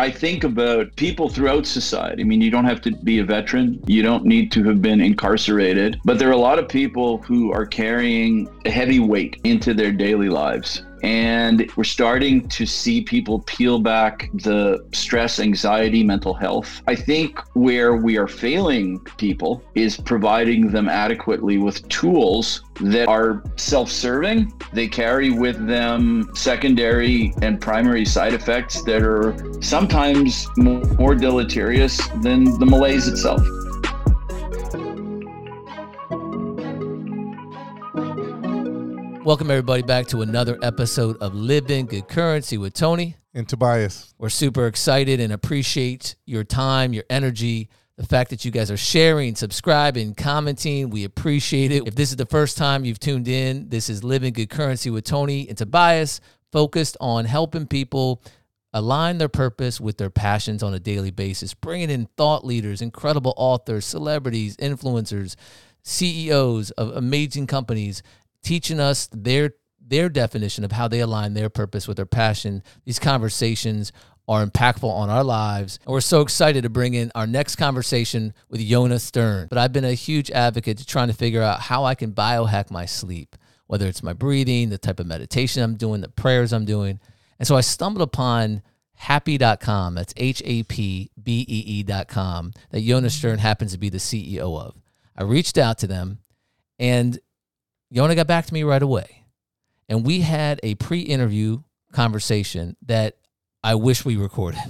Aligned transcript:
I 0.00 0.10
think 0.10 0.44
about 0.44 0.96
people 0.96 1.28
throughout 1.28 1.66
society. 1.66 2.22
I 2.22 2.24
mean, 2.24 2.40
you 2.40 2.50
don't 2.50 2.64
have 2.64 2.80
to 2.82 2.90
be 3.04 3.18
a 3.18 3.24
veteran, 3.24 3.78
you 3.86 4.02
don't 4.02 4.24
need 4.24 4.50
to 4.52 4.64
have 4.64 4.80
been 4.80 4.98
incarcerated, 4.98 6.00
but 6.06 6.18
there 6.18 6.30
are 6.30 6.32
a 6.32 6.38
lot 6.38 6.58
of 6.58 6.70
people 6.70 7.18
who 7.18 7.52
are 7.52 7.66
carrying 7.66 8.48
a 8.64 8.70
heavy 8.70 8.98
weight 8.98 9.38
into 9.44 9.74
their 9.74 9.92
daily 9.92 10.30
lives. 10.30 10.84
And 11.02 11.70
we're 11.76 11.84
starting 11.84 12.48
to 12.48 12.66
see 12.66 13.02
people 13.02 13.40
peel 13.40 13.78
back 13.78 14.30
the 14.34 14.86
stress, 14.92 15.40
anxiety, 15.40 16.02
mental 16.02 16.34
health. 16.34 16.82
I 16.86 16.94
think 16.94 17.40
where 17.54 17.96
we 17.96 18.16
are 18.18 18.28
failing 18.28 19.00
people 19.16 19.62
is 19.74 19.96
providing 19.96 20.70
them 20.70 20.88
adequately 20.88 21.58
with 21.58 21.88
tools 21.88 22.62
that 22.80 23.08
are 23.08 23.42
self 23.56 23.90
serving. 23.90 24.52
They 24.72 24.88
carry 24.88 25.30
with 25.30 25.66
them 25.66 26.30
secondary 26.34 27.32
and 27.42 27.60
primary 27.60 28.04
side 28.04 28.34
effects 28.34 28.82
that 28.84 29.02
are 29.02 29.36
sometimes 29.62 30.46
more 30.56 31.14
deleterious 31.14 31.98
than 32.22 32.58
the 32.58 32.66
malaise 32.66 33.08
itself. 33.08 33.42
Welcome, 39.30 39.52
everybody, 39.52 39.82
back 39.82 40.08
to 40.08 40.22
another 40.22 40.58
episode 40.60 41.16
of 41.18 41.36
Living 41.36 41.86
Good 41.86 42.08
Currency 42.08 42.58
with 42.58 42.74
Tony 42.74 43.14
and 43.32 43.48
Tobias. 43.48 44.12
We're 44.18 44.28
super 44.28 44.66
excited 44.66 45.20
and 45.20 45.32
appreciate 45.32 46.16
your 46.26 46.42
time, 46.42 46.92
your 46.92 47.04
energy, 47.08 47.68
the 47.94 48.04
fact 48.04 48.30
that 48.30 48.44
you 48.44 48.50
guys 48.50 48.72
are 48.72 48.76
sharing, 48.76 49.36
subscribing, 49.36 50.16
commenting. 50.16 50.90
We 50.90 51.04
appreciate 51.04 51.70
it. 51.70 51.86
If 51.86 51.94
this 51.94 52.10
is 52.10 52.16
the 52.16 52.26
first 52.26 52.58
time 52.58 52.84
you've 52.84 52.98
tuned 52.98 53.28
in, 53.28 53.68
this 53.68 53.88
is 53.88 54.02
Living 54.02 54.32
Good 54.32 54.50
Currency 54.50 54.90
with 54.90 55.04
Tony 55.04 55.48
and 55.48 55.56
Tobias, 55.56 56.20
focused 56.50 56.96
on 57.00 57.24
helping 57.24 57.68
people 57.68 58.24
align 58.72 59.18
their 59.18 59.28
purpose 59.28 59.80
with 59.80 59.96
their 59.96 60.10
passions 60.10 60.60
on 60.60 60.74
a 60.74 60.80
daily 60.80 61.12
basis, 61.12 61.54
bringing 61.54 61.90
in 61.90 62.08
thought 62.16 62.44
leaders, 62.44 62.82
incredible 62.82 63.34
authors, 63.36 63.84
celebrities, 63.84 64.56
influencers, 64.56 65.36
CEOs 65.82 66.72
of 66.72 66.96
amazing 66.96 67.46
companies 67.46 68.02
teaching 68.42 68.80
us 68.80 69.08
their 69.12 69.52
their 69.90 70.08
definition 70.08 70.64
of 70.64 70.70
how 70.72 70.86
they 70.86 71.00
align 71.00 71.34
their 71.34 71.50
purpose 71.50 71.88
with 71.88 71.96
their 71.96 72.06
passion. 72.06 72.62
These 72.84 73.00
conversations 73.00 73.92
are 74.28 74.46
impactful 74.46 74.88
on 74.88 75.10
our 75.10 75.24
lives. 75.24 75.80
And 75.84 75.92
we're 75.92 76.00
so 76.00 76.20
excited 76.20 76.62
to 76.62 76.68
bring 76.68 76.94
in 76.94 77.10
our 77.16 77.26
next 77.26 77.56
conversation 77.56 78.32
with 78.48 78.60
Yona 78.60 78.94
Shtern. 78.94 79.48
But 79.48 79.58
I've 79.58 79.72
been 79.72 79.84
a 79.84 79.94
huge 79.94 80.30
advocate 80.30 80.78
to 80.78 80.86
trying 80.86 81.08
to 81.08 81.14
figure 81.14 81.42
out 81.42 81.60
how 81.60 81.84
I 81.84 81.96
can 81.96 82.12
biohack 82.12 82.70
my 82.70 82.86
sleep, 82.86 83.34
whether 83.66 83.88
it's 83.88 84.04
my 84.04 84.12
breathing, 84.12 84.68
the 84.68 84.78
type 84.78 85.00
of 85.00 85.08
meditation 85.08 85.64
I'm 85.64 85.74
doing, 85.74 86.00
the 86.00 86.08
prayers 86.08 86.52
I'm 86.52 86.64
doing. 86.64 87.00
And 87.40 87.48
so 87.48 87.56
I 87.56 87.60
stumbled 87.60 88.02
upon 88.02 88.62
Hapbee.com. 89.00 89.94
That's 89.94 90.14
H 90.16 90.42
A 90.44 90.62
P 90.62 91.10
B 91.20 91.44
E 91.48 91.64
E.com 91.80 92.52
that 92.70 92.84
Yona 92.84 93.06
Shtern 93.06 93.38
happens 93.38 93.72
to 93.72 93.78
be 93.78 93.88
the 93.88 93.98
CEO 93.98 94.60
of. 94.60 94.76
I 95.16 95.24
reached 95.24 95.58
out 95.58 95.78
to 95.78 95.88
them 95.88 96.18
and 96.78 97.18
Yona 97.94 98.14
got 98.14 98.26
back 98.26 98.46
to 98.46 98.54
me 98.54 98.62
right 98.62 98.82
away. 98.82 99.24
And 99.88 100.06
we 100.06 100.20
had 100.20 100.60
a 100.62 100.76
pre 100.76 101.00
interview 101.00 101.62
conversation 101.92 102.76
that 102.86 103.16
I 103.62 103.74
wish 103.74 104.04
we 104.04 104.16
recorded. 104.16 104.60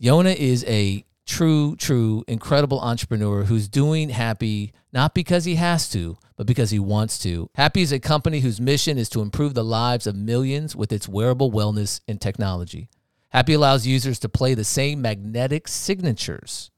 Yona 0.00 0.34
is 0.34 0.64
a 0.66 1.04
true, 1.26 1.76
true, 1.76 2.24
incredible 2.26 2.80
entrepreneur 2.80 3.44
who's 3.44 3.68
doing 3.68 4.10
Hapbee 4.10 4.72
not 4.92 5.14
because 5.14 5.44
he 5.44 5.54
has 5.54 5.88
to, 5.90 6.18
but 6.36 6.46
because 6.46 6.70
he 6.70 6.78
wants 6.78 7.18
to. 7.20 7.48
Hapbee 7.56 7.82
is 7.82 7.92
a 7.92 8.00
company 8.00 8.40
whose 8.40 8.60
mission 8.60 8.98
is 8.98 9.08
to 9.10 9.20
improve 9.20 9.54
the 9.54 9.64
lives 9.64 10.06
of 10.06 10.16
millions 10.16 10.74
with 10.74 10.92
its 10.92 11.08
wearable 11.08 11.52
wellness 11.52 12.00
and 12.08 12.20
technology. 12.20 12.88
Hapbee 13.32 13.54
allows 13.54 13.86
users 13.86 14.18
to 14.18 14.28
play 14.28 14.54
the 14.54 14.64
same 14.64 15.00
magnetic 15.00 15.68
signatures, 15.68 16.70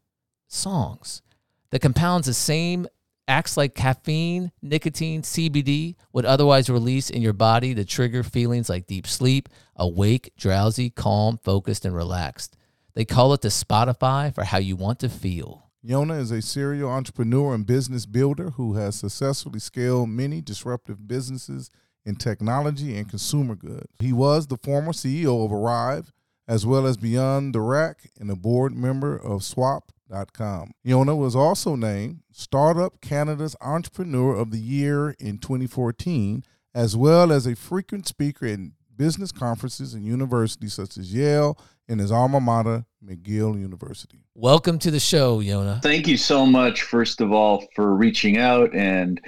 songs, 0.48 1.22
that 1.70 1.80
compounds 1.80 2.26
the 2.26 2.34
same 2.34 2.86
acts 3.32 3.56
like 3.56 3.74
caffeine, 3.74 4.52
nicotine, 4.60 5.22
CBD 5.22 5.96
would 6.12 6.26
otherwise 6.26 6.68
release 6.68 7.08
in 7.08 7.22
your 7.22 7.32
body 7.32 7.74
to 7.74 7.82
trigger 7.82 8.22
feelings 8.22 8.68
like 8.68 8.86
deep 8.86 9.06
sleep, 9.06 9.48
awake, 9.74 10.34
drowsy, 10.36 10.90
calm, 10.90 11.38
focused, 11.38 11.86
and 11.86 11.96
relaxed. 11.96 12.58
They 12.92 13.06
call 13.06 13.32
it 13.32 13.40
the 13.40 13.48
Spotify 13.48 14.34
for 14.34 14.44
how 14.44 14.58
you 14.58 14.76
want 14.76 14.98
to 14.98 15.08
feel. 15.08 15.70
Yona 15.82 16.20
is 16.20 16.30
a 16.30 16.42
serial 16.42 16.90
entrepreneur 16.90 17.54
and 17.54 17.66
business 17.66 18.04
builder 18.04 18.50
who 18.50 18.74
has 18.74 18.96
successfully 18.96 19.60
scaled 19.60 20.10
many 20.10 20.42
disruptive 20.42 21.08
businesses 21.08 21.70
in 22.04 22.16
technology 22.16 22.98
and 22.98 23.08
consumer 23.08 23.54
goods. 23.54 23.88
He 23.98 24.12
was 24.12 24.48
the 24.48 24.58
former 24.58 24.92
CEO 24.92 25.42
of 25.42 25.50
Arrive, 25.50 26.12
as 26.46 26.66
well 26.66 26.86
as 26.86 26.98
Beyond 26.98 27.54
the 27.54 27.62
Rack 27.62 28.10
and 28.20 28.30
a 28.30 28.36
board 28.36 28.74
member 28.74 29.16
of 29.16 29.42
Swap.com. 29.42 30.01
Yona 30.12 31.16
was 31.16 31.34
also 31.34 31.74
named 31.74 32.20
Startup 32.30 33.00
Canada's 33.00 33.56
Entrepreneur 33.62 34.36
of 34.36 34.50
the 34.50 34.58
Year 34.58 35.16
in 35.18 35.38
2014, 35.38 36.44
as 36.74 36.94
well 36.94 37.32
as 37.32 37.46
a 37.46 37.56
frequent 37.56 38.06
speaker 38.06 38.44
in 38.44 38.72
business 38.94 39.32
conferences 39.32 39.94
and 39.94 40.04
universities 40.04 40.74
such 40.74 40.98
as 40.98 41.14
Yale 41.14 41.58
and 41.88 41.98
his 41.98 42.12
alma 42.12 42.40
mater, 42.40 42.84
McGill 43.02 43.58
University. 43.58 44.18
Welcome 44.34 44.78
to 44.80 44.90
the 44.90 45.00
show, 45.00 45.40
Yona. 45.40 45.80
Thank 45.82 46.06
you 46.06 46.18
so 46.18 46.44
much, 46.44 46.82
first 46.82 47.22
of 47.22 47.32
all, 47.32 47.64
for 47.74 47.94
reaching 47.94 48.36
out 48.36 48.74
and 48.74 49.18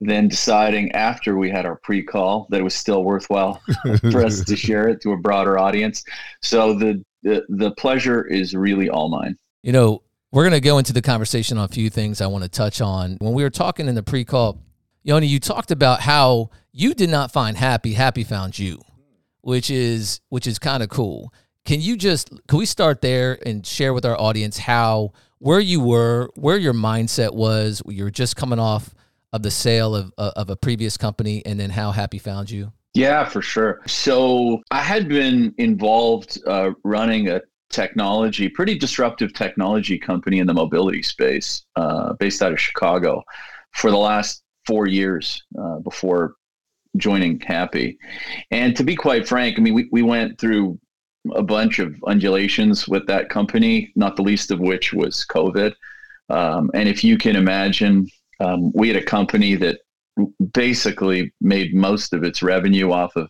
then 0.00 0.26
deciding 0.26 0.90
after 0.92 1.36
we 1.36 1.50
had 1.50 1.64
our 1.64 1.76
pre-call 1.76 2.48
that 2.50 2.60
it 2.60 2.64
was 2.64 2.74
still 2.74 3.04
worthwhile 3.04 3.62
for 4.10 4.24
us 4.24 4.44
to 4.44 4.56
share 4.56 4.88
it 4.88 5.00
to 5.02 5.12
a 5.12 5.16
broader 5.16 5.56
audience. 5.56 6.02
So 6.40 6.74
the, 6.74 7.04
the 7.22 7.44
the 7.48 7.70
pleasure 7.72 8.26
is 8.26 8.56
really 8.56 8.90
all 8.90 9.08
mine. 9.08 9.36
You 9.62 9.70
know, 9.70 10.02
we're 10.32 10.42
going 10.42 10.52
to 10.52 10.60
go 10.60 10.78
into 10.78 10.94
the 10.94 11.02
conversation 11.02 11.58
on 11.58 11.64
a 11.64 11.68
few 11.68 11.90
things 11.90 12.20
I 12.20 12.26
want 12.26 12.42
to 12.42 12.50
touch 12.50 12.80
on. 12.80 13.18
When 13.20 13.34
we 13.34 13.42
were 13.42 13.50
talking 13.50 13.86
in 13.86 13.94
the 13.94 14.02
pre-call, 14.02 14.58
Yoni, 15.04 15.26
you 15.26 15.38
talked 15.38 15.70
about 15.70 16.00
how 16.00 16.50
you 16.72 16.94
did 16.94 17.10
not 17.10 17.30
find 17.30 17.56
Hapbee, 17.56 17.94
Hapbee 17.94 18.26
found 18.26 18.58
you, 18.58 18.80
which 19.42 19.70
is 19.70 20.20
which 20.30 20.46
is 20.46 20.58
kind 20.58 20.82
of 20.82 20.88
cool. 20.88 21.32
Can 21.64 21.80
you 21.80 21.96
just 21.96 22.30
can 22.48 22.58
we 22.58 22.66
start 22.66 23.02
there 23.02 23.38
and 23.44 23.64
share 23.66 23.92
with 23.92 24.06
our 24.06 24.18
audience 24.18 24.58
how 24.58 25.12
where 25.38 25.60
you 25.60 25.80
were, 25.80 26.30
where 26.36 26.56
your 26.56 26.72
mindset 26.72 27.34
was, 27.34 27.82
you 27.86 28.04
were 28.04 28.10
just 28.10 28.36
coming 28.36 28.58
off 28.58 28.94
of 29.32 29.42
the 29.42 29.50
sale 29.50 29.94
of 29.94 30.12
of 30.16 30.48
a 30.48 30.56
previous 30.56 30.96
company, 30.96 31.44
and 31.44 31.60
then 31.60 31.70
how 31.70 31.92
Hapbee 31.92 32.20
found 32.20 32.50
you? 32.50 32.72
Yeah, 32.94 33.24
for 33.24 33.42
sure. 33.42 33.80
So 33.86 34.62
I 34.70 34.82
had 34.82 35.08
been 35.08 35.54
involved 35.58 36.38
uh, 36.46 36.72
running 36.84 37.28
a 37.28 37.40
technology, 37.72 38.48
pretty 38.48 38.78
disruptive 38.78 39.32
technology 39.32 39.98
company 39.98 40.38
in 40.38 40.46
the 40.46 40.54
mobility 40.54 41.02
space, 41.02 41.64
uh, 41.76 42.12
based 42.14 42.42
out 42.42 42.52
of 42.52 42.60
Chicago, 42.60 43.22
for 43.72 43.90
the 43.90 43.96
last 43.96 44.42
four 44.66 44.86
years 44.86 45.42
uh, 45.60 45.78
before 45.78 46.34
joining 46.96 47.38
Hapbee. 47.38 47.96
And 48.50 48.76
to 48.76 48.84
be 48.84 48.94
quite 48.94 49.26
frank, 49.26 49.58
I 49.58 49.62
mean, 49.62 49.74
we, 49.74 49.88
we 49.90 50.02
went 50.02 50.38
through 50.38 50.78
a 51.34 51.42
bunch 51.42 51.78
of 51.78 51.94
undulations 52.06 52.88
with 52.88 53.06
that 53.06 53.28
company, 53.28 53.92
not 53.96 54.16
the 54.16 54.22
least 54.22 54.50
of 54.50 54.60
which 54.60 54.92
was 54.92 55.24
COVID. 55.30 55.72
Um, 56.28 56.70
and 56.74 56.88
if 56.88 57.02
you 57.02 57.16
can 57.18 57.36
imagine, 57.36 58.08
um, 58.40 58.72
we 58.72 58.88
had 58.88 58.96
a 58.96 59.04
company 59.04 59.54
that 59.56 59.80
basically 60.52 61.32
made 61.40 61.74
most 61.74 62.12
of 62.12 62.24
its 62.24 62.42
revenue 62.42 62.92
off 62.92 63.14
of 63.16 63.28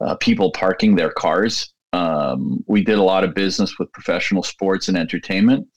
uh, 0.00 0.14
people 0.16 0.52
parking 0.52 0.94
their 0.94 1.10
cars. 1.10 1.73
Um, 1.94 2.64
we 2.66 2.82
did 2.82 2.98
a 2.98 3.02
lot 3.02 3.22
of 3.22 3.34
business 3.34 3.78
with 3.78 3.92
professional 3.92 4.42
sports 4.42 4.88
and 4.88 4.98
entertainment. 4.98 5.68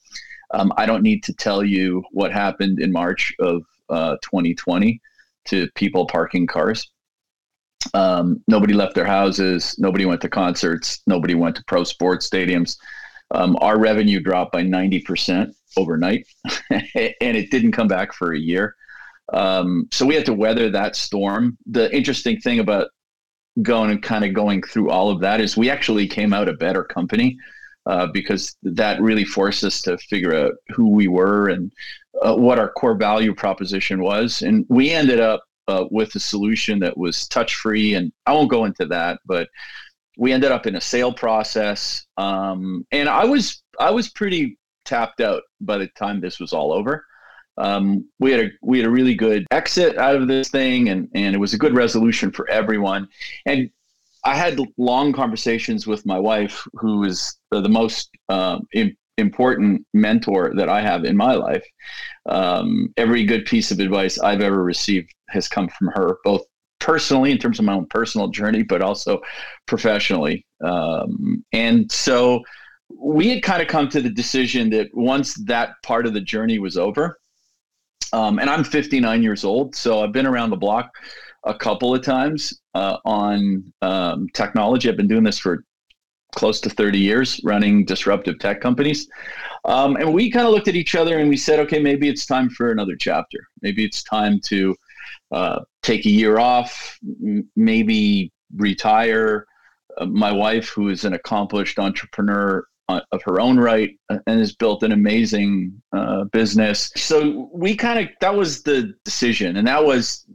Um, 0.51 0.73
I 0.75 0.87
don't 0.87 1.03
need 1.03 1.23
to 1.25 1.33
tell 1.33 1.63
you 1.63 2.03
what 2.11 2.31
happened 2.33 2.79
in 2.79 2.91
March 2.91 3.35
of 3.39 3.61
uh, 3.89 4.15
2020 4.23 4.99
to 5.45 5.67
people 5.75 6.07
parking 6.07 6.47
cars. 6.47 6.89
Um, 7.93 8.43
nobody 8.47 8.73
left 8.73 8.95
their 8.95 9.05
houses. 9.05 9.75
Nobody 9.77 10.05
went 10.05 10.21
to 10.21 10.29
concerts. 10.29 11.01
Nobody 11.05 11.35
went 11.35 11.55
to 11.57 11.63
pro 11.65 11.83
sports 11.83 12.27
stadiums. 12.27 12.77
Um, 13.29 13.55
our 13.61 13.77
revenue 13.77 14.19
dropped 14.19 14.53
by 14.53 14.63
90% 14.63 15.53
overnight, 15.77 16.25
and 16.71 17.37
it 17.37 17.51
didn't 17.51 17.73
come 17.73 17.87
back 17.87 18.11
for 18.11 18.33
a 18.33 18.39
year. 18.39 18.75
Um, 19.33 19.87
so 19.91 20.03
we 20.03 20.15
had 20.15 20.25
to 20.25 20.33
weather 20.33 20.71
that 20.71 20.95
storm. 20.95 21.59
The 21.67 21.95
interesting 21.95 22.39
thing 22.39 22.59
about 22.59 22.87
going 23.61 23.91
and 23.91 24.03
kind 24.03 24.23
of 24.23 24.33
going 24.33 24.61
through 24.61 24.89
all 24.89 25.09
of 25.09 25.19
that 25.21 25.41
is 25.41 25.57
we 25.57 25.69
actually 25.69 26.07
came 26.07 26.33
out 26.33 26.49
a 26.49 26.53
better 26.53 26.83
company 26.83 27.37
uh, 27.85 28.07
because 28.07 28.55
that 28.63 29.01
really 29.01 29.23
forced 29.23 29.63
us 29.63 29.81
to 29.81 29.97
figure 29.97 30.35
out 30.35 30.53
who 30.69 30.89
we 30.89 31.07
were 31.07 31.49
and 31.49 31.71
uh, 32.21 32.35
what 32.35 32.59
our 32.59 32.69
core 32.71 32.95
value 32.95 33.33
proposition 33.33 34.01
was. 34.01 34.41
And 34.41 34.65
we 34.69 34.91
ended 34.91 35.19
up 35.19 35.43
uh, 35.67 35.85
with 35.89 36.13
a 36.15 36.19
solution 36.19 36.79
that 36.79 36.97
was 36.97 37.27
touch 37.27 37.55
free. 37.55 37.95
And 37.95 38.11
I 38.25 38.33
won't 38.33 38.49
go 38.49 38.65
into 38.65 38.85
that, 38.87 39.19
but 39.25 39.47
we 40.17 40.33
ended 40.33 40.51
up 40.51 40.65
in 40.65 40.75
a 40.75 40.81
sale 40.81 41.13
process. 41.13 42.05
Um, 42.17 42.85
and 42.91 43.07
I 43.07 43.25
was 43.25 43.61
I 43.79 43.91
was 43.91 44.09
pretty 44.09 44.57
tapped 44.85 45.21
out 45.21 45.43
by 45.61 45.77
the 45.77 45.87
time 45.97 46.19
this 46.19 46.39
was 46.39 46.53
all 46.53 46.73
over. 46.73 47.05
Um, 47.57 48.07
we 48.19 48.31
had 48.31 48.39
a 48.41 48.49
we 48.61 48.77
had 48.79 48.87
a 48.87 48.91
really 48.91 49.15
good 49.15 49.45
exit 49.51 49.97
out 49.97 50.15
of 50.15 50.27
this 50.27 50.49
thing, 50.49 50.89
and 50.89 51.09
and 51.13 51.35
it 51.35 51.39
was 51.39 51.53
a 51.53 51.57
good 51.57 51.75
resolution 51.75 52.31
for 52.31 52.49
everyone. 52.49 53.07
And 53.45 53.69
I 54.25 54.35
had 54.35 54.59
long 54.77 55.13
conversations 55.13 55.87
with 55.87 56.05
my 56.05 56.19
wife, 56.19 56.63
who 56.73 57.03
is 57.03 57.37
the 57.51 57.69
most 57.69 58.09
um, 58.29 58.67
important 59.17 59.85
mentor 59.93 60.53
that 60.55 60.69
I 60.69 60.81
have 60.81 61.05
in 61.05 61.15
my 61.15 61.33
life. 61.33 61.65
Um, 62.27 62.93
every 62.97 63.25
good 63.25 63.45
piece 63.45 63.71
of 63.71 63.79
advice 63.79 64.19
I've 64.19 64.41
ever 64.41 64.63
received 64.63 65.13
has 65.29 65.47
come 65.47 65.69
from 65.69 65.87
her, 65.95 66.17
both 66.23 66.43
personally 66.79 67.31
in 67.31 67.37
terms 67.37 67.59
of 67.59 67.65
my 67.65 67.73
own 67.73 67.87
personal 67.87 68.27
journey, 68.27 68.63
but 68.63 68.81
also 68.81 69.21
professionally. 69.65 70.45
Um, 70.63 71.43
and 71.53 71.91
so 71.91 72.43
we 72.95 73.29
had 73.29 73.43
kind 73.43 73.61
of 73.61 73.67
come 73.67 73.89
to 73.89 74.01
the 74.01 74.09
decision 74.09 74.69
that 74.71 74.89
once 74.93 75.33
that 75.45 75.71
part 75.83 76.05
of 76.05 76.13
the 76.13 76.21
journey 76.21 76.59
was 76.59 76.77
over, 76.77 77.19
um, 78.13 78.39
and 78.39 78.49
I'm 78.49 78.63
59 78.63 79.23
years 79.23 79.43
old, 79.43 79.75
so 79.75 80.03
I've 80.03 80.11
been 80.11 80.27
around 80.27 80.49
the 80.49 80.57
block 80.57 80.91
a 81.43 81.53
couple 81.53 81.93
of 81.93 82.01
times 82.01 82.59
uh, 82.73 82.97
on 83.05 83.71
um, 83.81 84.27
technology. 84.33 84.89
I've 84.89 84.97
been 84.97 85.07
doing 85.07 85.23
this 85.23 85.39
for 85.39 85.63
close 86.35 86.59
to 86.61 86.69
30 86.69 86.99
years, 86.99 87.41
running 87.43 87.85
disruptive 87.85 88.37
tech 88.39 88.61
companies. 88.61 89.07
Um, 89.65 89.95
and 89.95 90.13
we 90.13 90.29
kind 90.29 90.45
of 90.45 90.53
looked 90.53 90.67
at 90.67 90.75
each 90.75 90.93
other 90.93 91.17
and 91.19 91.29
we 91.29 91.37
said, 91.37 91.59
okay, 91.61 91.79
maybe 91.79 92.07
it's 92.09 92.25
time 92.25 92.49
for 92.49 92.71
another 92.71 92.95
chapter. 92.95 93.39
Maybe 93.61 93.83
it's 93.83 94.03
time 94.03 94.39
to 94.45 94.75
uh, 95.31 95.59
take 95.81 96.05
a 96.05 96.09
year 96.09 96.37
off, 96.37 96.99
m- 97.23 97.49
maybe 97.55 98.31
retire. 98.55 99.45
Uh, 99.97 100.05
my 100.05 100.31
wife, 100.31 100.69
who 100.69 100.89
is 100.89 101.05
an 101.05 101.13
accomplished 101.13 101.79
entrepreneur, 101.79 102.63
of 102.89 103.21
her 103.23 103.39
own 103.39 103.59
right 103.59 103.97
uh, 104.09 104.19
and 104.27 104.39
has 104.39 104.55
built 104.55 104.83
an 104.83 104.91
amazing 104.91 105.81
uh, 105.95 106.23
business. 106.25 106.91
So 106.95 107.49
we 107.53 107.75
kind 107.75 107.99
of 107.99 108.09
that 108.21 108.35
was 108.35 108.63
the 108.63 108.93
decision, 109.03 109.57
and 109.57 109.67
that 109.67 109.83
was 109.83 110.25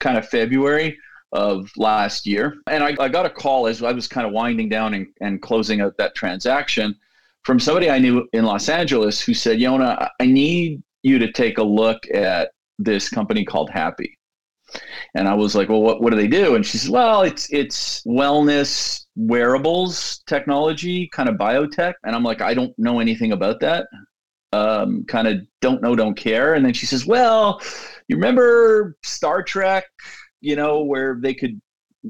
kind 0.00 0.18
of 0.18 0.28
February 0.28 0.96
of 1.32 1.70
last 1.76 2.26
year. 2.26 2.56
And 2.68 2.82
I, 2.82 2.96
I 2.98 3.08
got 3.08 3.26
a 3.26 3.30
call 3.30 3.66
as 3.66 3.82
I 3.82 3.92
was 3.92 4.08
kind 4.08 4.26
of 4.26 4.32
winding 4.32 4.68
down 4.68 4.94
and, 4.94 5.06
and 5.20 5.42
closing 5.42 5.80
out 5.80 5.96
that 5.98 6.14
transaction 6.14 6.94
from 7.44 7.60
somebody 7.60 7.90
I 7.90 7.98
knew 7.98 8.26
in 8.32 8.44
Los 8.44 8.68
Angeles 8.68 9.20
who 9.20 9.34
said, 9.34 9.58
Yona, 9.58 10.08
I 10.20 10.26
need 10.26 10.82
you 11.02 11.18
to 11.18 11.30
take 11.32 11.58
a 11.58 11.62
look 11.62 11.98
at 12.12 12.50
this 12.78 13.08
company 13.08 13.44
called 13.44 13.70
Hapbee. 13.70 14.12
And 15.14 15.28
I 15.28 15.34
was 15.34 15.54
like, 15.54 15.68
well, 15.68 15.80
what, 15.80 16.02
what 16.02 16.10
do 16.10 16.16
they 16.16 16.28
do? 16.28 16.54
And 16.54 16.64
she 16.64 16.78
said, 16.78 16.90
well, 16.90 17.22
it's 17.22 17.52
it's 17.52 18.02
wellness 18.04 19.06
wearables 19.16 20.22
technology, 20.26 21.08
kind 21.12 21.28
of 21.28 21.36
biotech. 21.36 21.94
And 22.04 22.14
I'm 22.14 22.22
like, 22.22 22.40
I 22.40 22.54
don't 22.54 22.72
know 22.78 23.00
anything 23.00 23.32
about 23.32 23.60
that. 23.60 23.86
Um, 24.52 25.04
kind 25.08 25.28
of 25.28 25.40
don't 25.60 25.82
know, 25.82 25.94
don't 25.94 26.16
care. 26.16 26.54
And 26.54 26.64
then 26.64 26.72
she 26.72 26.86
says, 26.86 27.04
well, 27.04 27.60
you 28.06 28.16
remember 28.16 28.96
Star 29.02 29.42
Trek, 29.42 29.84
you 30.40 30.56
know, 30.56 30.82
where 30.84 31.18
they 31.20 31.34
could, 31.34 31.60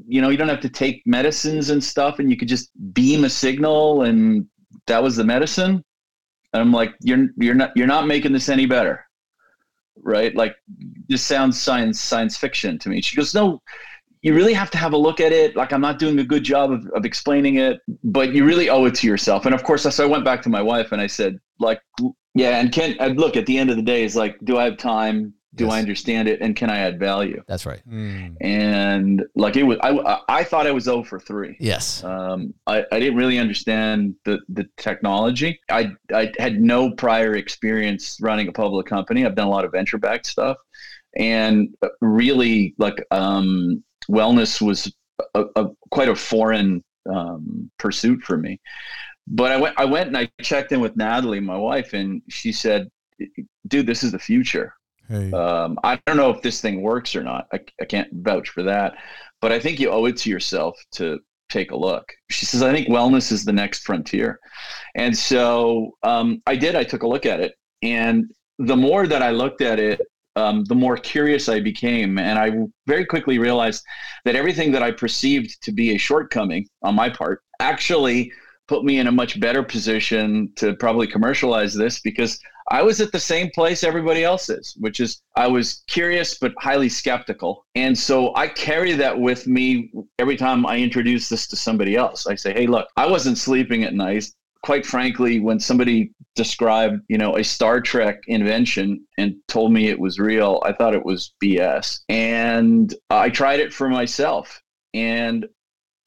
you 0.06 0.20
know, 0.20 0.28
you 0.28 0.36
don't 0.36 0.48
have 0.48 0.60
to 0.60 0.68
take 0.68 1.02
medicines 1.06 1.70
and 1.70 1.82
stuff 1.82 2.18
and 2.18 2.30
you 2.30 2.36
could 2.36 2.46
just 2.46 2.70
beam 2.92 3.24
a 3.24 3.30
signal 3.30 4.02
and 4.02 4.46
that 4.86 5.02
was 5.02 5.16
the 5.16 5.24
medicine. 5.24 5.82
And 6.52 6.62
I'm 6.62 6.72
like, 6.72 6.94
you're, 7.00 7.28
you're 7.38 7.54
not, 7.54 7.72
you're 7.74 7.86
not 7.86 8.06
making 8.06 8.32
this 8.32 8.48
any 8.48 8.66
better 8.66 9.07
right? 10.02 10.34
Like 10.34 10.56
this 11.08 11.22
sounds 11.22 11.60
science 11.60 12.00
science 12.00 12.36
fiction 12.36 12.78
to 12.80 12.88
me. 12.88 13.00
She 13.00 13.16
goes, 13.16 13.34
no, 13.34 13.62
you 14.22 14.34
really 14.34 14.52
have 14.52 14.70
to 14.72 14.78
have 14.78 14.92
a 14.92 14.96
look 14.96 15.20
at 15.20 15.32
it. 15.32 15.56
Like 15.56 15.72
I'm 15.72 15.80
not 15.80 15.98
doing 15.98 16.18
a 16.18 16.24
good 16.24 16.44
job 16.44 16.72
of, 16.72 16.86
of 16.94 17.04
explaining 17.04 17.56
it, 17.56 17.80
but 18.02 18.32
you 18.32 18.44
really 18.44 18.68
owe 18.68 18.84
it 18.86 18.94
to 18.96 19.06
yourself. 19.06 19.46
And 19.46 19.54
of 19.54 19.62
course, 19.62 19.82
so 19.82 20.04
I 20.04 20.06
went 20.06 20.24
back 20.24 20.42
to 20.42 20.48
my 20.48 20.62
wife 20.62 20.92
and 20.92 21.00
I 21.00 21.06
said, 21.06 21.38
like, 21.60 21.80
yeah, 22.34 22.60
and 22.60 22.72
can 22.72 22.96
look 23.14 23.36
at 23.36 23.46
the 23.46 23.58
end 23.58 23.70
of 23.70 23.76
the 23.76 23.82
day 23.82 24.02
is 24.02 24.16
like, 24.16 24.36
do 24.44 24.58
I 24.58 24.64
have 24.64 24.76
time? 24.76 25.34
Do 25.58 25.64
yes. 25.64 25.72
I 25.74 25.78
understand 25.80 26.28
it 26.28 26.40
and 26.40 26.54
can 26.54 26.70
I 26.70 26.78
add 26.78 26.98
value? 26.98 27.42
That's 27.48 27.66
right. 27.66 27.82
Mm. 27.86 28.36
And 28.40 29.24
like 29.34 29.56
it 29.56 29.64
was, 29.64 29.76
I, 29.82 30.20
I 30.28 30.44
thought 30.44 30.66
I 30.66 30.70
was 30.70 30.84
0 30.84 31.02
for 31.02 31.18
three. 31.18 31.56
Yes. 31.58 32.02
Um, 32.04 32.54
I, 32.66 32.84
I 32.92 33.00
didn't 33.00 33.16
really 33.16 33.38
understand 33.38 34.14
the, 34.24 34.38
the 34.48 34.66
technology. 34.76 35.60
I, 35.68 35.90
I 36.14 36.32
had 36.38 36.60
no 36.60 36.92
prior 36.92 37.34
experience 37.34 38.18
running 38.22 38.48
a 38.48 38.52
public 38.52 38.86
company. 38.86 39.26
I've 39.26 39.34
done 39.34 39.48
a 39.48 39.50
lot 39.50 39.64
of 39.64 39.72
venture 39.72 39.98
backed 39.98 40.26
stuff 40.26 40.56
and 41.16 41.74
really 42.00 42.74
like, 42.78 43.04
um, 43.10 43.82
wellness 44.08 44.62
was 44.62 44.92
a, 45.34 45.44
a, 45.56 45.66
quite 45.90 46.08
a 46.08 46.14
foreign, 46.14 46.82
um, 47.12 47.68
pursuit 47.78 48.22
for 48.22 48.38
me. 48.38 48.60
But 49.26 49.52
I 49.52 49.56
went, 49.56 49.74
I 49.78 49.84
went 49.84 50.06
and 50.06 50.16
I 50.16 50.30
checked 50.40 50.72
in 50.72 50.80
with 50.80 50.96
Natalie, 50.96 51.40
my 51.40 51.56
wife, 51.56 51.92
and 51.92 52.22
she 52.28 52.52
said, 52.52 52.88
dude, 53.66 53.86
this 53.86 54.04
is 54.04 54.12
the 54.12 54.18
future 54.18 54.72
Hey. 55.08 55.32
Um, 55.32 55.78
I 55.82 56.00
don't 56.06 56.16
know 56.16 56.30
if 56.30 56.42
this 56.42 56.60
thing 56.60 56.82
works 56.82 57.16
or 57.16 57.22
not. 57.22 57.48
I, 57.52 57.60
I 57.80 57.84
can't 57.84 58.08
vouch 58.12 58.50
for 58.50 58.62
that, 58.64 58.94
but 59.40 59.52
I 59.52 59.58
think 59.58 59.80
you 59.80 59.90
owe 59.90 60.04
it 60.06 60.16
to 60.18 60.30
yourself 60.30 60.78
to 60.92 61.18
take 61.48 61.70
a 61.70 61.76
look. 61.76 62.12
She 62.30 62.46
says, 62.46 62.62
I 62.62 62.72
think 62.72 62.88
wellness 62.88 63.32
is 63.32 63.44
the 63.44 63.52
next 63.52 63.84
frontier. 63.84 64.38
And 64.94 65.16
so 65.16 65.92
um, 66.02 66.42
I 66.46 66.56
did. 66.56 66.74
I 66.74 66.84
took 66.84 67.02
a 67.02 67.08
look 67.08 67.24
at 67.24 67.40
it. 67.40 67.54
And 67.82 68.26
the 68.58 68.76
more 68.76 69.06
that 69.06 69.22
I 69.22 69.30
looked 69.30 69.62
at 69.62 69.78
it, 69.78 70.00
um, 70.36 70.64
the 70.64 70.74
more 70.74 70.96
curious 70.96 71.48
I 71.48 71.60
became. 71.60 72.18
And 72.18 72.38
I 72.38 72.52
very 72.86 73.04
quickly 73.04 73.38
realized 73.38 73.82
that 74.24 74.36
everything 74.36 74.70
that 74.72 74.82
I 74.82 74.90
perceived 74.90 75.62
to 75.62 75.72
be 75.72 75.94
a 75.94 75.98
shortcoming 75.98 76.68
on 76.82 76.94
my 76.94 77.08
part 77.08 77.42
actually 77.60 78.32
put 78.68 78.84
me 78.84 78.98
in 78.98 79.06
a 79.06 79.12
much 79.12 79.40
better 79.40 79.62
position 79.62 80.52
to 80.56 80.74
probably 80.74 81.06
commercialize 81.06 81.74
this 81.74 82.00
because 82.00 82.38
I 82.70 82.82
was 82.82 83.00
at 83.00 83.12
the 83.12 83.20
same 83.20 83.50
place 83.50 83.82
everybody 83.82 84.24
else 84.24 84.48
is, 84.48 84.74
which 84.78 85.00
is 85.00 85.22
I 85.36 85.46
was 85.46 85.82
curious 85.86 86.38
but 86.38 86.52
highly 86.58 86.88
skeptical. 86.88 87.64
And 87.74 87.98
so 87.98 88.34
I 88.34 88.48
carry 88.48 88.92
that 88.92 89.18
with 89.18 89.46
me 89.46 89.90
every 90.18 90.36
time 90.36 90.66
I 90.66 90.78
introduce 90.78 91.28
this 91.28 91.46
to 91.48 91.56
somebody 91.56 91.96
else. 91.96 92.26
I 92.26 92.34
say, 92.34 92.52
hey, 92.52 92.66
look, 92.66 92.88
I 92.96 93.06
wasn't 93.06 93.38
sleeping 93.38 93.84
at 93.84 93.94
night. 93.94 94.26
Quite 94.62 94.84
frankly, 94.84 95.40
when 95.40 95.60
somebody 95.60 96.12
described, 96.34 97.00
you 97.08 97.16
know, 97.16 97.36
a 97.36 97.44
Star 97.44 97.80
Trek 97.80 98.18
invention 98.26 99.06
and 99.16 99.36
told 99.48 99.72
me 99.72 99.88
it 99.88 99.98
was 99.98 100.18
real, 100.18 100.60
I 100.64 100.72
thought 100.72 100.94
it 100.94 101.04
was 101.04 101.32
BS. 101.42 102.00
And 102.08 102.92
I 103.08 103.30
tried 103.30 103.60
it 103.60 103.72
for 103.72 103.88
myself. 103.88 104.60
And 104.94 105.46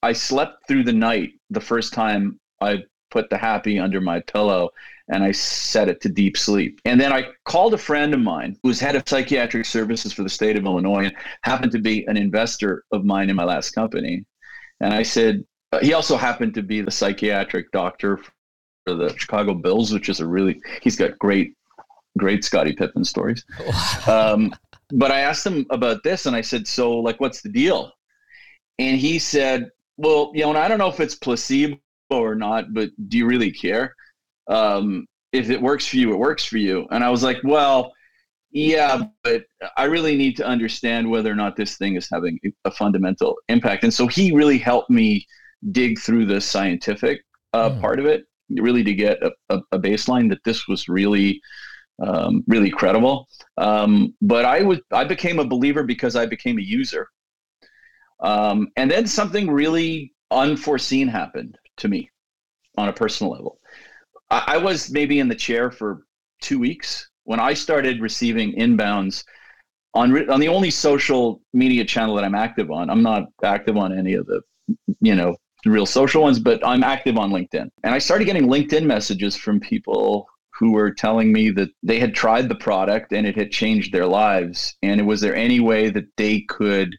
I 0.04 0.14
slept 0.14 0.68
through 0.68 0.84
the 0.84 0.94
night 0.94 1.31
the 1.50 1.62
first 1.62 1.94
time 1.94 2.40
I 2.60 2.84
put 3.10 3.30
the 3.30 3.36
Hapbee 3.36 3.81
under 3.81 4.02
my 4.02 4.19
pillow 4.22 4.72
and 5.12 5.24
I 5.24 5.31
set 5.31 5.90
it 5.90 6.02
to 6.02 6.10
deep 6.10 6.38
sleep. 6.38 6.80
And 6.86 7.00
then 7.00 7.12
I 7.12 7.28
called 7.46 7.74
a 7.74 7.78
friend 7.78 8.13
of 8.13 8.22
mine 8.22 8.58
who 8.63 8.69
was 8.69 8.80
head 8.80 8.96
of 8.96 9.04
psychiatric 9.08 9.66
services 9.66 10.13
for 10.13 10.24
the 10.24 10.30
state 10.30 10.58
of 10.58 10.66
Illinois 10.66 11.06
and 11.06 11.16
happened 11.44 11.74
to 11.74 11.80
be 11.80 12.06
an 12.06 12.18
investor 12.18 12.86
of 12.92 13.04
mine 13.04 13.30
in 13.30 13.36
my 13.36 13.44
last 13.44 13.72
company. 13.72 14.25
And 14.80 14.94
I 14.94 15.04
said, 15.04 15.44
uh, 15.74 15.80
he 15.80 15.94
also 15.94 16.16
happened 16.16 16.54
to 16.56 16.63
be 16.63 16.81
the 16.81 16.92
psychiatric 16.92 17.72
doctor 17.72 18.19
for 18.86 18.96
the 18.96 19.13
Chicago 19.18 19.54
Bulls, 19.54 19.94
which 19.94 20.08
is 20.08 20.22
a 20.22 20.28
really, 20.28 20.62
he's 20.81 20.95
got 20.95 21.19
great, 21.19 21.54
great 22.18 22.44
Scottie 22.45 22.74
Pippen 22.74 23.04
stories. 23.04 23.44
um, 24.07 24.56
but 24.92 25.12
I 25.12 25.19
asked 25.19 25.45
him 25.45 25.66
about 25.69 26.04
this 26.04 26.26
and 26.26 26.35
I 26.35 26.42
said, 26.42 26.66
so 26.68 26.97
like, 26.97 27.19
what's 27.19 27.42
the 27.42 27.50
deal? 27.50 27.92
And 28.80 28.97
he 28.97 29.19
said, 29.19 29.69
well, 29.97 30.31
you 30.33 30.42
know, 30.42 30.56
I 30.56 30.69
don't 30.69 30.80
know 30.80 30.90
if 30.90 31.02
it's 31.02 31.16
placebo 31.16 31.80
or 32.09 32.33
not, 32.33 32.74
but 32.74 32.90
do 33.09 33.18
you 33.18 33.26
really 33.26 33.52
care? 33.52 33.94
Um, 34.47 35.06
if 35.31 35.50
it 35.50 35.61
works 35.61 35.88
for 35.88 35.97
you, 35.97 36.11
it 36.11 36.18
works 36.18 36.45
for 36.45 36.57
you. 36.57 36.88
And 36.92 37.04
I 37.04 37.09
was 37.09 37.23
like, 37.23 37.38
well, 37.44 37.94
yeah, 38.52 39.04
but 39.23 39.45
I 39.78 39.85
really 39.85 40.18
need 40.18 40.35
to 40.38 40.45
understand 40.45 41.09
whether 41.09 41.31
or 41.31 41.35
not 41.35 41.56
this 41.56 41.78
thing 41.78 41.95
is 41.95 42.09
having 42.11 42.38
a 42.66 42.71
fundamental 42.71 43.38
impact. 43.47 43.83
And 43.83 43.94
so 43.94 44.07
he 44.07 44.33
really 44.33 44.57
helped 44.57 44.90
me 44.90 45.26
dig 45.71 46.00
through 46.00 46.26
the 46.26 46.42
scientific 46.42 47.21
uh, 47.54 47.69
mm. 47.69 47.81
part 47.81 48.00
of 48.00 48.06
it, 48.06 48.26
really 48.50 48.83
to 48.83 48.94
get 48.94 49.23
a, 49.23 49.31
a, 49.50 49.61
a 49.71 49.80
baseline 49.80 50.28
that 50.30 50.44
this 50.44 50.68
was 50.68 50.90
really, 50.90 51.42
um, 52.04 52.44
really 52.47 52.69
credible. 52.69 53.30
Um, 53.57 54.14
but 54.21 54.44
I 54.44 54.64
was 54.64 54.80
I 54.92 55.06
became 55.06 55.40
a 55.40 55.45
believer 55.45 55.83
because 55.83 56.18
I 56.18 56.26
became 56.26 56.57
a 56.59 56.64
user. 56.64 57.07
Um, 58.19 58.68
and 58.76 58.92
then 58.92 59.07
something 59.07 59.50
really 59.50 60.14
unforeseen 60.30 61.07
happened 61.07 61.57
to 61.78 61.88
me 61.88 62.09
on 62.78 62.90
a 62.90 62.94
personal 62.94 63.31
level. 63.31 63.60
I, 64.31 64.44
I 64.47 64.57
was 64.57 64.90
maybe 64.90 65.19
in 65.19 65.28
the 65.28 65.35
chair 65.35 65.69
for 65.69 66.06
two 66.42 66.57
weeks 66.57 67.07
when 67.26 67.40
I 67.40 67.54
started 67.54 68.02
receiving 68.02 68.54
inbounds 68.54 69.23
on 69.94 70.30
on 70.30 70.40
the 70.40 70.47
only 70.47 70.71
social 70.71 71.42
media 71.54 71.85
channel 71.85 72.16
that 72.16 72.23
I'm 72.23 72.35
active 72.35 72.71
on. 72.71 72.90
I'm 72.90 73.04
not 73.04 73.26
active 73.44 73.78
on 73.78 73.97
any 73.97 74.14
of 74.14 74.26
the, 74.26 74.42
you 75.02 75.16
know, 75.16 75.35
real 75.66 75.85
social 75.85 76.23
ones, 76.23 76.40
but 76.40 76.66
I'm 76.66 76.83
active 76.83 77.18
on 77.18 77.31
LinkedIn. 77.31 77.69
And 77.83 77.94
I 77.94 78.00
started 78.00 78.26
getting 78.26 78.47
LinkedIn 78.47 78.85
messages 78.85 79.35
from 79.35 79.59
people 79.59 80.26
who 80.57 80.71
were 80.71 80.92
telling 80.92 81.31
me 81.33 81.50
that 81.52 81.69
they 81.83 82.00
had 82.00 82.16
tried 82.16 82.47
the 82.47 82.56
product 82.56 83.11
and 83.11 83.28
it 83.28 83.35
had 83.35 83.52
changed 83.52 83.92
their 83.92 84.06
lives. 84.06 84.76
And 84.81 85.06
was 85.07 85.21
there 85.21 85.35
any 85.35 85.59
way 85.59 85.90
that 85.90 86.06
they 86.18 86.42
could 86.42 86.95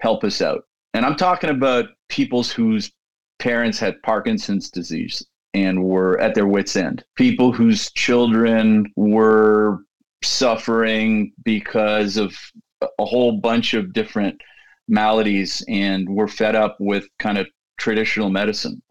help 0.00 0.24
us 0.24 0.42
out? 0.42 0.62
And 0.92 1.06
I'm 1.06 1.16
talking 1.16 1.50
about 1.50 1.86
people's 2.08 2.50
whose 2.50 2.92
parents 3.38 3.78
had 3.78 4.02
Parkinson's 4.02 4.70
disease 4.70 5.24
and 5.56 5.82
were 5.82 6.20
at 6.20 6.34
their 6.34 6.46
wits' 6.46 6.76
end. 6.76 7.02
People 7.16 7.50
whose 7.50 7.90
children 7.92 8.92
were 8.94 9.78
suffering 10.22 11.32
because 11.44 12.18
of 12.18 12.36
a 12.82 13.04
whole 13.06 13.40
bunch 13.40 13.72
of 13.72 13.94
different 13.94 14.38
maladies 14.86 15.64
and 15.66 16.06
were 16.06 16.28
fed 16.28 16.54
up 16.54 16.76
with 16.78 17.08
kind 17.18 17.38
of 17.38 17.46
traditional 17.78 18.28
medicine. 18.28 18.82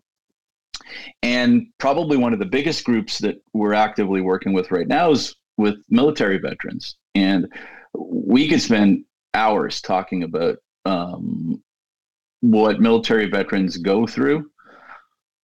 And 1.22 1.68
probably 1.78 2.18
one 2.18 2.34
of 2.34 2.40
the 2.40 2.46
biggest 2.46 2.84
groups 2.84 3.20
that 3.20 3.36
we're 3.54 3.76
actively 3.76 4.22
working 4.22 4.52
with 4.52 4.72
right 4.72 4.88
now 4.88 5.12
is 5.12 5.36
with 5.58 5.76
military 5.90 6.40
veterans. 6.40 6.96
And 7.14 7.48
we 7.94 8.48
could 8.50 8.62
spend 8.62 9.06
hours 9.36 9.82
talking 9.82 10.24
about 10.24 10.58
um, 10.86 11.64
what 12.42 12.82
military 12.82 13.30
veterans 13.30 13.78
go 13.78 14.08
through. 14.08 14.50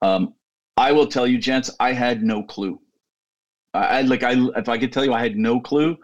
Um, 0.02 0.34
I 0.82 0.92
will 0.92 1.06
tell 1.06 1.28
you, 1.28 1.38
gents, 1.38 1.70
I 1.80 1.94
had 1.94 2.24
no 2.24 2.42
clue. 2.42 2.82
I 3.72 4.02
like 4.02 4.24
I 4.24 4.34
if 4.56 4.68
I 4.68 4.80
could 4.80 4.92
tell 4.92 5.06
you, 5.06 5.14
I 5.14 5.22
had 5.22 5.38
no 5.38 5.60
clue. 5.60 5.96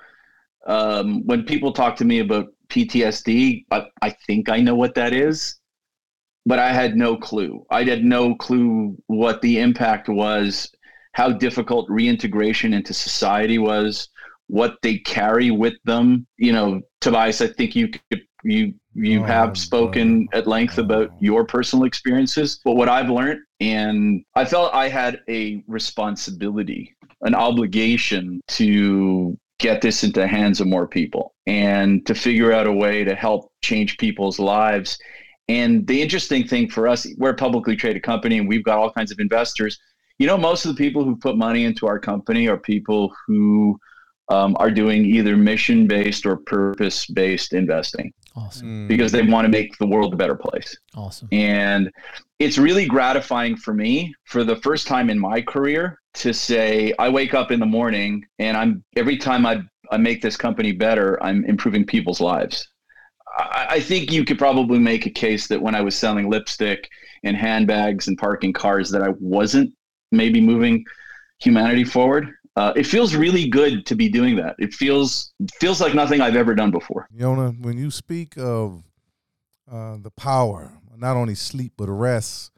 Um, 0.67 1.25
when 1.25 1.46
people 1.46 1.74
talk 1.74 1.96
to 1.96 2.05
me 2.05 2.19
about 2.19 2.50
PTSD, 2.69 3.65
I, 3.72 3.86
I 4.03 4.10
think 4.27 4.50
I 4.50 4.60
know 4.60 4.75
what 4.75 4.93
that 4.93 5.13
is, 5.13 5.60
but 6.46 6.60
I 6.60 6.72
had 6.72 6.96
no 6.96 7.17
clue. 7.17 7.65
I 7.72 7.86
had 7.86 8.03
no 8.03 8.36
clue 8.36 8.96
what 9.07 9.41
the 9.41 9.60
impact 9.60 10.10
was, 10.10 10.69
how 11.13 11.31
difficult 11.31 11.89
reintegration 11.89 12.72
into 12.72 12.93
society 12.93 13.57
was, 13.57 14.10
what 14.46 14.77
they 14.84 15.00
carry 15.00 15.50
with 15.50 15.74
them. 15.86 16.27
You 16.38 16.51
know, 16.51 16.81
Tobias, 17.01 17.41
I 17.41 17.48
think 17.48 17.75
you 17.75 17.88
could 17.89 18.22
you 18.43 18.75
you 18.93 19.22
oh, 19.22 19.25
have 19.25 19.57
spoken 19.57 20.27
at 20.34 20.46
length 20.46 20.77
about 20.77 21.10
your 21.19 21.46
personal 21.46 21.86
experiences, 21.86 22.60
but 22.63 22.75
what 22.75 22.89
I've 22.89 23.10
learned, 23.10 23.39
and 23.60 24.24
I 24.36 24.46
felt 24.46 24.74
I 24.74 24.90
had 24.90 25.22
a 25.28 25.64
responsibility, 25.68 26.96
an 27.22 27.36
obligation 27.36 28.42
to 28.50 29.38
get 29.60 29.82
this 29.82 30.04
into 30.04 30.20
the 30.20 30.28
hands 30.28 30.62
of 30.62 30.68
more 30.68 30.88
people 30.88 31.34
and 31.48 32.06
to 32.06 32.14
figure 32.14 32.52
out 32.52 32.68
a 32.68 32.72
way 32.72 33.04
to 33.04 33.16
help 33.16 33.52
change 33.64 33.98
people's 33.98 34.38
lives. 34.38 35.00
And 35.50 35.88
the 35.88 36.02
interesting 36.02 36.48
thing 36.48 36.70
for 36.70 36.88
us, 36.88 37.08
we're 37.18 37.32
a 37.32 37.36
publicly 37.36 37.76
traded 37.76 38.04
company 38.04 38.38
and 38.38 38.48
we've 38.48 38.64
got 38.64 38.78
all 38.78 38.92
kinds 38.92 39.12
of 39.12 39.20
investors. 39.20 39.80
You 40.20 40.28
know, 40.28 40.38
most 40.38 40.66
of 40.66 40.76
the 40.76 40.78
people 40.78 41.04
who 41.04 41.16
put 41.16 41.38
money 41.38 41.64
into 41.64 41.88
our 41.88 42.00
company 42.00 42.48
are 42.48 42.58
people 42.58 43.14
who 43.26 43.80
um, 44.30 44.56
are 44.60 44.70
doing 44.70 45.06
either 45.06 45.38
mission 45.38 45.88
based 45.88 46.26
or 46.26 46.38
purpose 46.38 47.06
based 47.08 47.54
investing. 47.54 48.14
Awesome. 48.36 48.84
Hmm. 48.84 48.88
Because 48.88 49.12
they 49.12 49.24
want 49.24 49.46
to 49.46 49.50
make 49.50 49.78
the 49.78 49.88
world 49.88 50.14
a 50.14 50.18
better 50.18 50.36
place. 50.36 50.78
Awesome. 50.96 51.30
And 51.32 51.92
it's 52.39 52.58
really 52.58 52.86
gratifying 52.86 53.56
for 53.56 53.74
me 53.74 54.13
for 54.25 54.44
the 54.44 54.56
first 54.58 54.88
time 54.88 55.10
in 55.10 55.20
my 55.20 55.41
career 55.41 56.00
to 56.15 56.34
say 56.34 56.94
I 57.00 57.10
wake 57.10 57.34
up 57.34 57.51
in 57.51 57.60
the 57.60 57.65
morning 57.65 58.25
and 58.39 58.56
I'm 58.56 58.84
every 58.96 59.17
time 59.17 59.46
I, 59.46 59.62
I 59.91 59.98
make 59.98 60.22
this 60.22 60.38
company 60.38 60.72
better, 60.72 61.22
I'm 61.24 61.46
improving 61.46 61.86
people's 61.86 62.22
lives. 62.22 62.67
I, 63.38 63.67
I 63.72 63.79
think 63.79 64.12
you 64.12 64.25
could 64.25 64.38
probably 64.38 64.79
make 64.79 65.06
a 65.06 65.12
case 65.12 65.48
that 65.48 65.62
when 65.62 65.75
I 65.75 65.82
was 65.82 65.96
selling 65.96 66.29
lipstick 66.29 66.89
and 67.24 67.36
handbags 67.36 68.08
and 68.08 68.17
parking 68.17 68.53
cars 68.53 68.89
that 68.91 69.01
I 69.01 69.10
wasn't 69.20 69.74
maybe 70.12 70.39
moving 70.39 70.86
humanity 71.39 71.84
forward 71.84 72.34
uh, 72.58 72.74
it 72.75 72.88
feels 72.88 73.13
really 73.13 73.48
good 73.48 73.86
to 73.86 73.96
be 73.96 74.10
doing 74.10 74.36
that. 74.36 74.56
It 74.58 74.74
feels 74.74 75.32
feels 75.60 75.79
like 75.79 75.94
nothing 75.94 76.22
I've 76.22 76.36
ever 76.36 76.56
done 76.56 76.72
before. 76.72 77.08
Yona, 77.15 77.62
when 77.62 77.77
you 77.77 77.91
speak 77.91 78.36
of 78.36 78.84
uh, 79.72 79.98
the 80.01 80.10
power, 80.10 80.74
not 80.98 81.16
only 81.16 81.36
sleep 81.36 81.74
but 81.77 81.89
rest. 81.89 82.51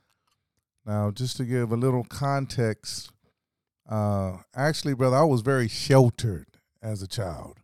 Now, 0.85 1.11
just 1.11 1.37
to 1.37 1.45
give 1.45 1.71
a 1.71 1.77
little 1.77 2.03
context, 2.03 3.11
uh, 3.87 4.37
actually, 4.55 4.93
brother, 4.93 5.17
I 5.17 5.23
was 5.23 5.41
very 5.41 5.67
sheltered 5.67 6.47
as 6.81 7.01
a 7.01 7.07
child. 7.07 7.57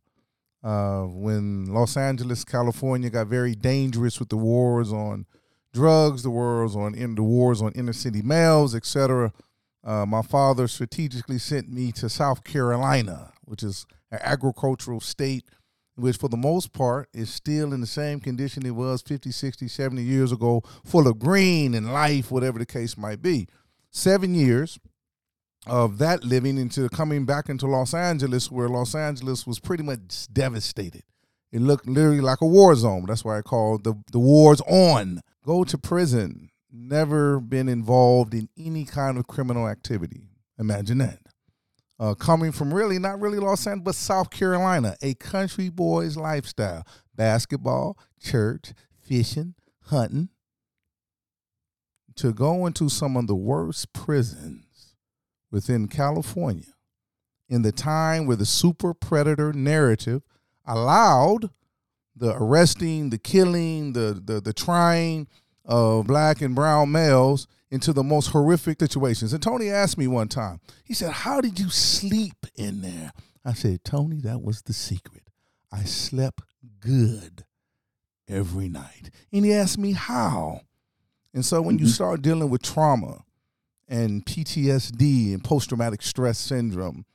Uh, 0.63 1.03
when 1.03 1.65
Los 1.65 1.96
Angeles, 1.96 2.44
California, 2.44 3.10
got 3.10 3.27
very 3.27 3.55
dangerous 3.55 4.20
with 4.20 4.29
the 4.29 4.38
wars 4.38 4.91
on 4.91 5.25
drugs, 5.74 6.24
the 6.24 6.32
wars 6.32 6.75
on 6.75 6.96
in 6.96 7.15
the 7.15 7.22
wars 7.22 7.62
on 7.62 7.72
inner 7.74 7.94
city 7.94 8.22
males, 8.24 8.74
etc. 8.74 9.32
Uh, 9.84 10.05
my 10.05 10.24
father 10.24 10.67
strategically 10.67 11.38
sent 11.38 11.72
me 11.72 11.91
to 11.91 12.10
South 12.10 12.44
Carolina, 12.44 13.32
which 13.44 13.62
is 13.62 13.86
an 14.10 14.17
agricultural 14.22 15.00
state, 15.00 15.46
which 15.95 16.17
for 16.17 16.29
the 16.29 16.37
most 16.37 16.73
part 16.73 17.09
is 17.13 17.29
still 17.29 17.73
in 17.73 17.81
the 17.81 17.87
same 17.87 18.19
condition 18.19 18.65
it 18.65 18.75
was 18.75 19.01
50, 19.01 19.31
60, 19.31 19.67
70 19.67 20.03
years 20.03 20.31
ago, 20.31 20.61
full 20.83 21.07
of 21.07 21.19
green 21.19 21.73
and 21.73 21.93
life, 21.93 22.31
whatever 22.31 22.59
the 22.59 22.65
case 22.65 22.97
might 22.97 23.21
be. 23.21 23.47
Seven 23.91 24.35
years 24.35 24.79
of 25.65 25.97
that 25.97 26.23
living 26.23 26.57
into 26.57 26.89
coming 26.89 27.25
back 27.25 27.49
into 27.49 27.67
Los 27.67 27.93
Angeles, 27.93 28.51
where 28.51 28.69
Los 28.69 28.93
Angeles 28.93 29.47
was 29.47 29.59
pretty 29.59 29.83
much 29.83 30.27
devastated. 30.31 31.03
It 31.51 31.61
looked 31.61 31.87
literally 31.87 32.21
like 32.21 32.41
a 32.41 32.45
war 32.45 32.75
zone. 32.75 33.05
That's 33.07 33.23
why 33.23 33.37
I 33.37 33.41
called 33.41 33.83
the, 33.83 33.95
the 34.11 34.19
wars 34.19 34.61
on. 34.67 35.21
Go 35.45 35.63
to 35.63 35.77
prison, 35.77 36.49
never 36.71 37.39
been 37.39 37.69
involved 37.69 38.33
in 38.33 38.49
any 38.57 38.83
kind 38.83 39.17
of 39.17 39.27
criminal 39.27 39.67
activity. 39.67 40.29
Imagine 40.59 40.97
that. 40.99 41.19
Uh, 41.97 42.13
coming 42.13 42.51
from 42.51 42.73
really, 42.73 42.99
not 42.99 43.21
really 43.21 43.39
Los 43.39 43.65
Angeles, 43.65 43.83
but 43.85 43.95
South 43.95 44.29
Carolina, 44.29 44.95
a 45.01 45.13
country 45.13 45.69
boy's 45.69 46.17
lifestyle 46.17 46.85
basketball, 47.15 47.97
church, 48.21 48.73
fishing, 49.01 49.55
hunting. 49.83 50.29
To 52.17 52.33
go 52.33 52.65
into 52.65 52.87
some 52.89 53.17
of 53.17 53.27
the 53.27 53.35
worst 53.35 53.91
prisons 53.93 54.95
within 55.51 55.87
California 55.87 56.73
in 57.49 57.61
the 57.61 57.71
time 57.71 58.25
where 58.25 58.37
the 58.37 58.45
super 58.45 58.93
predator 58.93 59.53
narrative 59.53 60.21
allowed 60.65 61.49
the 62.15 62.33
arresting, 62.35 63.09
the 63.09 63.17
killing, 63.17 63.93
the, 63.93 64.21
the, 64.23 64.39
the 64.39 64.53
trying, 64.53 65.27
of 65.65 66.07
black 66.07 66.41
and 66.41 66.55
brown 66.55 66.91
males 66.91 67.47
into 67.75 67.94
the 67.94 68.03
most 68.03 68.27
horrific 68.27 68.79
situations. 68.79 69.34
And 69.34 69.44
Tony 69.44 69.70
asked 69.70 69.98
me 69.98 70.08
one 70.08 70.29
time, 70.29 70.62
he 70.84 70.94
said, 70.94 71.12
How 71.12 71.41
did 71.41 71.60
you 71.60 71.70
sleep 71.70 72.48
in 72.55 72.82
there? 72.82 73.12
I 73.44 73.53
said, 73.53 73.84
Tony, 73.84 74.22
that 74.22 74.41
was 74.41 74.63
the 74.63 74.74
secret. 74.74 75.29
I 75.72 75.84
slept 75.84 76.41
good 76.79 77.44
every 78.27 78.70
night. 78.70 79.12
And 79.32 79.46
he 79.46 79.53
asked 79.53 79.77
me 79.77 79.91
how. 79.91 80.62
And 81.34 81.46
so 81.46 81.62
when 81.62 81.75
mm-hmm. 81.75 81.86
you 81.86 81.91
start 81.91 82.22
dealing 82.22 82.50
with 82.50 82.63
trauma 82.63 83.24
and 83.88 84.25
PTSD 84.25 85.34
and 85.34 85.44
post 85.44 85.70
traumatic 85.70 86.01
stress 86.01 86.39
syndrome, 86.39 87.05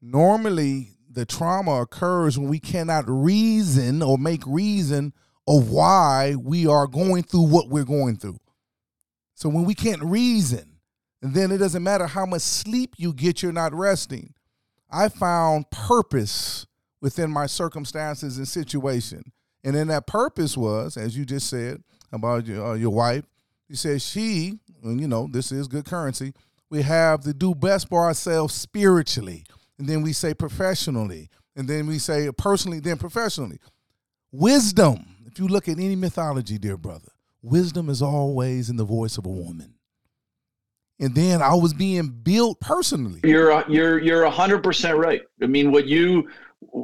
normally 0.00 0.92
the 1.10 1.26
trauma 1.26 1.82
occurs 1.82 2.38
when 2.38 2.48
we 2.48 2.58
cannot 2.58 3.04
reason 3.06 4.02
or 4.02 4.16
make 4.16 4.42
reason 4.46 5.12
of 5.46 5.70
why 5.70 6.34
we 6.36 6.66
are 6.66 6.86
going 6.86 7.22
through 7.22 7.46
what 7.46 7.68
we're 7.68 7.84
going 7.84 8.16
through. 8.16 8.38
So 9.36 9.48
when 9.48 9.64
we 9.64 9.74
can't 9.74 10.02
reason, 10.02 10.80
then 11.22 11.52
it 11.52 11.58
doesn't 11.58 11.82
matter 11.84 12.06
how 12.06 12.26
much 12.26 12.42
sleep 12.42 12.94
you 12.98 13.12
get, 13.12 13.42
you're 13.42 13.52
not 13.52 13.72
resting. 13.72 14.34
I 14.90 15.08
found 15.08 15.70
purpose 15.70 16.66
within 17.00 17.30
my 17.30 17.46
circumstances 17.46 18.38
and 18.38 18.48
situation. 18.48 19.32
And 19.62 19.76
then 19.76 19.86
that 19.88 20.08
purpose 20.08 20.56
was, 20.56 20.96
as 20.96 21.16
you 21.16 21.24
just 21.24 21.48
said 21.48 21.82
about 22.12 22.46
your, 22.46 22.66
uh, 22.66 22.74
your 22.74 22.90
wife, 22.90 23.24
you 23.68 23.76
said 23.76 24.02
she, 24.02 24.58
and 24.82 25.00
you 25.00 25.06
know, 25.06 25.28
this 25.30 25.52
is 25.52 25.68
good 25.68 25.84
currency, 25.84 26.32
we 26.70 26.82
have 26.82 27.20
to 27.20 27.32
do 27.32 27.54
best 27.54 27.88
for 27.88 28.04
ourselves 28.04 28.54
spiritually. 28.54 29.44
And 29.78 29.86
then 29.88 30.02
we 30.02 30.12
say 30.12 30.34
professionally. 30.34 31.28
And 31.54 31.68
then 31.68 31.86
we 31.86 31.98
say 31.98 32.28
personally, 32.36 32.80
then 32.80 32.98
professionally. 32.98 33.60
Wisdom 34.32 35.16
if 35.36 35.40
you 35.40 35.48
look 35.48 35.68
at 35.68 35.78
any 35.78 35.96
mythology, 35.96 36.56
dear 36.56 36.78
brother, 36.78 37.12
wisdom 37.46 37.88
is 37.88 38.02
always 38.02 38.68
in 38.68 38.76
the 38.76 38.84
voice 38.84 39.16
of 39.16 39.26
a 39.26 39.30
woman. 39.30 39.74
And 40.98 41.14
then 41.14 41.42
I 41.42 41.54
was 41.54 41.74
being 41.74 42.08
built 42.08 42.58
personally. 42.60 43.20
You're 43.22 43.64
you're 43.68 43.98
you're 43.98 44.28
hundred 44.30 44.62
percent 44.62 44.96
right. 44.96 45.20
I 45.42 45.46
mean, 45.46 45.70
what 45.70 45.86
you 45.86 46.28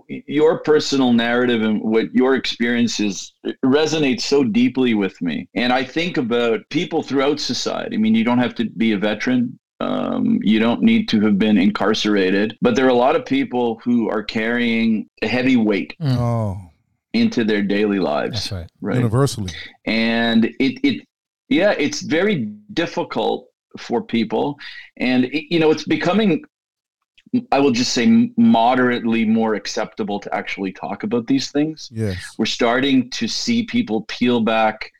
your 0.08 0.58
personal 0.60 1.14
narrative 1.14 1.62
and 1.62 1.80
what 1.80 2.14
your 2.14 2.34
experiences 2.34 3.32
resonates 3.64 4.20
so 4.20 4.44
deeply 4.44 4.92
with 4.92 5.20
me. 5.22 5.48
And 5.54 5.72
I 5.72 5.82
think 5.82 6.18
about 6.18 6.60
people 6.68 7.02
throughout 7.02 7.40
society. 7.40 7.96
I 7.96 7.98
mean, 7.98 8.14
you 8.14 8.24
don't 8.24 8.38
have 8.38 8.54
to 8.56 8.68
be 8.68 8.92
a 8.92 8.98
veteran. 8.98 9.58
Um, 9.80 10.38
you 10.42 10.60
don't 10.60 10.82
need 10.82 11.08
to 11.08 11.20
have 11.22 11.38
been 11.38 11.56
incarcerated, 11.56 12.56
but 12.60 12.76
there 12.76 12.84
are 12.86 12.90
a 12.90 12.94
lot 12.94 13.16
of 13.16 13.24
people 13.24 13.80
who 13.82 14.08
are 14.10 14.22
carrying 14.22 15.08
a 15.22 15.26
heavy 15.26 15.56
weight. 15.56 15.96
Mm. 16.00 16.16
Oh 16.18 16.71
into 17.12 17.44
their 17.44 17.62
daily 17.62 17.98
lives. 17.98 18.34
That's 18.34 18.52
right. 18.52 18.70
Right. 18.80 18.96
Universally. 18.96 19.52
And 19.84 20.46
it, 20.58 20.80
it, 20.82 21.06
yeah, 21.48 21.72
it's 21.72 22.00
very 22.02 22.46
difficult 22.72 23.48
for 23.78 24.02
people. 24.02 24.56
And, 24.96 25.26
it, 25.26 25.52
you 25.52 25.60
know, 25.60 25.70
it's 25.70 25.84
becoming, 25.84 26.44
I 27.50 27.58
will 27.60 27.70
just 27.70 27.92
say, 27.92 28.30
moderately 28.36 29.24
more 29.24 29.54
acceptable 29.54 30.20
to 30.20 30.34
actually 30.34 30.72
talk 30.72 31.02
about 31.02 31.26
these 31.26 31.50
things. 31.50 31.88
Yes. 31.92 32.34
We're 32.38 32.46
starting 32.46 33.10
to 33.10 33.28
see 33.28 33.64
people 33.64 34.04
peel 34.08 34.40
back 34.40 34.90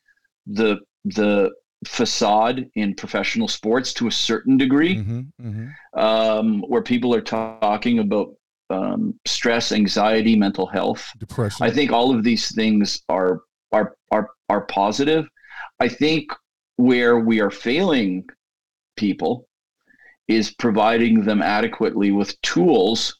the, 0.46 0.78
the, 1.04 1.50
facade 1.84 2.70
in 2.76 2.94
professional 2.94 3.48
sports 3.48 3.92
to 3.92 4.06
a 4.06 4.10
certain 4.10 4.56
degree 4.56 4.98
mm-hmm, 4.98 5.20
mm-hmm. 5.44 6.00
Um, 6.00 6.60
where 6.68 6.80
people 6.80 7.12
are 7.12 7.20
talking 7.20 7.98
about 7.98 8.36
um, 8.72 9.18
stress, 9.26 9.72
anxiety, 9.72 10.36
mental 10.36 10.66
health, 10.66 11.06
depression. 11.18 11.64
I 11.64 11.70
think 11.70 11.92
all 11.92 12.14
of 12.14 12.24
these 12.24 12.54
things 12.54 13.02
are 13.08 13.42
are 13.72 13.96
are 14.10 14.30
are 14.48 14.62
positive. 14.62 15.26
I 15.80 15.88
think 15.88 16.32
where 16.76 17.18
we 17.20 17.40
are 17.40 17.50
failing 17.50 18.24
people 18.96 19.48
is 20.28 20.54
providing 20.54 21.24
them 21.24 21.42
adequately 21.42 22.10
with 22.12 22.40
tools 22.42 23.18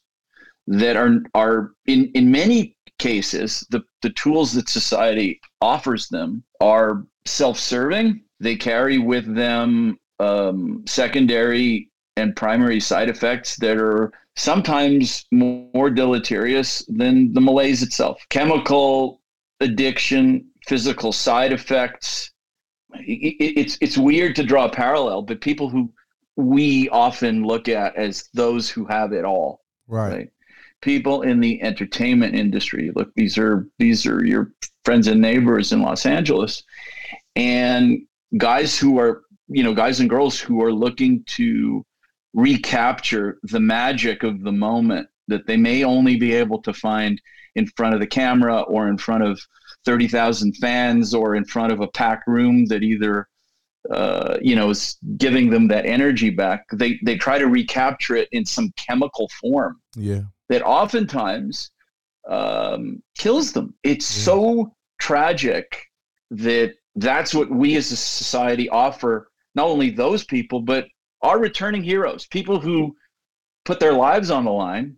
that 0.67 0.95
are 0.95 1.17
are 1.35 1.71
in 1.85 2.09
in 2.13 2.31
many 2.31 2.75
cases 2.99 3.65
the 3.69 3.81
the 4.01 4.11
tools 4.11 4.53
that 4.53 4.69
society 4.69 5.39
offers 5.61 6.07
them 6.09 6.43
are 6.61 7.05
self-serving 7.25 8.21
they 8.39 8.55
carry 8.55 8.97
with 8.97 9.35
them 9.35 9.97
um, 10.19 10.83
secondary 10.85 11.89
and 12.15 12.35
primary 12.35 12.79
side 12.79 13.09
effects 13.09 13.57
that 13.57 13.77
are 13.77 14.11
sometimes 14.35 15.25
more 15.31 15.89
deleterious 15.89 16.85
than 16.87 17.33
the 17.33 17.41
malaise 17.41 17.83
itself. 17.83 18.21
Chemical 18.29 19.21
addiction 19.59 20.45
physical 20.67 21.11
side 21.11 21.51
effects. 21.51 22.31
It's 22.95 23.77
it's 23.81 23.97
weird 23.97 24.35
to 24.35 24.43
draw 24.43 24.65
a 24.65 24.69
parallel 24.69 25.23
but 25.23 25.41
people 25.41 25.67
who 25.67 25.91
we 26.35 26.89
often 26.89 27.43
look 27.43 27.67
at 27.67 27.95
as 27.95 28.29
those 28.33 28.69
who 28.69 28.85
have 28.85 29.13
it 29.13 29.25
all 29.25 29.61
right, 29.87 30.13
right? 30.13 30.29
people 30.81 31.23
in 31.23 31.39
the 31.39 31.61
entertainment 31.63 32.35
industry 32.35 32.91
look 32.95 33.11
these 33.15 33.37
are 33.37 33.67
these 33.79 34.05
are 34.05 34.23
your 34.23 34.51
friends 34.85 35.07
and 35.07 35.19
neighbors 35.19 35.71
in 35.71 35.81
los 35.81 36.05
angeles 36.05 36.63
and 37.35 37.99
guys 38.37 38.77
who 38.77 38.99
are 38.99 39.23
you 39.47 39.63
know 39.63 39.73
guys 39.73 39.99
and 39.99 40.09
girls 40.09 40.39
who 40.39 40.61
are 40.61 40.73
looking 40.73 41.23
to 41.25 41.83
recapture 42.33 43.39
the 43.43 43.59
magic 43.59 44.23
of 44.23 44.41
the 44.41 44.51
moment 44.51 45.07
that 45.27 45.47
they 45.47 45.57
may 45.57 45.83
only 45.83 46.15
be 46.17 46.33
able 46.33 46.61
to 46.61 46.73
find 46.73 47.21
in 47.55 47.67
front 47.77 47.93
of 47.93 47.99
the 47.99 48.07
camera 48.07 48.61
or 48.61 48.87
in 48.87 48.97
front 48.97 49.23
of 49.23 49.39
30,000 49.85 50.53
fans 50.53 51.13
or 51.13 51.35
in 51.35 51.45
front 51.45 51.71
of 51.71 51.81
a 51.81 51.87
packed 51.87 52.27
room 52.27 52.65
that 52.65 52.83
either 52.83 53.27
uh, 53.91 54.37
you 54.41 54.55
know 54.55 54.69
is 54.69 54.97
giving 55.17 55.49
them 55.49 55.67
that 55.67 55.85
energy 55.85 56.29
back. 56.29 56.65
They 56.71 56.99
they 57.03 57.17
try 57.17 57.37
to 57.37 57.47
recapture 57.47 58.15
it 58.15 58.29
in 58.31 58.45
some 58.45 58.71
chemical 58.77 59.29
form 59.41 59.81
yeah. 59.95 60.21
that 60.47 60.61
oftentimes 60.63 61.69
um, 62.29 63.03
kills 63.17 63.51
them. 63.51 63.73
It's 63.83 64.17
yeah. 64.17 64.23
so 64.23 64.73
tragic 64.99 65.77
that 66.31 66.75
that's 66.95 67.33
what 67.33 67.49
we 67.49 67.75
as 67.75 67.91
a 67.91 67.97
society 67.97 68.69
offer 68.69 69.29
not 69.55 69.67
only 69.67 69.89
those 69.89 70.23
people 70.23 70.61
but 70.61 70.87
our 71.23 71.39
returning 71.39 71.83
heroes 71.83 72.27
people 72.27 72.59
who 72.59 72.95
put 73.65 73.79
their 73.79 73.93
lives 73.93 74.29
on 74.29 74.45
the 74.45 74.51
line 74.51 74.95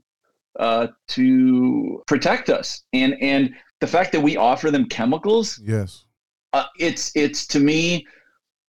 uh, 0.59 0.87
to 1.07 2.03
protect 2.07 2.49
us 2.49 2.83
and 2.93 3.15
and 3.21 3.53
the 3.81 3.87
fact 3.87 4.11
that 4.11 4.21
we 4.21 4.35
offer 4.37 4.71
them 4.71 4.85
chemicals 4.85 5.59
yes 5.63 6.05
uh, 6.53 6.65
it's 6.79 7.11
it's 7.15 7.45
to 7.45 7.59
me 7.59 8.05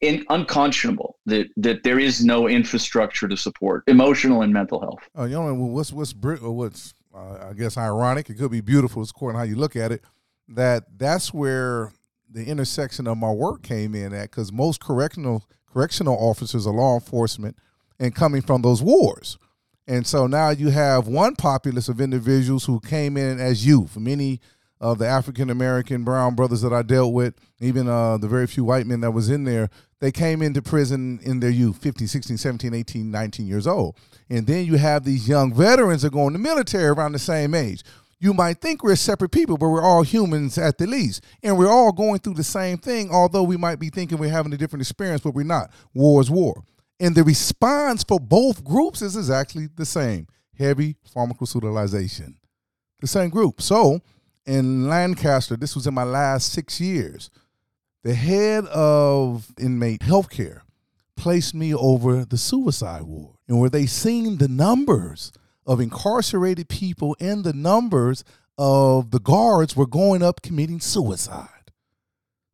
in, 0.00 0.24
unconscionable 0.30 1.18
that 1.26 1.48
that 1.56 1.82
there 1.82 1.98
is 1.98 2.24
no 2.24 2.48
infrastructure 2.48 3.28
to 3.28 3.36
support 3.36 3.84
emotional 3.86 4.42
and 4.42 4.52
mental 4.52 4.80
health. 4.80 4.98
Uh, 5.18 5.24
you 5.24 5.34
know 5.34 5.54
what's 5.54 5.92
what's 5.92 6.14
what's 6.14 6.94
uh, 7.14 7.48
I 7.50 7.52
guess 7.54 7.76
ironic. 7.76 8.28
It 8.30 8.34
could 8.34 8.50
be 8.50 8.60
beautiful, 8.60 9.02
according 9.02 9.36
to 9.36 9.38
how 9.38 9.44
you 9.44 9.56
look 9.56 9.76
at 9.76 9.92
it. 9.92 10.02
That 10.48 10.84
that's 10.96 11.32
where 11.32 11.92
the 12.30 12.44
intersection 12.44 13.06
of 13.06 13.18
my 13.18 13.30
work 13.30 13.62
came 13.62 13.94
in 13.94 14.12
at 14.12 14.30
because 14.30 14.52
most 14.52 14.80
correctional 14.80 15.44
correctional 15.72 16.16
officers 16.16 16.66
are 16.66 16.72
law 16.72 16.94
enforcement 16.94 17.56
and 17.98 18.14
coming 18.14 18.42
from 18.42 18.62
those 18.62 18.82
wars. 18.82 19.38
And 19.86 20.06
so 20.06 20.26
now 20.26 20.50
you 20.50 20.70
have 20.70 21.06
one 21.06 21.36
populace 21.36 21.88
of 21.88 22.00
individuals 22.00 22.64
who 22.64 22.80
came 22.80 23.16
in 23.16 23.38
as 23.38 23.64
youth. 23.64 23.96
Many 23.96 24.40
of 24.80 24.98
the 24.98 25.06
African 25.06 25.48
American 25.48 26.04
brown 26.04 26.34
brothers 26.34 26.60
that 26.62 26.72
I 26.72 26.82
dealt 26.82 27.14
with, 27.14 27.34
even 27.60 27.88
uh, 27.88 28.18
the 28.18 28.28
very 28.28 28.46
few 28.46 28.64
white 28.64 28.86
men 28.86 29.00
that 29.00 29.12
was 29.12 29.30
in 29.30 29.44
there, 29.44 29.70
they 30.00 30.12
came 30.12 30.42
into 30.42 30.60
prison 30.60 31.18
in 31.22 31.40
their 31.40 31.50
youth 31.50 31.78
15 31.78 32.06
16 32.06 32.36
17 32.36 32.74
18 32.74 33.10
19 33.10 33.46
years 33.46 33.66
old 33.66 33.96
and 34.28 34.46
then 34.46 34.64
you 34.64 34.76
have 34.76 35.04
these 35.04 35.28
young 35.28 35.54
veterans 35.54 36.02
that 36.02 36.12
go 36.12 36.26
in 36.26 36.32
the 36.32 36.38
military 36.38 36.86
around 36.86 37.12
the 37.12 37.18
same 37.18 37.54
age 37.54 37.82
you 38.18 38.32
might 38.32 38.60
think 38.60 38.82
we're 38.82 38.96
separate 38.96 39.30
people 39.30 39.56
but 39.56 39.68
we're 39.68 39.82
all 39.82 40.02
humans 40.02 40.58
at 40.58 40.78
the 40.78 40.86
least. 40.86 41.22
And 41.42 41.58
we're 41.58 41.70
all 41.70 41.92
going 41.92 42.20
through 42.20 42.34
the 42.34 42.44
same 42.44 42.78
thing 42.78 43.10
although 43.10 43.42
we 43.42 43.56
might 43.56 43.78
be 43.78 43.90
thinking 43.90 44.18
we're 44.18 44.30
having 44.30 44.52
a 44.52 44.56
different 44.56 44.82
experience 44.82 45.22
but 45.22 45.34
we're 45.34 45.44
not. 45.44 45.70
War 45.94 46.20
is 46.20 46.30
war. 46.30 46.64
And 46.98 47.14
the 47.14 47.24
response 47.24 48.02
for 48.02 48.18
both 48.18 48.64
groups 48.64 49.02
is, 49.02 49.30
actually 49.30 49.68
the 49.76 49.84
same. 49.84 50.26
Heavy 50.58 50.96
pharmaceuticalization 51.14 52.34
the 53.00 53.06
same 53.06 53.28
group. 53.28 53.60
So 53.60 54.00
in 54.46 54.88
lancaster 54.88 55.56
this 55.56 55.74
was 55.74 55.86
in 55.86 55.94
my 55.94 56.04
last 56.04 56.52
six 56.52 56.80
years 56.80 57.30
the 58.04 58.14
head 58.14 58.64
of 58.66 59.52
inmate 59.58 60.00
healthcare 60.00 60.60
placed 61.16 61.54
me 61.54 61.74
over 61.74 62.24
the 62.24 62.36
suicide 62.36 63.02
ward. 63.02 63.36
And 63.48 63.58
where 63.58 63.70
they 63.70 63.86
seen 63.86 64.38
the 64.38 64.48
numbers 64.48 65.32
of 65.66 65.80
incarcerated 65.80 66.68
people 66.68 67.16
and 67.20 67.44
the 67.44 67.52
numbers 67.52 68.24
of 68.58 69.10
the 69.10 69.20
guards 69.20 69.76
were 69.76 69.86
going 69.86 70.22
up 70.22 70.42
committing 70.42 70.80
suicide. 70.80 71.48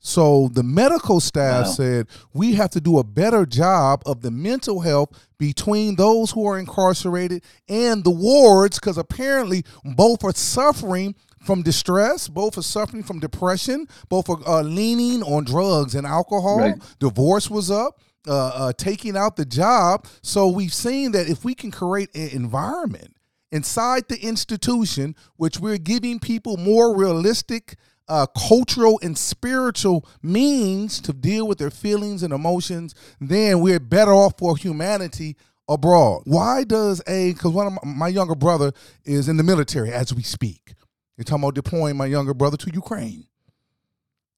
So 0.04 0.48
the 0.52 0.64
medical 0.64 1.20
staff 1.20 1.66
wow. 1.66 1.72
said 1.72 2.06
we 2.34 2.54
have 2.54 2.70
to 2.70 2.80
do 2.80 2.98
a 2.98 3.04
better 3.04 3.46
job 3.46 4.02
of 4.04 4.20
the 4.20 4.32
mental 4.32 4.80
health 4.80 5.10
between 5.38 5.94
those 5.94 6.32
who 6.32 6.44
are 6.44 6.58
incarcerated 6.58 7.44
and 7.68 8.02
the 8.02 8.10
wards 8.10 8.80
because 8.80 8.98
apparently 8.98 9.64
both 9.84 10.24
are 10.24 10.34
suffering 10.34 11.14
from 11.44 11.62
distress, 11.62 12.28
both 12.28 12.58
are 12.58 12.62
suffering 12.62 13.04
from 13.04 13.20
depression, 13.20 13.86
both 14.08 14.28
are 14.28 14.38
uh, 14.46 14.62
leaning 14.62 15.22
on 15.22 15.44
drugs 15.44 15.94
and 15.94 16.06
alcohol. 16.06 16.58
Right. 16.58 16.74
Divorce 16.98 17.48
was 17.48 17.70
up. 17.70 18.00
Uh, 18.28 18.52
uh, 18.54 18.72
taking 18.74 19.16
out 19.16 19.34
the 19.34 19.44
job. 19.44 20.06
So 20.22 20.46
we've 20.46 20.72
seen 20.72 21.10
that 21.10 21.28
if 21.28 21.44
we 21.44 21.56
can 21.56 21.72
create 21.72 22.14
an 22.14 22.28
environment 22.28 23.16
inside 23.50 24.06
the 24.08 24.20
institution, 24.20 25.16
which 25.36 25.58
we're 25.58 25.78
giving 25.78 26.20
people 26.20 26.56
more 26.56 26.96
realistic 26.96 27.74
uh, 28.08 28.26
cultural 28.26 29.00
and 29.02 29.18
spiritual 29.18 30.06
means 30.22 31.00
to 31.00 31.12
deal 31.12 31.48
with 31.48 31.58
their 31.58 31.70
feelings 31.70 32.22
and 32.22 32.32
emotions, 32.32 32.94
then 33.20 33.60
we're 33.60 33.80
better 33.80 34.12
off 34.12 34.38
for 34.38 34.56
humanity 34.56 35.36
abroad. 35.68 36.22
Why 36.24 36.64
does 36.64 37.02
a, 37.08 37.32
because 37.32 37.52
one 37.52 37.66
of 37.66 37.72
my, 37.72 37.92
my 38.06 38.08
younger 38.08 38.34
brother 38.34 38.72
is 39.04 39.28
in 39.28 39.36
the 39.36 39.42
military 39.42 39.92
as 39.92 40.14
we 40.14 40.22
speak. 40.22 40.74
You're 41.16 41.24
talking 41.24 41.42
about 41.42 41.54
deploying 41.54 41.96
my 41.96 42.06
younger 42.06 42.34
brother 42.34 42.56
to 42.56 42.70
Ukraine. 42.72 43.26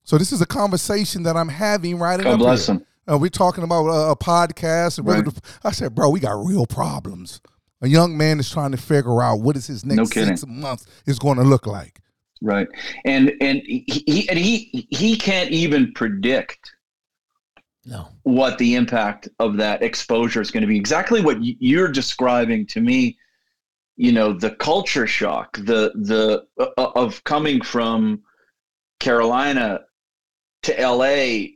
So 0.04 0.18
this 0.18 0.32
is 0.32 0.40
a 0.40 0.46
conversation 0.46 1.22
that 1.24 1.36
I'm 1.36 1.48
having 1.48 1.98
right 1.98 2.18
now. 2.18 2.30
God 2.30 2.38
bless 2.38 2.68
him. 2.68 2.84
Uh, 3.10 3.18
we're 3.18 3.28
talking 3.28 3.64
about 3.64 3.86
a, 3.86 4.10
a 4.10 4.16
podcast. 4.16 4.98
And 4.98 5.06
right. 5.06 5.40
I 5.62 5.70
said, 5.72 5.94
bro, 5.94 6.08
we 6.10 6.20
got 6.20 6.44
real 6.44 6.66
problems. 6.66 7.40
A 7.82 7.88
young 7.88 8.16
man 8.16 8.40
is 8.40 8.50
trying 8.50 8.70
to 8.70 8.76
figure 8.76 9.22
out 9.22 9.40
what 9.40 9.56
is 9.56 9.66
his 9.66 9.84
next 9.84 9.96
no 9.96 10.04
six 10.04 10.46
months 10.46 10.86
is 11.06 11.18
going 11.18 11.38
to 11.38 11.44
look 11.44 11.66
like. 11.66 12.00
Right, 12.42 12.66
and 13.04 13.32
and 13.40 13.62
he 13.64 14.26
and 14.28 14.38
he 14.38 14.86
he 14.90 15.16
can't 15.16 15.50
even 15.50 15.92
predict 15.92 16.74
no 17.86 18.08
what 18.22 18.58
the 18.58 18.74
impact 18.74 19.28
of 19.38 19.56
that 19.58 19.82
exposure 19.82 20.40
is 20.40 20.50
going 20.50 20.62
to 20.62 20.66
be. 20.66 20.76
Exactly 20.76 21.22
what 21.22 21.38
you're 21.40 21.90
describing 21.90 22.66
to 22.68 22.80
me 22.80 23.16
you 23.96 24.12
know 24.12 24.32
the 24.32 24.50
culture 24.50 25.06
shock 25.06 25.56
the 25.58 25.92
the 25.94 26.44
uh, 26.58 26.66
uh, 26.76 26.90
of 26.96 27.22
coming 27.24 27.60
from 27.60 28.22
carolina 29.00 29.80
to 30.62 30.72
la 30.88 31.46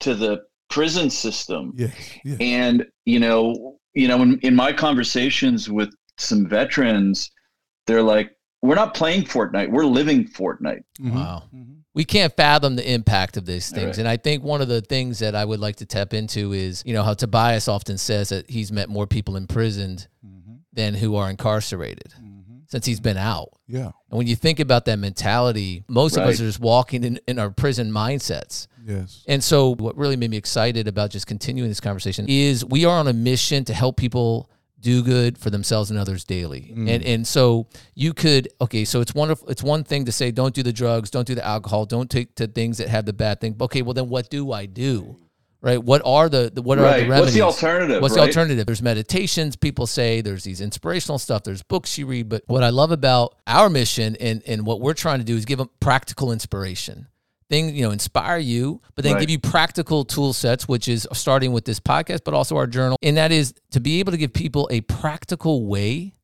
to 0.00 0.14
the 0.14 0.42
prison 0.68 1.10
system 1.10 1.72
yeah, 1.76 1.88
yeah. 2.24 2.36
and 2.40 2.86
you 3.04 3.18
know 3.18 3.78
you 3.94 4.08
know 4.08 4.22
in, 4.22 4.38
in 4.40 4.54
my 4.54 4.72
conversations 4.72 5.70
with 5.70 5.90
some 6.18 6.46
veterans 6.46 7.30
they're 7.86 8.02
like 8.02 8.32
we're 8.62 8.74
not 8.74 8.94
playing 8.94 9.22
fortnite 9.22 9.70
we're 9.70 9.84
living 9.84 10.26
fortnite 10.26 10.82
mm-hmm. 10.98 11.14
wow 11.14 11.42
mm-hmm. 11.54 11.74
we 11.94 12.04
can't 12.04 12.34
fathom 12.36 12.74
the 12.74 12.92
impact 12.92 13.36
of 13.36 13.46
these 13.46 13.70
things 13.70 13.86
right. 13.86 13.98
and 13.98 14.08
i 14.08 14.16
think 14.16 14.42
one 14.42 14.60
of 14.60 14.68
the 14.68 14.80
things 14.80 15.20
that 15.20 15.34
i 15.36 15.44
would 15.44 15.60
like 15.60 15.76
to 15.76 15.86
tap 15.86 16.12
into 16.12 16.52
is 16.52 16.82
you 16.84 16.92
know 16.92 17.02
how 17.02 17.14
tobias 17.14 17.68
often 17.68 17.96
says 17.96 18.30
that 18.30 18.50
he's 18.50 18.72
met 18.72 18.88
more 18.88 19.06
people 19.06 19.36
imprisoned 19.36 20.08
mm-hmm 20.24 20.36
than 20.76 20.94
who 20.94 21.16
are 21.16 21.28
incarcerated 21.28 22.14
mm-hmm. 22.22 22.58
since 22.68 22.86
he's 22.86 23.00
been 23.00 23.16
out. 23.16 23.48
Yeah. 23.66 23.86
And 24.10 24.18
when 24.18 24.28
you 24.28 24.36
think 24.36 24.60
about 24.60 24.84
that 24.84 24.98
mentality, 24.98 25.84
most 25.88 26.16
right. 26.16 26.22
of 26.22 26.28
us 26.28 26.40
are 26.40 26.44
just 26.44 26.60
walking 26.60 27.02
in, 27.02 27.18
in 27.26 27.40
our 27.40 27.50
prison 27.50 27.90
mindsets. 27.90 28.68
Yes. 28.86 29.24
And 29.26 29.42
so 29.42 29.74
what 29.74 29.96
really 29.96 30.16
made 30.16 30.30
me 30.30 30.36
excited 30.36 30.86
about 30.86 31.10
just 31.10 31.26
continuing 31.26 31.68
this 31.68 31.80
conversation 31.80 32.26
is 32.28 32.64
we 32.64 32.84
are 32.84 32.98
on 32.98 33.08
a 33.08 33.12
mission 33.12 33.64
to 33.64 33.74
help 33.74 33.96
people 33.96 34.48
do 34.78 35.02
good 35.02 35.36
for 35.36 35.50
themselves 35.50 35.90
and 35.90 35.98
others 35.98 36.22
daily. 36.22 36.72
Mm. 36.74 36.90
And 36.90 37.04
and 37.04 37.26
so 37.26 37.66
you 37.94 38.14
could 38.14 38.48
okay, 38.60 38.84
so 38.84 39.00
it's 39.00 39.14
wonderful 39.14 39.48
it's 39.48 39.62
one 39.62 39.82
thing 39.82 40.04
to 40.04 40.12
say 40.12 40.30
don't 40.30 40.54
do 40.54 40.62
the 40.62 40.72
drugs, 40.72 41.10
don't 41.10 41.26
do 41.26 41.34
the 41.34 41.44
alcohol, 41.44 41.84
don't 41.84 42.08
take 42.08 42.36
to 42.36 42.46
things 42.46 42.78
that 42.78 42.88
have 42.88 43.06
the 43.06 43.12
bad 43.12 43.40
thing. 43.40 43.56
Okay, 43.60 43.82
well 43.82 43.94
then 43.94 44.08
what 44.08 44.30
do 44.30 44.52
I 44.52 44.66
do? 44.66 45.18
right? 45.62 45.82
What 45.82 46.02
are 46.04 46.28
the, 46.28 46.52
the 46.54 46.62
what 46.62 46.78
right. 46.78 46.84
are 46.84 47.00
the 47.00 47.08
remedies? 47.08 47.20
What's 47.20 47.34
the 47.34 47.66
alternative? 47.66 48.02
What's 48.02 48.16
right? 48.16 48.22
the 48.22 48.28
alternative? 48.28 48.66
There's 48.66 48.82
meditations. 48.82 49.56
People 49.56 49.88
say 49.88 50.20
there's 50.20 50.44
these 50.44 50.60
inspirational 50.60 51.18
stuff. 51.18 51.42
There's 51.42 51.64
books 51.64 51.98
you 51.98 52.06
read. 52.06 52.28
But 52.28 52.44
what 52.46 52.62
I 52.62 52.70
love 52.70 52.92
about 52.92 53.34
our 53.46 53.68
mission 53.68 54.16
and 54.20 54.42
and 54.46 54.64
what 54.64 54.80
we're 54.80 54.94
trying 54.94 55.18
to 55.18 55.24
do 55.24 55.34
is 55.36 55.44
give 55.44 55.58
them 55.58 55.70
practical 55.80 56.30
inspiration 56.30 57.08
things, 57.48 57.72
you 57.72 57.82
know, 57.82 57.90
inspire 57.90 58.38
you, 58.38 58.80
but 58.94 59.04
then 59.04 59.14
Right. 59.14 59.20
give 59.20 59.30
you 59.30 59.38
practical 59.38 60.04
tool 60.04 60.32
sets, 60.32 60.66
which 60.66 60.88
is 60.88 61.06
starting 61.12 61.52
with 61.52 61.64
this 61.64 61.80
podcast, 61.80 62.20
but 62.24 62.34
also 62.34 62.56
our 62.56 62.66
journal. 62.66 62.96
And 63.02 63.16
that 63.16 63.32
is 63.32 63.54
to 63.70 63.80
be 63.80 64.00
able 64.00 64.12
to 64.12 64.18
give 64.18 64.32
people 64.32 64.68
a 64.70 64.80
practical 64.82 65.66
way 65.66 66.14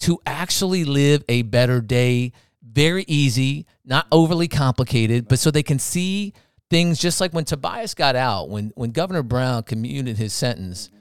to 0.00 0.20
actually 0.26 0.84
live 0.84 1.22
a 1.28 1.42
better 1.42 1.80
day. 1.80 2.32
Very 2.62 3.04
easy, 3.06 3.66
not 3.84 4.06
overly 4.10 4.48
complicated, 4.48 5.28
but 5.28 5.38
so 5.38 5.50
they 5.50 5.62
can 5.62 5.78
see 5.78 6.32
things 6.70 6.98
just 6.98 7.20
like 7.20 7.32
when 7.32 7.44
Tobias 7.44 7.94
got 7.94 8.16
out, 8.16 8.48
when 8.48 8.72
when 8.74 8.90
Governor 8.90 9.22
Brown 9.22 9.62
commuted 9.62 10.16
his 10.16 10.32
sentence, 10.32 10.88
mm-hmm. 10.88 11.00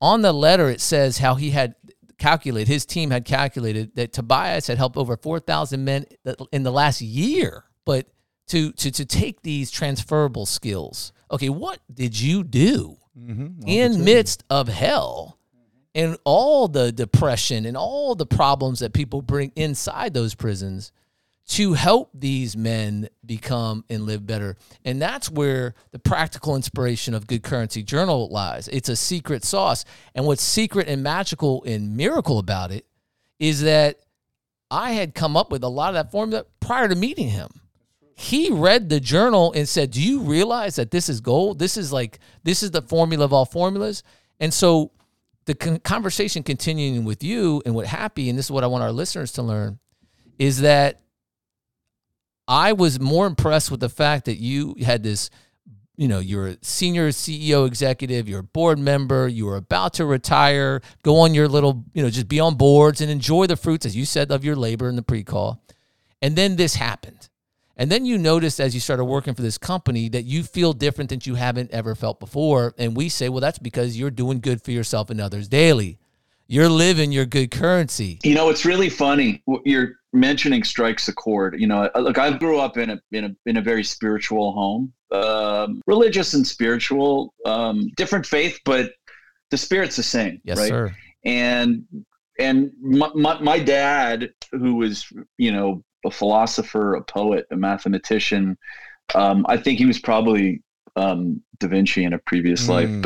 on 0.00 0.22
the 0.22 0.32
letter 0.32 0.68
it 0.70 0.80
says 0.80 1.18
how 1.18 1.34
he 1.36 1.50
had 1.50 1.76
calculated 2.18 2.66
his 2.66 2.84
team 2.84 3.10
had 3.10 3.24
calculated 3.24 3.94
that 3.94 4.12
Tobias 4.12 4.66
had 4.66 4.76
helped 4.76 4.96
over 4.96 5.16
4,000 5.16 5.84
men 5.84 6.04
in 6.50 6.64
the 6.64 6.72
last 6.72 7.00
year 7.00 7.64
but 7.84 8.08
to 8.48 8.72
to 8.72 8.90
to 8.90 9.04
take 9.04 9.42
these 9.42 9.70
transferable 9.70 10.46
skills 10.46 11.12
okay 11.30 11.48
what 11.48 11.80
did 11.92 12.18
you 12.18 12.44
do 12.44 12.96
Mm-hmm. 13.18 13.66
in 13.66 14.04
midst 14.04 14.44
of 14.48 14.68
hell 14.68 15.38
and 15.92 16.16
all 16.22 16.68
the 16.68 16.92
depression 16.92 17.66
and 17.66 17.76
all 17.76 18.14
the 18.14 18.26
problems 18.26 18.78
that 18.78 18.92
people 18.92 19.22
bring 19.22 19.50
inside 19.56 20.14
those 20.14 20.36
prisons 20.36 20.92
to 21.48 21.72
help 21.72 22.10
these 22.14 22.56
men 22.56 23.08
become 23.26 23.84
and 23.90 24.04
live 24.04 24.24
better. 24.24 24.56
And 24.84 25.02
that's 25.02 25.30
where 25.30 25.74
the 25.90 25.98
practical 25.98 26.54
inspiration 26.54 27.12
of 27.14 27.26
Good 27.26 27.42
Currency 27.42 27.82
Journal 27.82 28.28
lies. 28.28 28.68
It's 28.68 28.88
a 28.88 28.94
secret 28.96 29.44
sauce. 29.44 29.84
And 30.14 30.24
what's 30.24 30.42
secret 30.42 30.86
and 30.88 31.02
magical 31.02 31.64
and 31.64 31.96
miracle 31.96 32.38
about 32.38 32.70
it 32.70 32.86
is 33.40 33.62
that 33.62 33.98
I 34.70 34.92
had 34.92 35.14
come 35.14 35.36
up 35.36 35.50
with 35.50 35.64
a 35.64 35.68
lot 35.68 35.88
of 35.88 35.94
that 35.94 36.12
formula 36.12 36.44
prior 36.60 36.86
to 36.86 36.94
meeting 36.94 37.30
him. 37.30 37.48
He 38.20 38.50
read 38.50 38.88
the 38.88 38.98
journal 38.98 39.52
and 39.52 39.68
said, 39.68 39.92
Do 39.92 40.02
you 40.02 40.22
realize 40.22 40.74
that 40.74 40.90
this 40.90 41.08
is 41.08 41.20
gold? 41.20 41.60
This 41.60 41.76
is 41.76 41.92
like, 41.92 42.18
this 42.42 42.64
is 42.64 42.72
the 42.72 42.82
formula 42.82 43.24
of 43.24 43.32
all 43.32 43.44
formulas. 43.44 44.02
And 44.40 44.52
so 44.52 44.90
the 45.44 45.54
con- 45.54 45.78
conversation 45.78 46.42
continuing 46.42 47.04
with 47.04 47.22
you 47.22 47.62
and 47.64 47.76
what 47.76 47.86
Hapbee, 47.86 48.28
and 48.28 48.36
this 48.36 48.46
is 48.46 48.50
what 48.50 48.64
I 48.64 48.66
want 48.66 48.82
our 48.82 48.90
listeners 48.90 49.30
to 49.34 49.42
learn, 49.42 49.78
is 50.36 50.62
that 50.62 51.00
I 52.48 52.72
was 52.72 52.98
more 52.98 53.24
impressed 53.28 53.70
with 53.70 53.78
the 53.78 53.88
fact 53.88 54.24
that 54.24 54.40
you 54.40 54.74
had 54.84 55.04
this, 55.04 55.30
you 55.96 56.08
know, 56.08 56.18
you're 56.18 56.48
a 56.48 56.56
senior 56.60 57.10
CEO 57.10 57.68
executive, 57.68 58.28
you're 58.28 58.40
a 58.40 58.42
board 58.42 58.80
member, 58.80 59.28
you 59.28 59.46
were 59.46 59.56
about 59.56 59.94
to 59.94 60.04
retire, 60.04 60.82
go 61.04 61.20
on 61.20 61.34
your 61.34 61.46
little, 61.46 61.84
you 61.94 62.02
know, 62.02 62.10
just 62.10 62.26
be 62.26 62.40
on 62.40 62.56
boards 62.56 63.00
and 63.00 63.12
enjoy 63.12 63.46
the 63.46 63.56
fruits, 63.56 63.86
as 63.86 63.94
you 63.94 64.04
said, 64.04 64.32
of 64.32 64.44
your 64.44 64.56
labor 64.56 64.88
in 64.88 64.96
the 64.96 65.02
pre 65.02 65.22
call. 65.22 65.62
And 66.20 66.34
then 66.34 66.56
this 66.56 66.74
happened. 66.74 67.27
And 67.78 67.90
then 67.92 68.04
you 68.04 68.18
notice 68.18 68.58
as 68.58 68.74
you 68.74 68.80
started 68.80 69.04
working 69.04 69.34
for 69.34 69.42
this 69.42 69.56
company 69.56 70.08
that 70.08 70.24
you 70.24 70.42
feel 70.42 70.72
different 70.72 71.10
than 71.10 71.20
you 71.22 71.36
haven't 71.36 71.70
ever 71.70 71.94
felt 71.94 72.18
before. 72.18 72.74
And 72.76 72.96
we 72.96 73.08
say, 73.08 73.28
well, 73.28 73.40
that's 73.40 73.60
because 73.60 73.96
you're 73.96 74.10
doing 74.10 74.40
good 74.40 74.60
for 74.60 74.72
yourself 74.72 75.10
and 75.10 75.20
others 75.20 75.48
daily. 75.48 76.00
You're 76.48 76.68
living 76.68 77.12
your 77.12 77.24
good 77.24 77.52
currency. 77.52 78.18
You 78.24 78.34
know, 78.34 78.48
it's 78.48 78.64
really 78.64 78.90
funny. 78.90 79.42
You're 79.64 79.92
mentioning 80.12 80.64
strikes 80.64 81.06
a 81.06 81.12
chord. 81.12 81.60
You 81.60 81.68
know, 81.68 81.88
uh, 81.94 82.00
look, 82.00 82.18
I 82.18 82.36
grew 82.36 82.58
up 82.58 82.78
in 82.78 82.90
a 82.90 83.00
in 83.12 83.24
a 83.26 83.36
in 83.46 83.58
a 83.58 83.62
very 83.62 83.84
spiritual 83.84 84.52
home, 84.52 84.92
um, 85.12 85.82
religious 85.86 86.32
and 86.34 86.46
spiritual, 86.46 87.34
um, 87.44 87.88
different 87.96 88.24
faith, 88.24 88.58
but 88.64 88.92
the 89.50 89.58
spirit's 89.58 89.96
the 89.96 90.02
same, 90.02 90.40
Yes, 90.42 90.56
right? 90.58 90.68
sir. 90.68 90.96
And 91.24 91.84
and 92.38 92.72
my, 92.80 93.10
my 93.14 93.40
my 93.40 93.58
dad, 93.58 94.30
who 94.52 94.76
was 94.76 95.06
you 95.36 95.52
know 95.52 95.84
a 96.04 96.10
philosopher, 96.10 96.94
a 96.94 97.02
poet, 97.02 97.46
a 97.50 97.56
mathematician, 97.56 98.56
um, 99.14 99.44
I 99.48 99.56
think 99.56 99.78
he 99.78 99.86
was 99.86 99.98
probably 99.98 100.62
um, 100.96 101.42
Da 101.58 101.68
Vinci 101.68 102.04
in 102.04 102.12
a 102.12 102.18
previous 102.18 102.68
life, 102.68 102.88
Mm. 102.88 103.02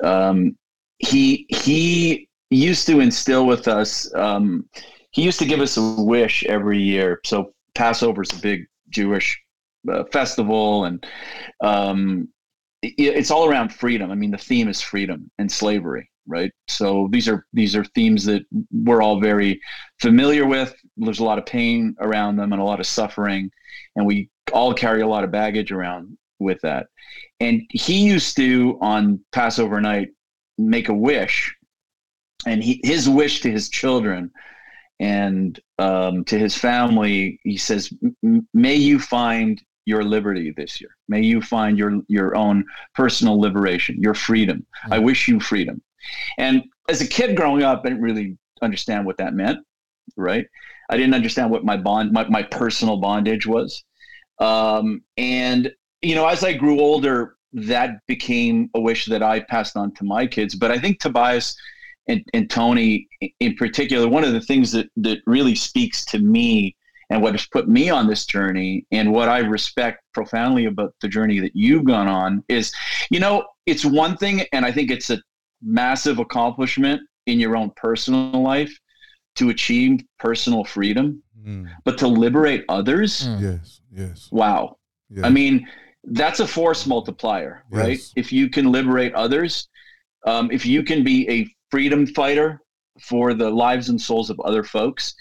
but 0.00 0.08
um, 0.08 0.56
he 0.98 1.46
he 1.48 2.28
used 2.50 2.86
to 2.86 3.00
instill 3.00 3.46
with 3.46 3.68
us. 3.68 4.12
Um, 4.14 4.68
he 5.10 5.22
used 5.22 5.38
to 5.38 5.44
give 5.46 5.60
us 5.60 5.76
a 5.76 6.02
wish 6.02 6.44
every 6.44 6.80
year. 6.80 7.20
So 7.24 7.52
Passover 7.74 8.22
is 8.22 8.32
a 8.32 8.40
big 8.40 8.66
Jewish 8.88 9.38
uh, 9.90 10.04
festival, 10.12 10.84
and 10.84 11.04
um, 11.62 12.28
it, 12.82 12.94
it's 12.98 13.30
all 13.30 13.48
around 13.48 13.72
freedom. 13.72 14.10
I 14.10 14.14
mean, 14.14 14.30
the 14.30 14.38
theme 14.38 14.68
is 14.68 14.80
freedom 14.80 15.30
and 15.38 15.50
slavery, 15.50 16.10
right? 16.28 16.52
So 16.68 17.08
these 17.10 17.28
are 17.28 17.46
these 17.52 17.74
are 17.74 17.84
themes 17.84 18.24
that 18.26 18.42
we're 18.70 19.02
all 19.02 19.20
very 19.20 19.60
familiar 20.00 20.46
with. 20.46 20.74
There's 20.96 21.20
a 21.20 21.24
lot 21.24 21.38
of 21.38 21.46
pain 21.46 21.96
around 21.98 22.36
them 22.36 22.52
and 22.52 22.62
a 22.62 22.64
lot 22.64 22.80
of 22.80 22.86
suffering, 22.86 23.50
and 23.96 24.06
we 24.06 24.30
all 24.52 24.74
carry 24.74 25.00
a 25.00 25.08
lot 25.08 25.24
of 25.24 25.32
baggage 25.32 25.72
around 25.72 26.16
with 26.38 26.60
that. 26.62 26.86
And 27.40 27.62
he 27.70 28.04
used 28.06 28.36
to 28.36 28.78
on 28.80 29.20
Passover 29.32 29.80
night 29.80 30.08
make 30.58 30.88
a 30.88 30.94
wish, 30.94 31.54
and 32.46 32.62
he 32.62 32.80
his 32.84 33.08
wish 33.08 33.40
to 33.40 33.50
his 33.50 33.68
children 33.68 34.30
and 35.00 35.58
um, 35.78 36.24
to 36.24 36.38
his 36.38 36.56
family, 36.56 37.40
he 37.44 37.56
says, 37.56 37.92
"May 38.52 38.74
you 38.74 38.98
find 38.98 39.62
your 39.86 40.04
liberty 40.04 40.52
this 40.56 40.80
year. 40.80 40.90
May 41.08 41.22
you 41.22 41.40
find 41.40 41.78
your 41.78 42.00
your 42.08 42.36
own 42.36 42.64
personal 42.94 43.40
liberation, 43.40 44.00
your 44.00 44.14
freedom. 44.14 44.66
I 44.90 44.98
wish 44.98 45.28
you 45.28 45.40
freedom." 45.40 45.82
And 46.38 46.64
as 46.88 47.00
a 47.00 47.06
kid 47.06 47.36
growing 47.36 47.62
up, 47.62 47.82
I 47.84 47.88
didn't 47.88 48.02
really 48.02 48.36
understand 48.62 49.06
what 49.06 49.18
that 49.18 49.34
meant, 49.34 49.58
right? 50.16 50.46
I 50.90 50.96
didn't 50.96 51.14
understand 51.14 51.50
what 51.50 51.64
my 51.64 51.76
bond, 51.76 52.12
my, 52.12 52.28
my 52.28 52.42
personal 52.42 52.96
bondage 52.96 53.46
was. 53.46 53.84
Um, 54.38 55.02
and 55.16 55.70
you 56.02 56.14
know, 56.14 56.26
as 56.26 56.44
I 56.44 56.52
grew 56.52 56.80
older, 56.80 57.36
that 57.52 57.98
became 58.06 58.70
a 58.74 58.80
wish 58.80 59.06
that 59.06 59.22
I 59.22 59.40
passed 59.40 59.76
on 59.76 59.92
to 59.94 60.04
my 60.04 60.26
kids. 60.26 60.54
But 60.54 60.70
I 60.70 60.78
think 60.78 61.00
Tobias 61.00 61.56
and, 62.06 62.22
and 62.34 62.48
Tony 62.48 63.08
in 63.40 63.54
particular, 63.54 64.08
one 64.08 64.24
of 64.24 64.32
the 64.32 64.40
things 64.40 64.72
that, 64.72 64.88
that 64.96 65.18
really 65.26 65.54
speaks 65.54 66.04
to 66.06 66.18
me 66.18 66.76
and 67.10 67.22
what 67.22 67.32
has 67.32 67.46
put 67.46 67.68
me 67.68 67.88
on 67.88 68.06
this 68.06 68.26
journey 68.26 68.86
and 68.90 69.12
what 69.12 69.28
I 69.28 69.38
respect 69.38 70.02
profoundly 70.12 70.66
about 70.66 70.94
the 71.00 71.08
journey 71.08 71.40
that 71.40 71.52
you've 71.54 71.84
gone 71.84 72.06
on 72.06 72.44
is, 72.48 72.72
you 73.10 73.18
know, 73.18 73.46
it's 73.66 73.84
one 73.84 74.16
thing, 74.16 74.42
and 74.52 74.64
I 74.64 74.72
think 74.72 74.90
it's 74.90 75.10
a 75.10 75.18
massive 75.62 76.18
accomplishment 76.18 77.00
in 77.26 77.38
your 77.40 77.56
own 77.56 77.70
personal 77.76 78.42
life 78.42 78.72
to 79.36 79.50
achieve 79.50 80.00
personal 80.18 80.64
freedom, 80.64 81.22
Mm. 81.46 81.68
but 81.84 81.96
to 81.98 82.08
liberate 82.08 82.64
others, 82.68 83.26
Mm. 83.26 83.40
Yes, 83.40 83.80
yes. 83.92 84.28
wow. 84.32 84.76
yes. 85.08 85.24
I 85.24 85.30
mean, 85.30 85.66
that's 86.04 86.40
a 86.40 86.46
force 86.46 86.86
multiplier, 86.86 87.64
right? 87.70 87.98
Yes. 87.98 88.12
If 88.16 88.32
you 88.32 88.48
can 88.50 88.72
liberate 88.72 89.14
others, 89.14 89.68
um, 90.26 90.50
if 90.50 90.66
you 90.66 90.82
can 90.82 91.04
be 91.04 91.28
a 91.30 91.48
freedom 91.70 92.06
fighter 92.06 92.60
for 93.00 93.34
the 93.34 93.48
lives 93.50 93.88
and 93.88 94.00
souls 94.00 94.30
of 94.30 94.40
other 94.40 94.64
folks, 94.64 95.14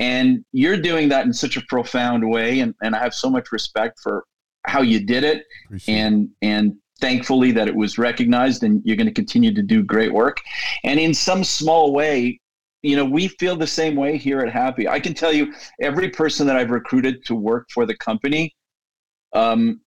and 0.00 0.44
you're 0.52 0.76
doing 0.76 1.08
that 1.08 1.26
in 1.26 1.32
such 1.32 1.56
a 1.56 1.62
profound 1.68 2.28
way, 2.28 2.60
and, 2.60 2.74
and 2.82 2.94
I 2.94 2.98
have 3.00 3.14
so 3.14 3.28
much 3.30 3.50
respect 3.52 3.98
for 4.02 4.24
how 4.66 4.82
you 4.82 5.04
did 5.04 5.24
it, 5.24 5.44
Appreciate 5.66 5.94
it. 5.94 5.98
and 5.98 6.28
and 6.42 6.76
thankfully 7.04 7.52
that 7.52 7.68
it 7.68 7.74
was 7.74 7.98
recognized, 7.98 8.62
and 8.62 8.80
you're 8.84 8.96
going 8.96 9.06
to 9.06 9.12
continue 9.12 9.52
to 9.52 9.62
do 9.62 9.82
great 9.82 10.12
work, 10.12 10.38
and 10.84 10.98
in 10.98 11.14
some 11.14 11.44
small 11.44 11.92
way. 11.92 12.40
You 12.82 12.96
know, 12.96 13.04
we 13.06 13.28
feel 13.28 13.56
the 13.56 13.66
same 13.66 13.96
way 13.96 14.18
here 14.18 14.40
at 14.40 14.52
Hapbee. 14.52 14.86
I 14.86 15.00
can 15.00 15.14
tell 15.14 15.32
you, 15.32 15.54
every 15.80 16.10
person 16.10 16.46
that 16.46 16.56
I've 16.56 16.70
recruited 16.70 17.24
to 17.24 17.34
work 17.34 17.66
for 17.72 17.86
the 17.86 17.96
company, 17.96 18.54
um, 19.32 19.80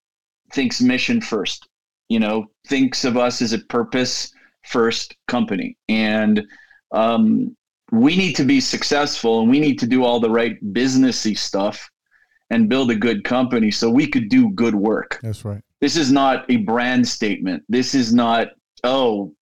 thinks 0.52 0.82
mission 0.82 1.22
first 1.22 1.68
you 2.10 2.20
know 2.20 2.46
thinks 2.68 3.06
of 3.06 3.18
us 3.18 3.42
as 3.42 3.54
a 3.54 3.60
purpose 3.60 4.32
first 4.66 5.16
company 5.28 5.78
and 5.90 6.44
um, 6.92 7.56
we 7.92 8.16
need 8.16 8.36
to 8.36 8.44
be 8.44 8.60
successful 8.60 9.42
and 9.42 9.50
we 9.50 9.60
need 9.60 9.80
to 9.80 9.88
do 9.88 10.04
all 10.04 10.20
the 10.20 10.30
right 10.30 10.58
businessy 10.74 11.38
stuff 11.38 11.90
and 12.50 12.70
build 12.70 12.92
a 12.92 12.96
good 12.96 13.24
company 13.24 13.72
so 13.72 13.90
we 13.90 14.08
could 14.08 14.30
do 14.30 14.52
good 14.52 14.76
work 14.76 15.20
That's 15.22 15.44
right. 15.44 15.62
This 15.82 15.96
is 15.96 16.12
not 16.12 16.50
a 16.50 16.58
brand 16.58 17.08
statement. 17.08 17.64
This 17.70 17.94
is 17.94 18.14
not 18.14 18.50
oh 18.84 19.34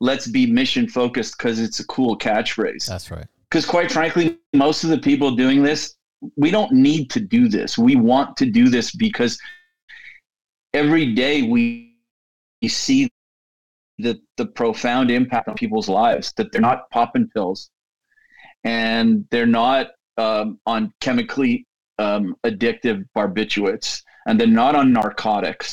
let's 0.00 0.26
be 0.26 0.46
mission 0.46 0.88
focused 0.88 1.36
because 1.38 1.60
it's 1.60 1.80
a 1.80 1.86
cool 1.86 2.16
catchphrase. 2.16 2.86
That's 2.86 3.10
right. 3.10 3.26
because 3.50 3.66
quite 3.66 3.90
frankly 3.92 4.38
most 4.54 4.84
of 4.84 4.90
the 4.90 4.98
people 4.98 5.36
doing 5.36 5.62
this 5.62 5.94
we 6.36 6.50
don't 6.50 6.72
need 6.72 7.10
to 7.10 7.20
do 7.20 7.48
this. 7.48 7.78
We 7.78 7.96
want 7.96 8.36
to 8.38 8.46
do 8.46 8.68
this 8.68 8.94
because 8.94 9.38
every 10.74 11.14
day 11.14 11.42
we, 11.42 11.96
we 12.62 12.68
see 12.68 13.10
the, 13.98 14.20
the 14.36 14.46
profound 14.46 15.10
impact 15.10 15.48
on 15.48 15.54
people's 15.54 15.88
lives 15.88 16.32
that 16.36 16.52
they're 16.52 16.60
not 16.60 16.90
popping 16.90 17.28
pills 17.28 17.70
and 18.64 19.26
they're 19.30 19.46
not 19.46 19.88
um, 20.18 20.58
on 20.66 20.92
chemically 21.00 21.66
um, 22.04 22.24
addictive 22.50 22.98
barbiturates 23.16 24.02
and 24.26 24.38
they're 24.38 24.46
not 24.64 24.74
on 24.80 24.86
narcotics 24.92 25.68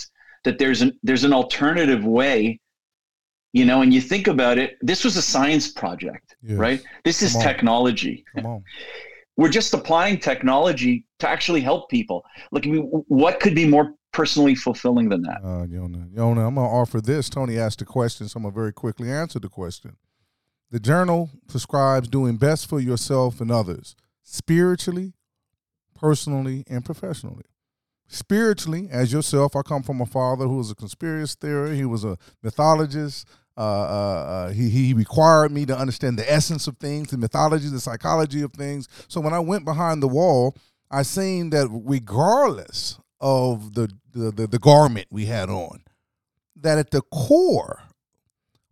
that 0.45 0.57
there's 0.59 0.81
an 0.85 0.91
there's 1.07 1.23
an 1.29 1.33
alternative 1.41 2.03
way 2.19 2.59
you 3.57 3.65
know 3.69 3.81
and 3.83 3.93
you 3.95 4.01
think 4.01 4.25
about 4.35 4.55
it 4.63 4.69
this 4.81 5.01
was 5.05 5.15
a 5.17 5.21
science 5.33 5.67
project 5.81 6.27
Yes. 6.41 6.57
right 6.65 6.81
this 7.07 7.21
is 7.25 7.31
Come 7.33 7.41
on. 7.41 7.47
technology 7.49 8.15
we're 9.37 9.49
just 9.59 9.73
applying 9.73 10.17
technology 10.19 11.05
to 11.19 11.29
actually 11.29 11.61
help 11.61 11.89
people. 11.91 12.25
Look, 12.51 12.65
I 12.65 12.69
mean, 12.71 12.85
what 13.07 13.39
could 13.39 13.53
be 13.53 13.67
more 13.67 13.93
personally 14.11 14.55
fulfilling 14.55 15.09
than 15.09 15.21
that? 15.29 15.39
Uh, 15.43 15.65
Yona, 15.67 16.09
Yona, 16.09 16.47
I'm 16.47 16.55
going 16.55 16.67
to 16.67 16.75
offer 16.81 16.99
this. 17.01 17.29
Tony 17.29 17.55
asked 17.59 17.79
a 17.83 17.85
question, 17.85 18.27
so 18.27 18.37
I'm 18.37 18.43
going 18.43 18.53
to 18.53 18.59
very 18.59 18.73
quickly 18.73 19.11
answer 19.11 19.37
the 19.39 19.47
question. 19.47 19.95
The 20.71 20.79
journal 20.79 21.29
prescribes 21.47 22.07
doing 22.07 22.37
best 22.37 22.67
for 22.67 22.79
yourself 22.79 23.39
and 23.39 23.51
others, 23.51 23.95
spiritually, 24.23 25.13
personally, 25.97 26.63
and 26.67 26.85
professionally. 26.85 27.43
Spiritually, 28.07 28.87
as 28.89 29.11
yourself, 29.11 29.55
I 29.55 29.61
come 29.63 29.83
from 29.83 29.99
a 29.99 30.05
father 30.05 30.45
who 30.45 30.57
was 30.57 30.71
a 30.71 30.75
conspiracy 30.75 31.35
theorist. 31.41 31.75
He 31.75 31.85
was 31.85 32.05
a 32.05 32.17
mythologist. 32.41 33.27
Uh, 33.57 33.61
uh, 33.61 33.63
uh, 33.63 34.49
he, 34.51 34.69
he 34.69 34.93
required 34.93 35.51
me 35.51 35.65
to 35.65 35.77
understand 35.77 36.17
the 36.17 36.31
essence 36.31 36.67
of 36.67 36.77
things, 36.77 37.09
the 37.09 37.17
mythology, 37.17 37.67
the 37.67 37.79
psychology 37.79 38.43
of 38.43 38.53
things. 38.53 38.87
So 39.07 39.19
when 39.19 39.33
I 39.33 39.39
went 39.39 39.65
behind 39.65 40.01
the 40.01 40.07
wall, 40.07 40.55
I 40.89 41.01
seen 41.01 41.49
that 41.49 41.67
regardless 41.71 42.99
of 43.19 43.73
the, 43.73 43.89
the, 44.13 44.31
the, 44.31 44.47
the 44.47 44.59
garment 44.59 45.07
we 45.09 45.25
had 45.25 45.49
on, 45.49 45.81
that 46.55 46.77
at 46.77 46.91
the 46.91 47.01
core, 47.01 47.81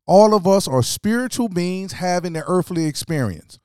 all 0.06 0.36
of 0.36 0.48
us 0.48 0.68
are 0.68 0.84
spiritual 0.84 1.50
beings 1.50 1.94
having 1.94 2.36
an 2.38 2.44
earthly 2.48 2.86
experience. 2.86 3.60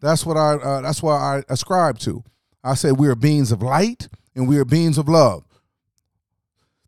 That's 0.00 0.24
what 0.26 0.36
I. 0.36 0.54
Uh, 0.54 0.80
that's 0.82 1.02
what 1.02 1.14
I 1.14 1.42
ascribe 1.48 1.98
to. 2.00 2.22
I 2.62 2.74
said 2.74 2.98
we 2.98 3.08
are 3.08 3.14
beings 3.14 3.52
of 3.52 3.62
light 3.62 4.08
and 4.34 4.48
we 4.48 4.58
are 4.58 4.64
beings 4.64 4.98
of 4.98 5.08
love. 5.08 5.44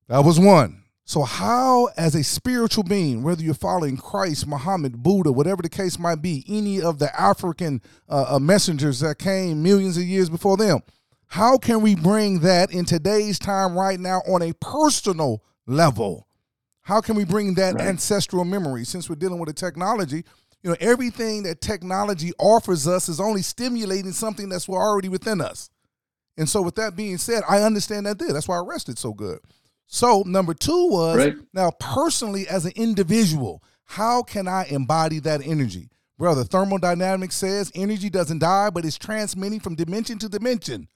That 0.09 0.25
was 0.25 0.41
one. 0.41 0.83
So, 1.05 1.23
how, 1.23 1.87
as 1.97 2.15
a 2.15 2.23
spiritual 2.23 2.85
being, 2.85 3.23
whether 3.23 3.43
you're 3.43 3.55
following 3.55 3.97
Christ, 3.97 4.47
Muhammad, 4.47 5.03
Buddha, 5.03 5.33
whatever 5.33 5.63
the 5.63 5.69
case 5.71 5.99
might 5.99 6.21
be, 6.21 6.45
any 6.47 6.83
of 6.83 6.99
the 6.99 7.19
African 7.19 7.81
uh, 8.11 8.35
uh, 8.35 8.39
messengers 8.39 9.01
that 9.01 9.19
came 9.19 9.63
millions 9.63 9.97
of 9.97 10.03
years 10.03 10.29
before 10.29 10.59
them, 10.59 10.81
how 11.29 11.57
can 11.57 11.81
we 11.81 11.95
bring 11.95 12.41
that 12.41 12.73
in 12.73 12.85
today's 12.85 13.39
time 13.39 13.75
right 13.75 13.99
now 13.99 14.21
on 14.29 14.43
a 14.43 14.53
personal 14.61 15.43
level? 15.67 16.27
How 16.83 17.01
can 17.01 17.17
we 17.17 17.25
bring 17.25 17.55
that 17.55 17.75
right. 17.75 17.87
ancestral 17.87 18.45
memory 18.45 18.85
since 18.85 19.09
we're 19.09 19.17
dealing 19.17 19.39
with 19.39 19.49
a 19.49 19.55
technology? 19.55 20.25
You 20.63 20.71
know, 20.71 20.77
everything 20.81 21.45
that 21.45 21.61
technology 21.61 22.33
offers 22.39 22.89
us 22.89 23.09
is 23.09 23.21
only 23.21 23.43
stimulating 23.43 24.13
something 24.13 24.49
that's 24.49 24.69
already 24.69 25.09
within 25.09 25.41
us. 25.41 25.71
And 26.37 26.49
so, 26.49 26.63
with 26.63 26.77
that 26.77 26.97
being 26.97 27.19
said, 27.19 27.43
I 27.49 27.63
understand 27.63 28.07
that 28.07 28.19
there. 28.19 28.33
That's 28.33 28.49
why 28.49 28.57
I 28.57 28.63
rested 28.65 28.99
so 28.99 29.13
good. 29.13 29.41
So 29.89 30.23
number 30.27 30.55
two 30.55 30.91
was 30.91 31.17
right. 31.17 31.35
now 31.55 31.73
personally 31.81 32.47
as 32.47 32.67
an 32.67 32.73
individual, 32.77 33.63
how 33.87 34.23
can 34.23 34.47
I 34.47 34.67
embody 34.67 35.19
that 35.21 35.45
energy? 35.45 35.89
Brother, 36.19 36.45
thermodynamics 36.45 37.37
says 37.37 37.73
energy 37.75 38.11
doesn't 38.11 38.41
die, 38.41 38.69
but 38.71 38.85
it's 38.85 38.99
transmitting 38.99 39.61
from 39.61 39.77
dimension 39.77 40.19
to 40.19 40.29
dimension. 40.29 40.89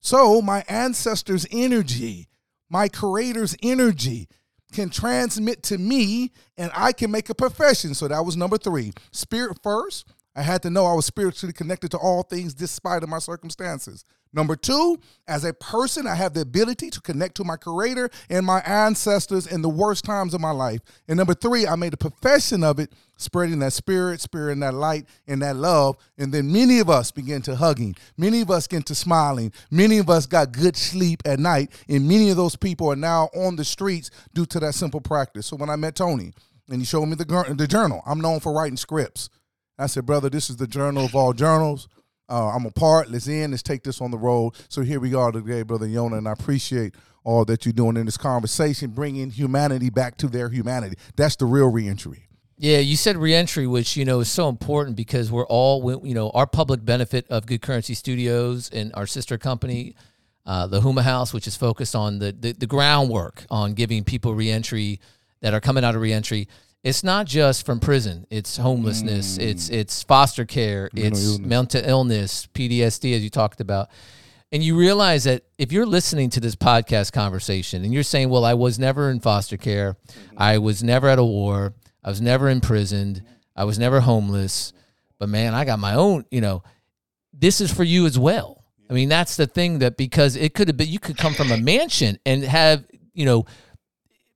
So 0.00 0.42
my 0.42 0.64
ancestors' 0.68 1.46
energy, 1.52 2.26
my 2.68 2.88
creator's 2.88 3.54
energy 3.62 4.28
can 4.72 4.90
transmit 4.90 5.62
to 5.64 5.78
me 5.78 6.32
and 6.56 6.70
I 6.74 6.92
can 6.92 7.10
make 7.10 7.30
a 7.30 7.34
profession. 7.34 7.94
So 7.94 8.08
that 8.08 8.24
was 8.24 8.36
number 8.36 8.58
three. 8.58 8.92
Spirit 9.12 9.58
first. 9.62 10.06
I 10.34 10.42
had 10.42 10.62
to 10.62 10.70
know 10.70 10.86
I 10.86 10.94
was 10.94 11.06
spiritually 11.06 11.52
connected 11.52 11.90
to 11.90 11.98
all 11.98 12.22
things 12.22 12.54
despite 12.54 13.02
of 13.02 13.08
my 13.08 13.18
circumstances. 13.18 14.04
Number 14.34 14.56
two, 14.56 14.98
as 15.28 15.44
a 15.44 15.52
person, 15.52 16.06
I 16.06 16.14
have 16.14 16.32
the 16.32 16.40
ability 16.40 16.88
to 16.90 17.00
connect 17.02 17.34
to 17.36 17.44
my 17.44 17.56
creator 17.56 18.08
and 18.30 18.46
my 18.46 18.60
ancestors 18.60 19.46
in 19.46 19.60
the 19.60 19.68
worst 19.68 20.04
times 20.04 20.32
of 20.32 20.40
my 20.40 20.52
life. 20.52 20.80
And 21.06 21.18
number 21.18 21.34
three, 21.34 21.66
I 21.66 21.76
made 21.76 21.92
a 21.92 21.98
profession 21.98 22.64
of 22.64 22.78
it, 22.78 22.92
spreading 23.18 23.58
that 23.58 23.74
spirit, 23.74 24.22
spreading 24.22 24.60
that 24.60 24.72
light 24.72 25.04
and 25.26 25.42
that 25.42 25.56
love. 25.56 25.96
And 26.16 26.32
then 26.32 26.50
many 26.50 26.78
of 26.78 26.88
us 26.88 27.10
began 27.10 27.42
to 27.42 27.56
hugging. 27.56 27.94
Many 28.16 28.40
of 28.40 28.50
us 28.50 28.66
get 28.66 28.86
to 28.86 28.94
smiling. 28.94 29.52
Many 29.70 29.98
of 29.98 30.08
us 30.08 30.24
got 30.24 30.52
good 30.52 30.76
sleep 30.76 31.22
at 31.26 31.38
night. 31.38 31.70
And 31.88 32.08
many 32.08 32.30
of 32.30 32.38
those 32.38 32.56
people 32.56 32.90
are 32.90 32.96
now 32.96 33.28
on 33.34 33.56
the 33.56 33.64
streets 33.66 34.10
due 34.32 34.46
to 34.46 34.60
that 34.60 34.74
simple 34.74 35.02
practice. 35.02 35.46
So 35.46 35.56
when 35.56 35.68
I 35.68 35.76
met 35.76 35.94
Tony 35.94 36.32
and 36.70 36.80
he 36.80 36.86
showed 36.86 37.04
me 37.04 37.16
the, 37.16 37.54
the 37.56 37.68
journal, 37.68 38.02
I'm 38.06 38.20
known 38.20 38.40
for 38.40 38.54
writing 38.54 38.78
scripts. 38.78 39.28
I 39.78 39.86
said, 39.86 40.06
brother, 40.06 40.30
this 40.30 40.48
is 40.48 40.56
the 40.56 40.66
journal 40.66 41.04
of 41.04 41.14
all 41.14 41.34
journals. 41.34 41.88
Uh, 42.28 42.48
I'm 42.48 42.64
a 42.66 42.70
part. 42.70 43.10
Let's 43.10 43.28
in. 43.28 43.50
Let's 43.50 43.62
take 43.62 43.82
this 43.82 44.00
on 44.00 44.10
the 44.10 44.18
road. 44.18 44.54
So 44.68 44.82
here 44.82 45.00
we 45.00 45.14
are 45.14 45.32
today, 45.32 45.62
brother 45.62 45.86
Yona, 45.86 46.18
and 46.18 46.28
I 46.28 46.32
appreciate 46.32 46.94
all 47.24 47.44
that 47.44 47.64
you're 47.64 47.72
doing 47.72 47.96
in 47.96 48.06
this 48.06 48.16
conversation, 48.16 48.90
bringing 48.90 49.30
humanity 49.30 49.90
back 49.90 50.16
to 50.18 50.28
their 50.28 50.48
humanity. 50.48 50.96
That's 51.16 51.36
the 51.36 51.46
real 51.46 51.70
reentry. 51.70 52.28
Yeah, 52.58 52.78
you 52.78 52.96
said 52.96 53.16
reentry, 53.16 53.66
which 53.66 53.96
you 53.96 54.04
know 54.04 54.20
is 54.20 54.30
so 54.30 54.48
important 54.48 54.96
because 54.96 55.32
we're 55.32 55.46
all, 55.46 56.00
you 56.06 56.14
know, 56.14 56.30
our 56.30 56.46
public 56.46 56.84
benefit 56.84 57.26
of 57.28 57.46
Good 57.46 57.60
Currency 57.60 57.94
Studios 57.94 58.70
and 58.72 58.92
our 58.94 59.06
sister 59.06 59.36
company, 59.36 59.96
uh, 60.46 60.66
the 60.68 60.80
Huma 60.80 61.02
House, 61.02 61.32
which 61.32 61.46
is 61.46 61.56
focused 61.56 61.96
on 61.96 62.18
the, 62.18 62.32
the 62.32 62.52
the 62.52 62.66
groundwork 62.66 63.46
on 63.50 63.74
giving 63.74 64.04
people 64.04 64.34
reentry 64.34 65.00
that 65.40 65.54
are 65.54 65.60
coming 65.60 65.84
out 65.84 65.96
of 65.96 66.00
reentry 66.00 66.48
it's 66.84 67.04
not 67.04 67.26
just 67.26 67.64
from 67.64 67.78
prison. 67.78 68.26
It's 68.30 68.56
homelessness. 68.56 69.38
Mm. 69.38 69.42
It's 69.42 69.68
it's 69.68 70.02
foster 70.02 70.44
care. 70.44 70.90
Mental 70.92 71.12
it's 71.12 71.26
illness. 71.26 71.48
mental 71.48 71.82
illness, 71.84 72.48
PTSD, 72.54 73.14
as 73.14 73.22
you 73.22 73.30
talked 73.30 73.60
about. 73.60 73.88
And 74.50 74.62
you 74.62 74.76
realize 74.76 75.24
that 75.24 75.44
if 75.58 75.72
you're 75.72 75.86
listening 75.86 76.28
to 76.30 76.40
this 76.40 76.56
podcast 76.56 77.12
conversation 77.12 77.84
and 77.84 77.94
you're 77.94 78.02
saying, 78.02 78.30
"Well, 78.30 78.44
I 78.44 78.54
was 78.54 78.78
never 78.78 79.10
in 79.10 79.20
foster 79.20 79.56
care. 79.56 79.94
Mm-hmm. 79.94 80.36
I 80.38 80.58
was 80.58 80.82
never 80.82 81.08
at 81.08 81.18
a 81.18 81.24
war. 81.24 81.74
I 82.02 82.08
was 82.08 82.20
never 82.20 82.48
imprisoned. 82.48 83.22
I 83.54 83.64
was 83.64 83.78
never 83.78 84.00
homeless." 84.00 84.72
But 85.18 85.28
man, 85.28 85.54
I 85.54 85.64
got 85.64 85.78
my 85.78 85.94
own. 85.94 86.24
You 86.32 86.40
know, 86.40 86.64
this 87.32 87.60
is 87.60 87.72
for 87.72 87.84
you 87.84 88.06
as 88.06 88.18
well. 88.18 88.64
I 88.90 88.94
mean, 88.94 89.08
that's 89.08 89.36
the 89.36 89.46
thing 89.46 89.78
that 89.78 89.96
because 89.96 90.34
it 90.34 90.52
could 90.52 90.68
have 90.68 90.76
been 90.76 90.88
you 90.88 90.98
could 90.98 91.16
come 91.16 91.32
from 91.32 91.52
a 91.52 91.56
mansion 91.56 92.18
and 92.26 92.42
have 92.42 92.84
you 93.14 93.24
know 93.24 93.46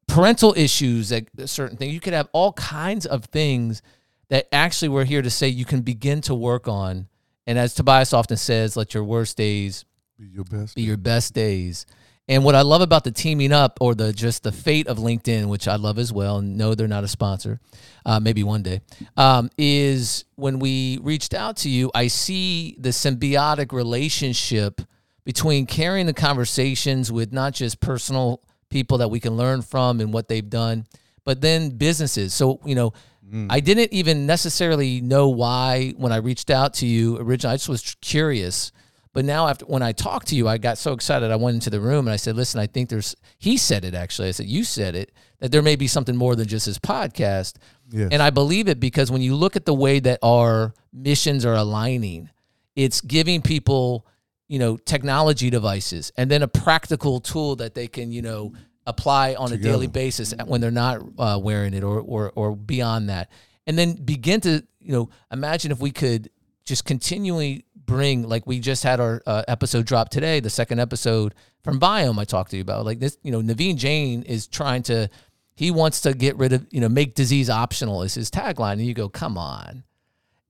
parental 0.08 0.54
issues, 0.56 1.10
that 1.10 1.28
certain 1.46 1.76
things. 1.76 1.92
You 1.92 2.00
could 2.00 2.12
have 2.12 2.28
all 2.32 2.52
kinds 2.52 3.06
of 3.06 3.26
things 3.26 3.82
that 4.28 4.48
actually 4.52 4.88
we're 4.88 5.04
here 5.04 5.22
to 5.22 5.30
say 5.30 5.48
you 5.48 5.64
can 5.64 5.82
begin 5.82 6.20
to 6.22 6.34
work 6.34 6.68
on. 6.68 7.08
And 7.46 7.58
as 7.58 7.74
Tobias 7.74 8.12
often 8.12 8.36
says, 8.36 8.76
let 8.76 8.94
your 8.94 9.04
worst 9.04 9.36
days 9.36 9.84
be 10.18 10.26
your 10.26 10.44
best. 10.44 10.74
Be 10.74 10.82
your 10.82 10.96
best 10.96 11.34
days. 11.34 11.86
And 12.28 12.42
what 12.42 12.56
I 12.56 12.62
love 12.62 12.80
about 12.80 13.04
the 13.04 13.12
teaming 13.12 13.52
up 13.52 13.78
or 13.80 13.94
the 13.94 14.12
just 14.12 14.42
the 14.42 14.50
fate 14.50 14.88
of 14.88 14.98
LinkedIn, 14.98 15.46
which 15.46 15.68
I 15.68 15.76
love 15.76 15.96
as 15.96 16.12
well, 16.12 16.38
and 16.38 16.56
no, 16.56 16.74
they're 16.74 16.88
not 16.88 17.04
a 17.04 17.08
sponsor, 17.08 17.60
uh, 18.04 18.18
maybe 18.18 18.42
one 18.42 18.64
day, 18.64 18.80
um, 19.16 19.48
is 19.56 20.24
when 20.34 20.58
we 20.58 20.98
reached 21.02 21.34
out 21.34 21.58
to 21.58 21.68
you, 21.68 21.90
I 21.94 22.08
see 22.08 22.76
the 22.80 22.88
symbiotic 22.88 23.72
relationship 23.72 24.80
between 25.24 25.66
carrying 25.66 26.06
the 26.06 26.12
conversations 26.12 27.12
with 27.12 27.32
not 27.32 27.52
just 27.52 27.80
personal 27.80 28.42
people 28.70 28.98
that 28.98 29.08
we 29.08 29.20
can 29.20 29.36
learn 29.36 29.62
from 29.62 30.00
and 30.00 30.12
what 30.12 30.28
they've 30.28 30.48
done, 30.48 30.86
but 31.24 31.40
then 31.40 31.70
businesses. 31.70 32.34
So, 32.34 32.60
you 32.64 32.74
know, 32.74 32.92
mm. 33.28 33.46
I 33.50 33.60
didn't 33.60 33.92
even 33.92 34.26
necessarily 34.26 35.00
know 35.00 35.28
why 35.28 35.94
when 35.96 36.12
I 36.12 36.16
reached 36.16 36.50
out 36.50 36.74
to 36.74 36.86
you 36.86 37.18
originally. 37.18 37.54
I 37.54 37.56
just 37.56 37.68
was 37.68 37.96
curious. 38.00 38.72
But 39.12 39.24
now 39.24 39.48
after 39.48 39.64
when 39.64 39.82
I 39.82 39.92
talked 39.92 40.28
to 40.28 40.36
you, 40.36 40.46
I 40.46 40.58
got 40.58 40.76
so 40.76 40.92
excited. 40.92 41.30
I 41.30 41.36
went 41.36 41.54
into 41.54 41.70
the 41.70 41.80
room 41.80 42.06
and 42.06 42.12
I 42.12 42.16
said, 42.16 42.36
"Listen, 42.36 42.60
I 42.60 42.66
think 42.66 42.90
there's." 42.90 43.16
He 43.38 43.56
said 43.56 43.82
it 43.86 43.94
actually. 43.94 44.28
I 44.28 44.32
said, 44.32 44.44
"You 44.44 44.62
said 44.62 44.94
it 44.94 45.10
that 45.38 45.50
there 45.50 45.62
may 45.62 45.74
be 45.74 45.86
something 45.86 46.14
more 46.14 46.36
than 46.36 46.46
just 46.46 46.66
his 46.66 46.78
podcast." 46.78 47.54
Yes. 47.90 48.10
And 48.12 48.22
I 48.22 48.28
believe 48.28 48.68
it 48.68 48.78
because 48.78 49.10
when 49.10 49.22
you 49.22 49.34
look 49.34 49.56
at 49.56 49.64
the 49.64 49.72
way 49.72 50.00
that 50.00 50.18
our 50.22 50.74
missions 50.92 51.46
are 51.46 51.54
aligning, 51.54 52.28
it's 52.74 53.00
giving 53.00 53.40
people 53.40 54.06
you 54.48 54.58
know 54.58 54.76
technology 54.76 55.50
devices 55.50 56.12
and 56.16 56.30
then 56.30 56.42
a 56.42 56.48
practical 56.48 57.20
tool 57.20 57.56
that 57.56 57.74
they 57.74 57.88
can 57.88 58.12
you 58.12 58.22
know 58.22 58.52
apply 58.86 59.34
on 59.34 59.50
Together. 59.50 59.68
a 59.68 59.72
daily 59.72 59.86
basis 59.86 60.32
when 60.46 60.60
they're 60.60 60.70
not 60.70 61.00
uh, 61.18 61.38
wearing 61.42 61.74
it 61.74 61.82
or, 61.82 62.00
or 62.00 62.32
or 62.34 62.54
beyond 62.54 63.08
that. 63.08 63.30
And 63.66 63.76
then 63.76 63.94
begin 63.94 64.40
to 64.42 64.64
you 64.80 64.92
know 64.92 65.10
imagine 65.32 65.72
if 65.72 65.80
we 65.80 65.90
could 65.90 66.30
just 66.64 66.84
continually 66.84 67.64
bring 67.74 68.28
like 68.28 68.46
we 68.46 68.58
just 68.58 68.82
had 68.82 69.00
our 69.00 69.22
uh, 69.26 69.42
episode 69.46 69.86
drop 69.86 70.08
today 70.08 70.40
the 70.40 70.50
second 70.50 70.80
episode 70.80 71.36
from 71.62 71.78
Viome 71.78 72.18
i 72.18 72.24
talked 72.24 72.50
to 72.50 72.56
you 72.56 72.62
about. 72.62 72.84
Like 72.84 73.00
this 73.00 73.18
you 73.22 73.32
know 73.32 73.40
naveen 73.40 73.76
jain 73.76 74.22
is 74.22 74.46
trying 74.46 74.82
to 74.84 75.08
he 75.54 75.70
wants 75.70 76.02
to 76.02 76.14
get 76.14 76.36
rid 76.36 76.52
of 76.52 76.66
you 76.70 76.80
know 76.80 76.88
make 76.88 77.14
disease 77.14 77.50
optional 77.50 78.02
is 78.02 78.14
his 78.14 78.30
tagline. 78.30 78.74
And 78.74 78.86
you 78.86 78.94
go 78.94 79.08
come 79.08 79.36
on 79.36 79.82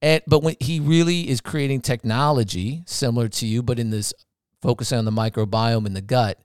and 0.06 0.22
but 0.28 0.44
when 0.44 0.54
he 0.60 0.78
really 0.78 1.28
is 1.28 1.40
creating 1.40 1.80
technology 1.80 2.84
similar 2.86 3.26
to 3.28 3.46
you, 3.46 3.60
but 3.60 3.80
in 3.80 3.90
this 3.90 4.14
focusing 4.62 4.98
on 4.98 5.04
the 5.04 5.10
microbiome 5.10 5.84
in 5.84 5.94
the 5.94 6.00
gut, 6.00 6.38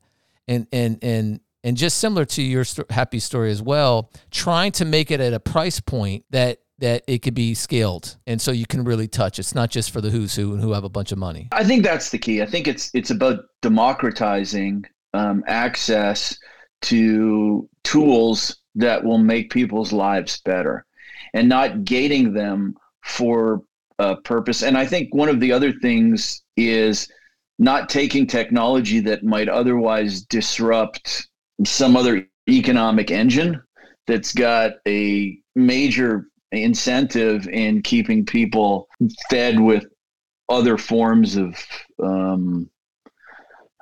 and 0.47 0.65
and 0.71 0.97
and 1.03 1.41
and 1.63 1.77
just 1.77 1.97
similar 1.97 2.25
to 2.25 2.41
your 2.41 2.63
Hapbee 2.63 3.21
story 3.21 3.51
as 3.51 3.61
well, 3.61 4.09
trying 4.31 4.71
to 4.73 4.85
make 4.85 5.11
it 5.11 5.21
at 5.21 5.33
a 5.33 5.39
price 5.39 5.79
point 5.79 6.25
that 6.31 6.57
that 6.79 7.03
it 7.05 7.19
could 7.19 7.35
be 7.35 7.53
scaled. 7.53 8.17
And 8.25 8.41
so 8.41 8.51
you 8.51 8.65
can 8.65 8.83
really 8.83 9.07
touch. 9.07 9.37
It's 9.37 9.53
not 9.53 9.69
just 9.69 9.91
for 9.91 10.01
the 10.01 10.09
who's 10.09 10.35
who 10.35 10.53
and 10.53 10.63
who 10.63 10.71
have 10.71 10.83
a 10.83 10.89
bunch 10.89 11.11
of 11.11 11.19
money. 11.19 11.47
I 11.51 11.63
think 11.63 11.83
that's 11.83 12.09
the 12.09 12.17
key. 12.17 12.41
I 12.41 12.47
think 12.47 12.67
it's 12.67 12.89
it's 12.95 13.11
about 13.11 13.41
democratizing 13.61 14.85
um, 15.13 15.43
access 15.45 16.35
to 16.83 17.69
tools 17.83 18.57
that 18.73 19.03
will 19.03 19.19
make 19.19 19.51
people's 19.51 19.93
lives 19.93 20.41
better 20.45 20.83
and 21.35 21.47
not 21.47 21.85
gating 21.85 22.33
them 22.33 22.75
for 23.03 23.61
a 23.99 24.15
purpose. 24.15 24.63
And 24.63 24.77
I 24.77 24.85
think 24.85 25.13
one 25.13 25.29
of 25.29 25.39
the 25.39 25.51
other 25.51 25.71
things 25.71 26.41
is 26.57 27.07
not 27.59 27.89
taking 27.89 28.25
technology 28.25 28.99
that 29.01 29.23
might 29.23 29.47
otherwise 29.47 30.23
disrupt 30.23 31.27
some 31.65 31.95
other 31.95 32.25
economic 32.49 33.11
engine 33.11 33.61
that's 34.07 34.33
got 34.33 34.73
a 34.87 35.37
major 35.55 36.25
incentive 36.51 37.47
in 37.47 37.83
keeping 37.83 38.25
people 38.25 38.87
fed 39.29 39.59
with 39.59 39.85
other 40.49 40.77
forms 40.77 41.35
of 41.35 41.55
um, 42.03 42.69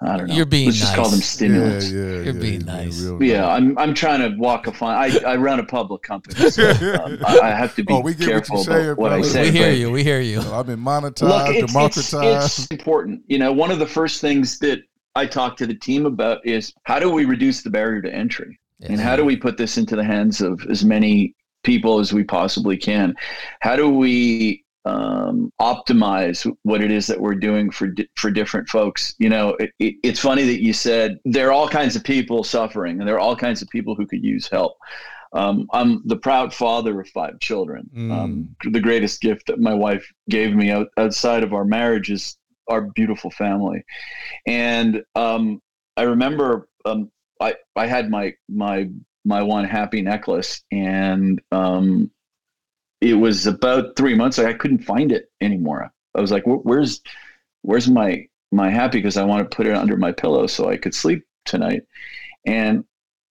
I 0.01 0.15
don't 0.17 0.27
know. 0.27 0.33
You're 0.35 0.45
being 0.45 0.67
Let's 0.67 0.79
just 0.79 0.95
call 0.95 1.09
them 1.09 1.19
nice. 1.19 1.27
stimulants. 1.29 1.91
Yeah, 1.91 1.99
yeah, 1.99 2.05
You're 2.05 2.23
yeah, 2.25 2.31
being 2.31 2.65
nice. 2.65 3.01
real 3.01 3.21
Yeah, 3.21 3.47
I'm 3.49 3.77
I'm 3.77 3.93
trying 3.93 4.21
to 4.21 4.37
walk 4.37 4.67
a 4.67 4.71
fine. 4.71 4.95
I, 5.11 5.31
I 5.31 5.35
run 5.35 5.59
a 5.59 5.65
public 5.65 6.03
company, 6.03 6.49
so 6.49 6.69
um, 7.03 7.17
I, 7.25 7.39
I 7.39 7.49
have 7.51 7.75
to 7.75 7.83
be 7.83 7.93
Oh, 7.93 7.99
we 7.99 8.13
get 8.13 8.21
what 8.27 8.29
careful 8.45 8.63
saying, 8.63 8.95
what 8.95 9.11
I 9.11 9.21
say. 9.21 9.43
we 9.43 9.57
hear 9.57 9.69
but- 9.71 9.77
you. 9.77 9.91
We 9.91 10.03
hear 10.03 10.21
you. 10.21 10.39
I've 10.41 10.67
been 10.67 10.79
monetized, 10.79 11.21
Look, 11.27 11.49
it's, 11.49 11.63
it's, 11.63 11.73
democratized. 11.73 12.59
it's 12.59 12.67
important. 12.71 13.23
You 13.27 13.39
know, 13.39 13.51
one 13.51 13.71
of 13.71 13.79
the 13.79 13.87
first 13.87 14.21
things 14.21 14.57
that 14.59 14.79
I 15.15 15.25
talk 15.25 15.57
to 15.57 15.67
the 15.67 15.75
team 15.75 16.05
about 16.05 16.45
is 16.45 16.73
how 16.83 16.99
do 16.99 17.09
we 17.11 17.25
reduce 17.25 17.61
the 17.61 17.69
barrier 17.69 18.01
to 18.01 18.13
entry, 18.13 18.57
and 18.81 19.01
how 19.01 19.17
do 19.17 19.25
we 19.25 19.35
put 19.35 19.57
this 19.57 19.77
into 19.77 19.97
the 19.97 20.03
hands 20.03 20.39
of 20.39 20.61
as 20.69 20.85
many 20.85 21.35
people 21.65 21.99
as 21.99 22.13
we 22.13 22.23
possibly 22.23 22.77
can? 22.77 23.13
How 23.59 23.75
do 23.75 23.89
we 23.89 24.63
um, 24.85 25.51
optimize 25.61 26.49
what 26.63 26.81
it 26.81 26.91
is 26.91 27.07
that 27.07 27.19
we're 27.19 27.35
doing 27.35 27.69
for 27.69 27.87
di- 27.87 28.09
for 28.15 28.31
different 28.31 28.69
folks? 28.69 29.15
You 29.19 29.29
know, 29.29 29.49
it, 29.59 29.71
it, 29.79 29.95
it's 30.03 30.19
funny 30.19 30.43
that 30.43 30.61
you 30.61 30.73
said 30.73 31.19
there 31.25 31.47
are 31.49 31.51
all 31.51 31.69
kinds 31.69 31.95
of 31.95 32.03
people 32.03 32.43
suffering, 32.43 32.99
and 32.99 33.07
there 33.07 33.15
are 33.15 33.19
all 33.19 33.35
kinds 33.35 33.61
of 33.61 33.69
people 33.69 33.95
who 33.95 34.07
could 34.07 34.23
use 34.23 34.47
help. 34.47 34.77
Um, 35.33 35.67
I'm 35.73 36.01
the 36.07 36.17
proud 36.17 36.53
father 36.53 36.99
of 36.99 37.07
five 37.09 37.39
children. 37.39 37.89
Um, 38.11 38.55
the 38.71 38.79
greatest 38.79 39.21
gift 39.21 39.45
that 39.47 39.59
my 39.59 39.73
wife 39.73 40.11
gave 40.27 40.55
me 40.55 40.71
out, 40.71 40.87
outside 40.97 41.43
of 41.43 41.53
our 41.53 41.65
marriage 41.65 42.09
is 42.09 42.37
our 42.67 42.81
beautiful 42.81 43.29
family. 43.31 43.83
And 44.47 45.03
um, 45.15 45.61
I 45.97 46.03
remember 46.03 46.67
um, 46.85 47.11
I 47.39 47.55
I 47.75 47.85
had 47.85 48.09
my 48.09 48.33
my 48.47 48.89
my 49.25 49.43
one 49.43 49.67
Hapbee 49.67 50.03
necklace, 50.03 50.63
and 50.71 51.41
um, 51.51 52.09
it 53.01 53.13
was 53.13 53.47
about 53.47 53.95
three 53.95 54.15
months. 54.15 54.39
I 54.39 54.53
couldn't 54.53 54.83
find 54.83 55.11
it 55.11 55.31
anymore. 55.41 55.91
I 56.15 56.21
was 56.21 56.31
like, 56.31 56.43
"Where's 56.45 57.01
where's 57.61 57.89
my 57.89 58.27
my 58.51 58.69
Hapbee?" 58.69 58.93
Because 58.93 59.17
I 59.17 59.23
want 59.23 59.49
to 59.49 59.55
put 59.55 59.67
it 59.67 59.75
under 59.75 59.97
my 59.97 60.11
pillow 60.11 60.47
so 60.47 60.69
I 60.69 60.77
could 60.77 60.93
sleep 60.93 61.25
tonight. 61.45 61.83
And 62.45 62.83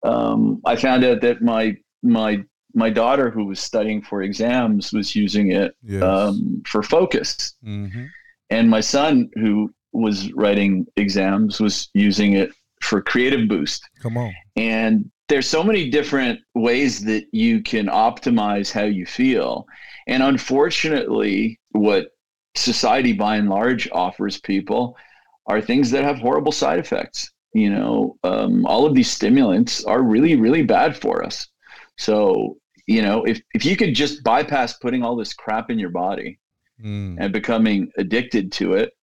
um, 0.04 0.62
I 0.66 0.76
found 0.76 1.04
out 1.04 1.22
that 1.22 1.42
my 1.42 1.76
my 2.04 2.44
my 2.74 2.90
daughter, 2.90 3.30
who 3.30 3.46
was 3.46 3.60
studying 3.60 4.02
for 4.02 4.22
exams, 4.22 4.94
was 4.94 5.16
using 5.16 5.52
it 5.52 5.76
yes. 5.84 6.04
um, 6.04 6.62
for 6.66 6.84
focus 6.84 7.56
mm-hmm. 7.66 8.06
and 8.50 8.70
my 8.70 8.82
son 8.82 9.30
who 9.36 9.74
was 9.94 10.32
writing 10.34 10.86
exams 10.96 11.60
was 11.60 11.90
using 11.94 12.34
it 12.34 12.52
for 12.82 13.02
creative 13.02 13.48
boost 13.48 13.88
Come 14.02 14.18
on. 14.18 14.34
and 14.56 15.10
there's 15.30 15.48
so 15.48 15.64
many 15.64 15.90
different 15.90 16.40
ways 16.56 17.04
that 17.06 17.26
you 17.32 17.62
can 17.62 17.88
optimize 17.88 18.72
how 18.72 18.84
you 18.84 19.06
feel. 19.06 19.66
And 20.08 20.24
unfortunately 20.24 21.60
what 21.72 22.08
society 22.56 23.14
by 23.14 23.38
and 23.38 23.50
large 23.50 23.90
offers 23.92 24.40
people 24.40 24.96
are 25.46 25.62
things 25.62 25.92
that 25.92 26.04
have 26.04 26.18
horrible 26.18 26.52
side 26.52 26.80
effects. 26.80 27.32
You 27.54 27.70
know 27.72 28.18
um, 28.24 28.66
all 28.66 28.86
of 28.86 28.94
these 28.96 29.10
stimulants 29.10 29.84
are 29.86 30.02
really 30.04 30.36
really 30.36 30.64
bad 30.64 30.96
for 30.96 31.24
us. 31.24 31.48
So 31.98 32.58
you 32.88 33.02
know 33.02 33.24
if, 33.24 33.42
if 33.54 33.66
you 33.66 33.76
could 33.76 33.94
just 33.96 34.24
bypass 34.24 34.74
putting 34.78 35.04
all 35.04 35.16
this 35.16 35.34
crap 35.34 35.70
in 35.70 35.80
your 35.80 35.90
body 35.92 36.40
Mm. 36.80 37.18
and 37.20 37.34
becoming 37.34 37.90
addicted 37.98 38.52
to 38.52 38.74
it 38.74 38.94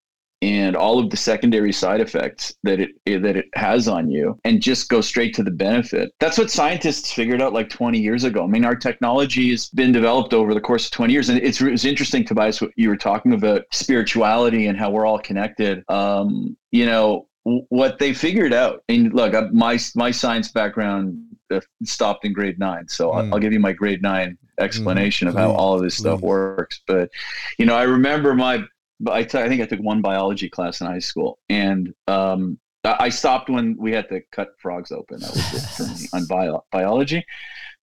and 0.45 0.77
all 0.77 0.99
of 0.99 1.09
the 1.09 1.17
secondary 1.17 1.73
side 1.73 2.03
effects 2.03 2.55
that 2.65 2.79
it 2.79 2.91
that 3.07 3.35
it 3.35 3.47
has 3.55 3.89
on 3.89 4.11
you 4.11 4.39
and 4.45 4.61
just 4.61 4.91
go 4.91 5.01
straight 5.01 5.35
to 5.35 5.43
the 5.43 5.51
benefit. 5.51 6.13
That's 6.21 6.37
what 6.37 6.51
scientists 6.51 7.11
figured 7.11 7.41
out 7.41 7.55
like 7.55 7.71
20 7.71 7.99
years 7.99 8.25
ago. 8.25 8.45
I 8.45 8.47
mean 8.47 8.67
our 8.67 8.77
technology 8.77 9.51
has 9.53 9.71
been 9.71 9.91
developed 9.91 10.35
over 10.35 10.53
the 10.53 10.61
course 10.61 10.85
of 10.85 10.93
20 10.93 11.15
years 11.15 11.31
and 11.31 11.39
it's, 11.39 11.63
it's 11.63 11.87
interesting 11.87 12.27
tobias 12.27 12.61
what 12.61 12.73
you 12.77 12.91
were 12.91 12.97
talking 12.97 13.33
about 13.33 13.63
spirituality 13.73 14.67
and 14.67 14.79
how 14.79 14.91
we're 14.91 15.07
all 15.07 15.19
connected. 15.19 15.83
Um, 15.89 16.59
you 16.71 16.85
know 16.85 17.27
what 17.45 17.99
they 17.99 18.13
figured 18.13 18.53
out 18.53 18.85
and 18.91 19.15
look 19.15 19.33
my 19.53 19.79
my 19.95 20.11
science 20.11 20.53
background 20.53 21.23
uh, 21.51 21.61
stopped 21.85 22.25
in 22.25 22.33
grade 22.35 22.59
nine 22.59 22.87
so 22.89 23.11
Mm. 23.11 23.17
I'll, 23.17 23.35
I'll 23.35 23.41
give 23.41 23.53
you 23.53 23.61
my 23.61 23.73
grade 23.73 24.03
nine 24.03 24.37
explanation 24.59 25.29
of 25.29 25.35
how 25.35 25.51
all 25.53 25.75
of 25.75 25.83
this 25.83 25.97
stuff 25.97 26.21
works. 26.21 26.81
But 26.87 27.11
you 27.59 27.67
know, 27.67 27.75
I 27.75 27.83
remember 27.83 28.35
my, 28.35 28.65
I, 29.09 29.23
t- 29.25 29.39
I 29.39 29.49
think 29.49 29.63
I 29.63 29.67
took 29.67 29.81
one 29.81 30.01
biology 30.03 30.49
class 30.49 30.81
in 30.81 30.87
high 30.87 30.99
school, 30.99 31.39
and 31.49 31.93
um, 32.09 32.59
I 32.85 33.09
stopped 33.09 33.49
when 33.51 33.77
we 33.79 33.93
had 33.93 34.09
to 34.11 34.21
cut 34.33 34.49
frogs 34.59 34.93
open. 34.93 35.21
That 35.21 35.31
was 35.31 35.55
it 35.55 35.67
for 35.77 35.83
me 35.85 36.09
on 36.13 36.27
bio- 36.27 36.65
biology. 36.73 37.25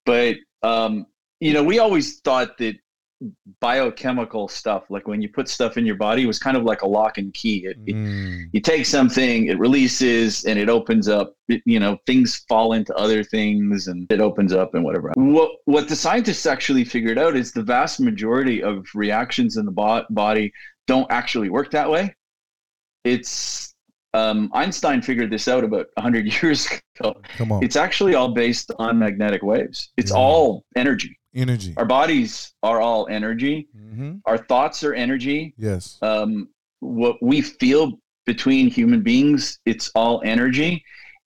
But 0.06 0.38
um, 0.64 1.06
you 1.40 1.54
know, 1.54 1.64
we 1.64 1.80
always 1.80 2.20
thought 2.20 2.58
that 2.60 2.76
biochemical 3.60 4.48
stuff, 4.48 4.84
like 4.90 5.08
when 5.08 5.22
you 5.22 5.30
put 5.30 5.48
stuff 5.48 5.78
in 5.78 5.86
your 5.86 5.96
body, 5.96 6.26
was 6.26 6.40
kind 6.40 6.58
of 6.58 6.64
like 6.64 6.82
a 6.82 6.88
lock 6.88 7.18
and 7.18 7.34
key. 7.34 7.66
It, 7.66 7.78
it- 7.86 7.96
Mm. 7.96 8.50
you 8.54 8.62
take 8.62 8.86
something, 8.86 9.46
it 9.48 9.60
releases, 9.60 10.46
and 10.46 10.58
it 10.58 10.70
opens 10.70 11.08
up. 11.08 11.36
it- 11.48 11.62
you 11.66 11.80
know, 11.80 11.98
things 12.06 12.38
fall 12.48 12.74
into 12.74 12.96
other 12.96 13.24
things, 13.24 13.88
and 13.88 14.12
it 14.12 14.22
opens 14.22 14.54
up 14.54 14.74
and 14.74 14.84
whatever. 14.84 15.12
What 15.16 15.52
what 15.66 15.88
the 15.90 15.96
scientists 15.96 16.46
actually 16.46 16.84
figured 16.86 17.18
out 17.18 17.36
is 17.36 17.52
the 17.52 17.64
vast 17.64 18.00
majority 18.00 18.64
of 18.64 18.86
reactions 18.96 19.58
in 19.58 19.66
the 19.66 19.72
bo- 19.72 20.06
body 20.10 20.52
don't 20.92 21.10
actually 21.10 21.50
work 21.50 21.72
that 21.72 21.90
way. 21.90 22.14
It's 23.04 23.74
um, 24.14 24.50
Einstein 24.54 25.02
figured 25.02 25.30
this 25.32 25.48
out 25.48 25.64
about 25.64 25.88
100 25.96 26.26
years 26.44 26.68
ago. 27.00 27.22
Come 27.38 27.52
on. 27.54 27.64
It's 27.64 27.78
actually 27.78 28.14
all 28.16 28.34
based 28.34 28.70
on 28.78 29.00
magnetic 29.00 29.42
waves. 29.42 29.90
It's 29.98 30.12
Yeah. 30.12 30.18
all 30.18 30.64
energy. 30.76 31.18
Energy. 31.34 31.74
Our 31.78 31.86
bodies 31.86 32.54
are 32.62 32.82
all 32.82 33.08
energy. 33.10 33.70
Mm-hmm. 33.78 34.12
Our 34.26 34.38
thoughts 34.38 34.84
are 34.84 34.94
energy 34.94 35.54
Yes. 35.58 35.98
um, 36.02 36.50
what 36.82 37.16
we 37.22 37.42
feel 37.42 37.94
between 38.26 38.70
human 38.70 39.02
beings 39.02 39.60
it's 39.66 39.90
all 39.96 40.22
energy 40.26 40.84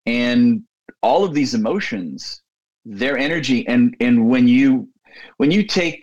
and 0.07 0.63
all 1.03 1.25
of 1.25 1.33
these 1.35 1.53
emotions 1.61 2.43
they're 2.85 3.19
energy 3.19 3.67
and 3.73 3.97
and 4.07 4.17
when 4.33 4.47
you 4.57 4.89
when 5.41 5.51
you 5.51 5.63
take 5.67 6.03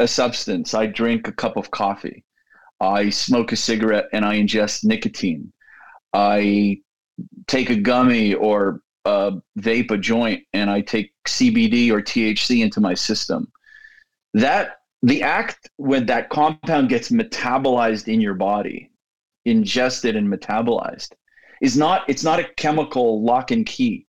a 0.00 0.06
substance 0.20 0.74
i 0.74 0.84
drink 1.00 1.28
a 1.28 1.32
cup 1.42 1.54
of 1.56 1.70
coffee 1.70 2.18
i 2.80 3.10
smoke 3.10 3.52
a 3.52 3.56
cigarette 3.56 4.06
and 4.12 4.24
i 4.24 4.36
ingest 4.36 4.84
nicotine. 4.84 5.52
I 6.12 6.80
take 7.46 7.70
a 7.70 7.76
gummy 7.76 8.34
or 8.34 8.80
uh, 9.04 9.32
vape 9.58 9.90
a 9.90 9.98
joint 9.98 10.44
and 10.52 10.70
i 10.70 10.80
take 10.80 11.12
cbd 11.26 11.90
or 11.90 12.00
thc 12.00 12.62
into 12.62 12.80
my 12.80 12.94
system. 12.94 13.50
That 14.34 14.76
the 15.02 15.22
act 15.22 15.68
when 15.76 16.06
that 16.06 16.30
compound 16.30 16.88
gets 16.88 17.10
metabolized 17.10 18.12
in 18.12 18.20
your 18.20 18.34
body 18.34 18.90
ingested 19.44 20.16
and 20.16 20.32
metabolized 20.32 21.12
is 21.60 21.76
not 21.76 22.08
it's 22.08 22.24
not 22.24 22.40
a 22.40 22.48
chemical 22.56 23.22
lock 23.22 23.50
and 23.50 23.66
key. 23.66 24.06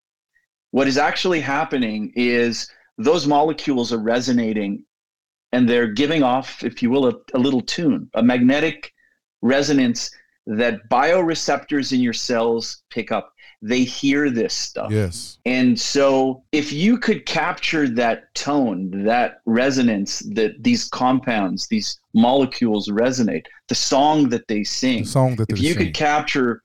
What 0.72 0.88
is 0.88 0.98
actually 0.98 1.42
happening 1.42 2.12
is 2.16 2.70
those 2.98 3.28
molecules 3.28 3.92
are 3.92 4.00
resonating 4.00 4.84
and 5.56 5.70
they're 5.70 5.88
giving 5.88 6.22
off 6.22 6.64
if 6.64 6.84
you 6.84 6.90
will 6.90 7.08
a, 7.08 7.14
a 7.34 7.40
little 7.40 7.62
tune 7.62 8.10
a 8.16 8.22
magnetic 8.22 8.94
resonance 9.42 10.12
that 10.46 10.90
bioreceptors 10.90 11.94
in 11.94 12.02
your 12.02 12.14
cells 12.14 12.84
pick 12.90 13.12
up. 13.12 13.32
They 13.62 13.84
hear 13.84 14.30
this 14.30 14.54
stuff. 14.54 14.92
Yes. 14.92 15.40
and 15.46 15.80
so, 15.80 16.44
if 16.52 16.72
you 16.72 17.00
could 17.00 17.26
capture 17.26 17.88
that 17.88 18.36
tone, 18.36 19.06
that 19.06 19.38
resonance, 19.46 20.20
that 20.36 20.62
these 20.62 20.88
compounds, 20.90 21.68
these 21.68 22.00
molecules 22.14 22.90
resonate, 22.90 23.46
the 23.70 23.76
song 23.76 24.30
that 24.30 24.48
they 24.48 24.64
sing, 24.64 25.04
The 25.04 25.10
song 25.10 25.36
that 25.38 25.50
if 25.50 25.60
you 25.60 25.74
could 25.74 25.96
capture 25.96 26.62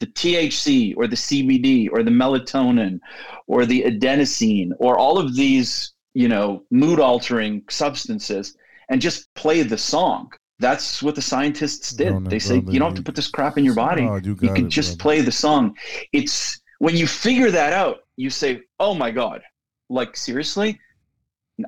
the 0.00 0.08
THC 0.08 0.94
or 0.96 1.06
the 1.06 1.16
CBD 1.16 1.88
or 1.90 2.02
the 2.02 2.10
melatonin 2.10 2.98
or 3.46 3.64
the 3.64 3.84
adenosine 3.84 4.72
or 4.78 4.98
all 4.98 5.16
of 5.16 5.36
these, 5.36 5.91
you 6.14 6.28
know, 6.28 6.64
mood 6.70 7.00
altering 7.00 7.62
substances 7.70 8.56
and 8.88 9.00
just 9.00 9.32
play 9.34 9.62
the 9.62 9.78
song. 9.78 10.30
That's 10.58 11.02
what 11.02 11.14
the 11.14 11.22
scientists 11.22 11.92
did. 11.92 12.10
Brother, 12.10 12.30
they 12.30 12.38
say 12.38 12.60
brother, 12.60 12.72
you 12.72 12.78
don't 12.78 12.90
have 12.90 12.96
to 12.96 13.02
put 13.02 13.16
this 13.16 13.28
crap 13.28 13.58
in 13.58 13.64
your 13.64 13.74
body. 13.74 14.02
Oh, 14.02 14.16
you 14.16 14.36
you 14.40 14.52
can 14.52 14.66
it, 14.66 14.68
just 14.68 14.98
brother. 14.98 15.02
play 15.02 15.20
the 15.22 15.32
song. 15.32 15.74
It's 16.12 16.60
when 16.78 16.96
you 16.96 17.06
figure 17.06 17.50
that 17.50 17.72
out 17.72 17.98
you 18.16 18.30
say 18.30 18.60
oh 18.78 18.94
my 18.94 19.10
god. 19.10 19.42
Like 19.88 20.16
seriously? 20.16 20.78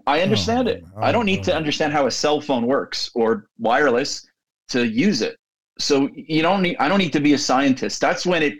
I 0.06 0.20
understand 0.22 0.68
oh, 0.68 0.72
it. 0.72 0.84
Oh, 0.96 1.02
i 1.02 1.12
don't 1.12 1.26
need 1.26 1.44
to 1.44 1.52
oh. 1.52 1.56
understand 1.56 1.92
how 1.92 2.06
a 2.06 2.10
cell 2.10 2.40
phone 2.40 2.66
works 2.66 3.10
or 3.14 3.46
wireless 3.58 4.26
to 4.68 4.86
use 4.86 5.22
it. 5.22 5.36
So 5.78 6.08
you 6.14 6.42
don't 6.42 6.62
need 6.62 6.76
i 6.78 6.88
don't 6.88 6.98
need 6.98 7.12
to 7.14 7.20
be 7.20 7.34
a 7.34 7.38
scientist. 7.38 8.00
That's 8.00 8.24
when 8.24 8.42
it 8.42 8.54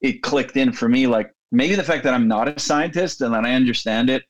it 0.00 0.22
clicked 0.22 0.56
in 0.56 0.72
for 0.72 0.88
me. 0.88 1.06
Like 1.06 1.30
maybe 1.52 1.74
the 1.74 1.82
fact 1.82 2.04
that 2.04 2.14
i'm 2.14 2.28
not 2.28 2.48
a 2.48 2.58
scientist 2.58 3.20
and 3.20 3.32
that 3.34 3.44
i 3.44 3.54
understand 3.54 4.10
it 4.10 4.22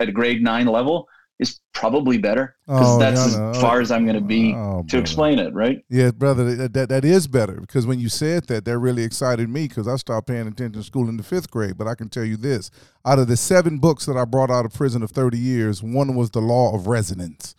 at 0.00 0.08
a 0.08 0.12
grade 0.12 0.42
9 0.42 0.66
level 0.66 1.08
is 1.40 1.58
probably 1.72 2.16
better 2.16 2.54
because 2.66 2.86
Oh, 2.94 2.98
that's 3.00 3.20
yeah, 3.20 3.26
as 3.26 3.36
no. 3.36 3.54
far 3.60 3.80
as 3.80 3.90
I'm 3.90 4.04
going 4.04 4.14
to 4.14 4.20
be 4.20 4.54
Oh, 4.54 4.82
to 4.82 4.84
brother. 4.84 4.98
explain 5.00 5.38
it, 5.40 5.52
right? 5.52 5.84
Yeah, 5.90 6.12
brother, 6.12 6.54
that, 6.54 6.72
that 6.74 6.88
that 6.90 7.04
is 7.04 7.26
better 7.26 7.54
because 7.60 7.86
when 7.88 7.98
you 7.98 8.08
said 8.08 8.46
that, 8.46 8.64
that 8.64 8.78
really 8.78 9.02
excited 9.02 9.48
me 9.48 9.66
because 9.66 9.88
I 9.88 9.96
stopped 9.96 10.28
paying 10.28 10.46
attention 10.46 10.74
to 10.74 10.82
school 10.84 11.08
in 11.08 11.16
the 11.16 11.24
fifth 11.24 11.50
grade. 11.50 11.76
But 11.76 11.88
I 11.88 11.96
can 11.96 12.08
tell 12.08 12.24
you 12.24 12.36
this: 12.36 12.70
out 13.04 13.18
of 13.18 13.26
the 13.26 13.36
seven 13.36 13.78
books 13.78 14.06
that 14.06 14.16
I 14.16 14.24
brought 14.24 14.50
out 14.50 14.64
of 14.64 14.72
prison 14.74 15.02
of 15.02 15.10
thirty 15.10 15.38
years, 15.38 15.82
one 15.82 16.14
was 16.14 16.30
the 16.30 16.40
Law 16.40 16.72
of 16.72 16.86
Resonance. 16.86 17.56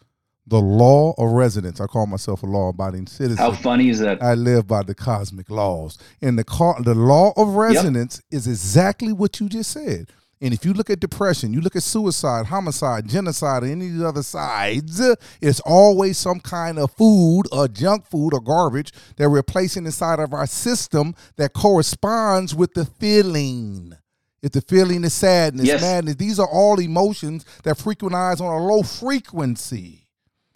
The 0.48 0.62
Law 0.62 1.14
of 1.18 1.32
Resonance. 1.32 1.82
I 1.82 1.88
call 1.88 2.06
myself 2.06 2.44
a 2.44 2.46
law-abiding 2.46 3.08
citizen. 3.08 3.38
How 3.44 3.52
funny 3.52 3.90
is 3.90 4.00
that? 4.00 4.22
I 4.24 4.36
live 4.36 4.68
by 4.68 4.84
the 4.84 4.94
cosmic 4.96 5.50
laws. 5.50 5.98
And 6.22 6.38
the 6.40 6.44
car, 6.44 6.82
the 6.82 6.94
law 6.96 7.34
of 7.36 7.56
resonance 7.56 8.22
is 8.32 8.46
exactly 8.48 9.12
what 9.12 9.40
you 9.40 9.50
just 9.50 9.72
said. 9.72 10.12
And 10.42 10.54
if 10.54 10.66
you 10.66 10.74
look 10.74 10.90
at 10.90 11.00
depression, 11.00 11.54
you 11.54 11.62
look 11.62 11.76
at 11.78 11.84
suicide, 11.84 12.48
homicide, 12.48 13.08
genocide, 13.08 13.64
or 13.64 13.68
any 13.68 13.88
of 13.88 13.98
the 13.98 14.08
other 14.08 14.24
sides, 14.24 15.00
it's 15.42 15.62
always 15.62 16.18
some 16.18 16.40
kind 16.42 16.78
of 16.78 16.92
food 16.92 17.44
or 17.52 17.68
junk 17.70 18.06
food 18.06 18.34
or 18.34 18.42
garbage 18.42 18.92
that 19.16 19.30
we're 19.30 19.44
placing 19.44 19.86
inside 19.86 20.20
of 20.20 20.34
our 20.34 20.46
system 20.46 21.16
that 21.38 21.54
corresponds 21.54 22.54
with 22.54 22.74
the 22.74 22.86
feeling. 22.86 23.94
If 24.42 24.52
the 24.52 24.62
feeling 24.62 25.04
is 25.06 25.14
sadness, 25.14 25.68
Yes. 25.68 25.82
madness, 25.82 26.16
these 26.18 26.38
are 26.38 26.48
all 26.48 26.80
emotions 26.80 27.46
that 27.64 27.78
frequentize 27.78 28.42
on 28.42 28.62
a 28.62 28.64
low 28.64 28.84
frequency. 28.84 30.08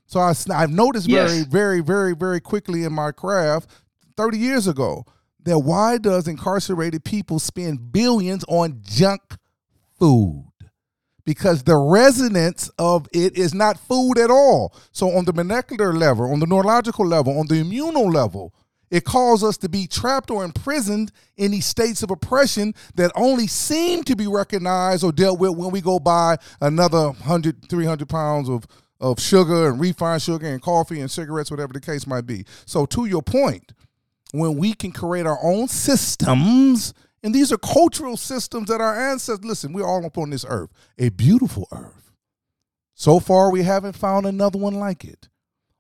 So 0.06 0.20
I, 0.20 0.34
have 0.50 0.70
noticed 0.72 1.08
Yes. 1.08 1.32
very, 1.32 1.46
very, 1.46 1.80
very, 1.82 2.16
very 2.16 2.40
quickly 2.42 2.84
in 2.84 2.94
my 2.94 3.12
craft 3.12 3.70
30 4.18 4.38
years 4.38 4.68
ago 4.68 5.06
that 5.46 5.60
why 5.60 5.98
does 5.98 6.28
incarcerated 6.28 7.04
people 7.04 7.40
spend 7.40 7.92
billions 7.92 8.44
on 8.48 8.82
junk 8.84 9.22
food? 10.00 10.46
Because 11.26 11.64
the 11.64 11.78
resonance 11.78 12.72
of 12.80 13.08
it 13.14 13.38
is 13.38 13.54
not 13.54 13.80
food 13.80 14.18
at 14.18 14.32
all. 14.32 14.74
So 14.92 15.12
on 15.12 15.26
the 15.26 15.34
molecular 15.34 15.94
level, 15.94 16.32
on 16.32 16.40
the 16.40 16.48
neurological 16.48 17.06
level, 17.06 17.40
on 17.40 17.48
the 17.48 17.64
immunal 17.64 18.12
level, 18.12 18.54
it 18.92 19.06
calls 19.06 19.44
us 19.44 19.58
to 19.58 19.70
be 19.70 19.86
trapped 19.88 20.32
or 20.32 20.44
imprisoned 20.44 21.12
in 21.38 21.52
these 21.52 21.66
states 21.66 22.02
of 22.02 22.10
oppression 22.12 22.74
that 22.96 23.12
only 23.16 23.48
seem 23.48 24.04
to 24.06 24.16
be 24.16 24.28
recognized 24.28 25.04
or 25.04 25.12
dealt 25.12 25.40
with 25.40 25.56
when 25.56 25.72
we 25.72 25.82
go 25.82 26.00
buy 26.00 26.38
another 26.62 27.08
100, 27.08 27.70
300 27.70 28.10
pounds 28.10 28.50
of, 28.50 28.66
of 29.00 29.20
sugar 29.20 29.70
and 29.70 29.80
refined 29.80 30.22
sugar 30.22 30.48
and 30.48 30.62
coffee 30.62 31.02
and 31.02 31.12
cigarettes, 31.12 31.52
whatever 31.52 31.74
the 31.74 31.80
case 31.80 32.08
might 32.08 32.26
be. 32.26 32.46
So, 32.66 32.86
to 32.88 33.06
your 33.06 33.22
point, 33.22 33.74
when 34.32 34.58
we 34.58 34.74
can 34.74 34.92
create 34.92 35.26
our 35.26 35.40
own 35.42 35.68
systems, 35.68 36.94
and 37.24 37.34
these 37.34 37.52
are 37.52 37.58
cultural 37.58 38.18
systems 38.18 38.70
that 38.70 38.82
our 38.82 39.10
ancestors, 39.12 39.46
listen, 39.46 39.74
we're 39.74 39.88
all 39.88 40.06
upon 40.06 40.30
this 40.30 40.46
earth, 40.48 40.70
a 40.98 41.10
beautiful 41.10 41.68
earth. 41.72 42.12
So 42.94 43.20
far, 43.20 43.52
we 43.52 43.64
haven't 43.64 43.94
found 43.94 44.26
another 44.26 44.60
one 44.60 44.76
like 44.76 45.06
it. 45.06 45.30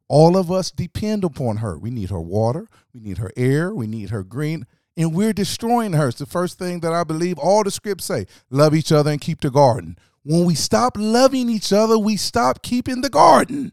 All 0.07 0.37
of 0.37 0.51
us 0.51 0.71
depend 0.71 1.23
upon 1.23 1.57
her. 1.57 1.77
We 1.77 1.91
need 1.91 2.09
her 2.09 2.21
water, 2.21 2.67
we 2.93 2.99
need 2.99 3.19
her 3.19 3.31
air, 3.37 3.73
we 3.73 3.87
need 3.87 4.09
her 4.09 4.23
green, 4.23 4.65
and 4.97 5.13
we're 5.13 5.33
destroying 5.33 5.93
her. 5.93 6.09
It's 6.09 6.19
the 6.19 6.25
first 6.25 6.57
thing 6.57 6.79
that 6.81 6.93
I 6.93 7.03
believe 7.03 7.37
all 7.37 7.63
the 7.63 7.71
scripts 7.71 8.05
say 8.05 8.25
love 8.49 8.73
each 8.75 8.91
other 8.91 9.11
and 9.11 9.21
keep 9.21 9.41
the 9.41 9.51
garden. 9.51 9.97
When 10.23 10.45
we 10.45 10.55
stop 10.55 10.97
loving 10.97 11.49
each 11.49 11.71
other, 11.71 11.97
we 11.97 12.17
stop 12.17 12.61
keeping 12.61 13.01
the 13.01 13.09
garden. 13.09 13.71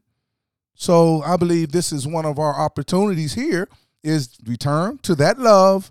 So 0.74 1.22
I 1.22 1.36
believe 1.36 1.72
this 1.72 1.90
is 1.90 2.06
one 2.06 2.26
of 2.26 2.38
our 2.38 2.54
opportunities 2.54 3.34
here 3.34 3.68
is 4.02 4.36
return 4.46 4.98
to 4.98 5.14
that 5.16 5.38
love 5.38 5.90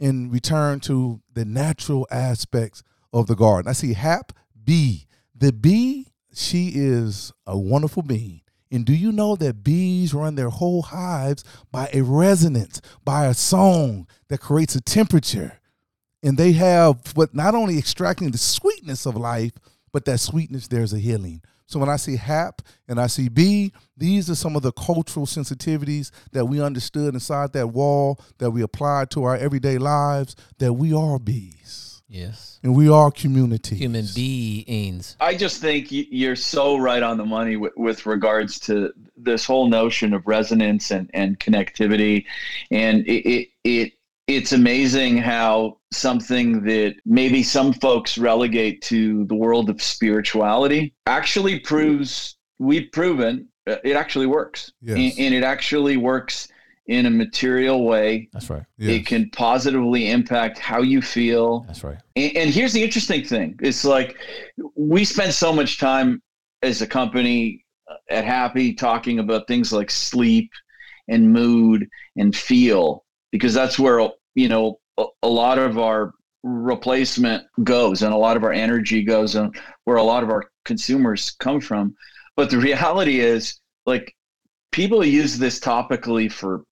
and 0.00 0.32
return 0.32 0.80
to 0.80 1.20
the 1.32 1.44
natural 1.44 2.06
aspects 2.10 2.82
of 3.12 3.26
the 3.26 3.36
garden. 3.36 3.68
I 3.68 3.72
see 3.72 3.92
Hap 3.92 4.32
bee. 4.64 5.06
The 5.34 5.52
bee, 5.52 6.08
she 6.34 6.72
is 6.74 7.32
a 7.46 7.56
wonderful 7.58 8.02
being. 8.02 8.40
And 8.72 8.84
do 8.84 8.94
you 8.94 9.10
know 9.10 9.34
that 9.36 9.64
bees 9.64 10.14
run 10.14 10.36
their 10.36 10.48
whole 10.48 10.82
hives 10.82 11.44
by 11.72 11.90
a 11.92 12.02
resonance, 12.02 12.80
by 13.04 13.26
a 13.26 13.34
song 13.34 14.06
that 14.28 14.38
creates 14.38 14.76
a 14.76 14.80
temperature? 14.80 15.58
And 16.22 16.38
they 16.38 16.52
have 16.52 17.00
what 17.14 17.34
not 17.34 17.54
only 17.54 17.78
extracting 17.78 18.30
the 18.30 18.38
sweetness 18.38 19.06
of 19.06 19.16
life, 19.16 19.52
but 19.92 20.04
that 20.04 20.20
sweetness, 20.20 20.68
there's 20.68 20.92
a 20.92 20.98
healing. 20.98 21.42
So 21.70 21.78
when 21.78 21.88
I 21.88 21.94
see 21.96 22.16
HAP 22.16 22.62
and 22.88 23.00
I 23.00 23.06
see 23.06 23.28
B, 23.28 23.72
these 23.96 24.28
are 24.28 24.34
some 24.34 24.56
of 24.56 24.62
the 24.62 24.72
cultural 24.72 25.24
sensitivities 25.24 26.10
that 26.32 26.46
we 26.46 26.60
understood 26.60 27.14
inside 27.14 27.52
that 27.52 27.68
wall 27.68 28.18
that 28.38 28.50
we 28.50 28.60
applied 28.60 29.12
to 29.12 29.22
our 29.22 29.36
everyday 29.36 29.78
lives, 29.78 30.34
that 30.58 30.72
we 30.72 30.92
are 30.92 31.20
bees 31.20 32.02
Yes. 32.08 32.58
and 32.64 32.74
we 32.74 32.88
are 32.88 33.12
communities. 33.12 33.78
Human 33.78 34.04
beings. 34.12 35.16
I 35.20 35.36
just 35.36 35.60
think 35.60 35.86
you're 35.90 36.34
so 36.34 36.76
right 36.76 37.04
on 37.04 37.18
the 37.18 37.24
money 37.24 37.54
with, 37.56 37.72
with 37.76 38.04
regards 38.04 38.58
to 38.60 38.92
this 39.16 39.44
whole 39.44 39.68
notion 39.68 40.12
of 40.12 40.26
resonance 40.26 40.90
and, 40.90 41.08
and 41.14 41.38
connectivity, 41.38 42.24
and 42.72 43.06
it, 43.06 43.28
it 43.30 43.48
it 43.62 43.92
it's 44.30 44.52
amazing 44.52 45.18
how 45.18 45.78
something 45.92 46.62
that 46.64 46.94
maybe 47.04 47.42
some 47.42 47.72
folks 47.72 48.16
relegate 48.16 48.80
to 48.82 49.24
the 49.26 49.34
world 49.34 49.68
of 49.68 49.82
spirituality 49.82 50.94
actually 51.06 51.58
proves 51.60 52.36
we've 52.58 52.90
proven 52.92 53.48
uh, 53.66 53.76
it 53.84 53.94
actually 53.96 54.26
works, 54.26 54.72
Yes. 54.80 54.96
and, 54.96 55.12
and 55.26 55.34
it 55.34 55.44
actually 55.44 55.96
works 55.96 56.48
in 56.86 57.06
a 57.06 57.10
material 57.10 57.84
way. 57.84 58.28
That's 58.32 58.48
right. 58.50 58.64
Yes. 58.78 58.90
It 59.00 59.06
can 59.06 59.28
positively 59.30 60.10
impact 60.10 60.58
how 60.58 60.80
you 60.80 61.02
feel, 61.02 61.60
That's 61.66 61.84
right. 61.84 61.98
and, 62.16 62.36
and 62.36 62.50
here's 62.50 62.72
the 62.72 62.82
interesting 62.82 63.24
thing: 63.24 63.58
it's 63.60 63.84
like 63.84 64.16
we 64.76 65.04
spend 65.04 65.34
so 65.34 65.52
much 65.52 65.78
time 65.78 66.22
as 66.62 66.80
a 66.82 66.86
company 66.86 67.64
uh, 67.90 67.96
at 68.08 68.24
Hapbee 68.24 68.76
talking 68.78 69.18
about 69.18 69.46
things 69.46 69.72
like 69.72 69.90
sleep 69.90 70.50
and 71.08 71.32
mood 71.32 71.86
and 72.16 72.34
feel, 72.34 73.04
because 73.32 73.52
that's 73.54 73.78
where 73.78 74.08
you 74.34 74.48
know 74.48 74.78
a, 74.98 75.04
a 75.22 75.28
lot 75.28 75.58
of 75.58 75.78
our 75.78 76.12
replacement 76.42 77.44
goes 77.64 78.02
and 78.02 78.12
a 78.12 78.16
lot 78.16 78.36
of 78.36 78.44
our 78.44 78.52
energy 78.52 79.02
goes 79.02 79.34
and 79.34 79.54
where 79.84 79.96
a 79.96 80.02
lot 80.02 80.22
of 80.22 80.30
our 80.30 80.50
consumers 80.64 81.32
come 81.32 81.60
from. 81.60 81.94
But 82.36 82.50
the 82.50 82.58
reality 82.58 83.20
is, 83.20 83.60
like, 83.86 84.14
people 84.72 85.04
use 85.04 85.38
this 85.38 85.60
topically 85.60 86.30
for 86.30 86.64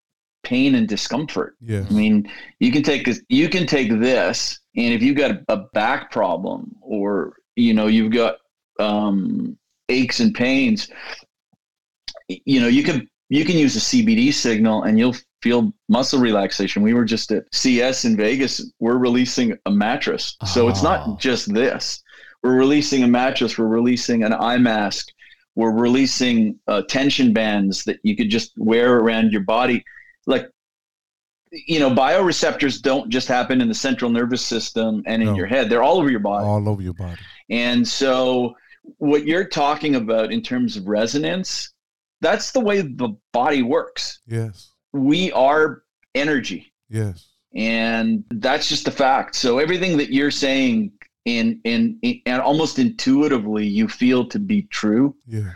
pain 0.42 0.76
and 0.76 0.88
discomfort. 0.88 1.56
Yeah. 1.60 1.84
I 1.88 1.92
mean, 1.92 2.30
you 2.60 2.72
can 2.72 2.82
take 2.82 3.04
this, 3.04 3.20
you 3.28 3.48
can 3.48 3.66
take 3.66 3.90
this, 3.90 4.60
and 4.76 4.94
if 4.94 5.02
you've 5.02 5.16
got 5.16 5.40
a 5.48 5.56
back 5.74 6.10
problem 6.10 6.74
or 6.80 7.34
you 7.56 7.74
know 7.74 7.88
you've 7.88 8.12
got 8.12 8.36
um, 8.78 9.58
aches 9.88 10.20
and 10.20 10.32
pains, 10.34 10.88
you 12.28 12.60
know 12.60 12.68
you 12.68 12.84
can 12.84 13.08
you 13.28 13.44
can 13.44 13.56
use 13.56 13.76
a 13.76 13.80
CBD 13.80 14.32
signal 14.32 14.84
and 14.84 14.98
you'll 14.98 15.16
feel 15.42 15.72
muscle 15.88 16.18
relaxation. 16.20 16.82
We 16.82 16.94
were 16.94 17.04
just 17.04 17.30
at 17.32 17.44
CES 17.52 18.04
in 18.04 18.16
Vegas. 18.16 18.70
We're 18.80 18.98
releasing 18.98 19.56
a 19.66 19.70
mattress, 19.70 20.36
so 20.46 20.68
it's 20.68 20.82
not 20.82 21.20
just 21.20 21.52
this. 21.52 22.02
We're 22.42 22.56
releasing 22.56 23.02
a 23.02 23.08
mattress. 23.08 23.58
We're 23.58 23.66
releasing 23.66 24.22
an 24.22 24.32
eye 24.32 24.58
mask. 24.58 25.08
We're 25.56 25.72
releasing 25.72 26.58
uh, 26.68 26.82
tension 26.88 27.32
bands 27.32 27.84
that 27.84 27.98
you 28.04 28.16
could 28.16 28.30
just 28.30 28.52
wear 28.56 28.96
around 28.98 29.32
your 29.32 29.42
body. 29.42 29.84
Like 30.26 30.48
you 31.50 31.80
know, 31.80 31.90
bioreceptors 31.90 32.80
don't 32.82 33.08
just 33.08 33.26
happen 33.26 33.60
in 33.60 33.68
the 33.68 33.74
central 33.74 34.10
nervous 34.10 34.44
system 34.44 35.02
and 35.06 35.22
in 35.22 35.28
No. 35.28 35.34
your 35.34 35.46
head. 35.46 35.70
They're 35.70 35.82
all 35.82 35.98
over 35.98 36.10
your 36.10 36.20
body. 36.20 36.44
All 36.44 36.68
over 36.68 36.82
your 36.82 36.92
body. 36.92 37.18
And 37.48 37.86
so, 37.88 38.54
what 38.98 39.26
you're 39.26 39.46
talking 39.46 39.94
about 39.96 40.30
in 40.30 40.42
terms 40.42 40.76
of 40.76 40.86
resonance, 40.86 41.72
that's 42.20 42.52
the 42.52 42.60
way 42.60 42.82
the 42.82 43.16
body 43.32 43.62
works. 43.62 44.20
Yes. 44.26 44.72
We 44.92 45.30
are 45.32 45.82
energy, 46.14 46.72
Yes. 46.88 47.28
and 47.54 48.24
that's 48.30 48.68
just 48.68 48.88
a 48.88 48.90
fact. 48.90 49.34
So, 49.34 49.58
everything 49.58 49.96
that 49.98 50.10
you're 50.12 50.30
saying, 50.30 50.92
in, 51.24 51.60
in, 51.64 51.98
in 52.02 52.20
and 52.26 52.40
almost 52.40 52.78
intuitively, 52.78 53.66
you 53.66 53.86
feel 53.88 54.26
to 54.28 54.38
be 54.38 54.62
true. 54.62 55.14
Yeah. 55.26 55.50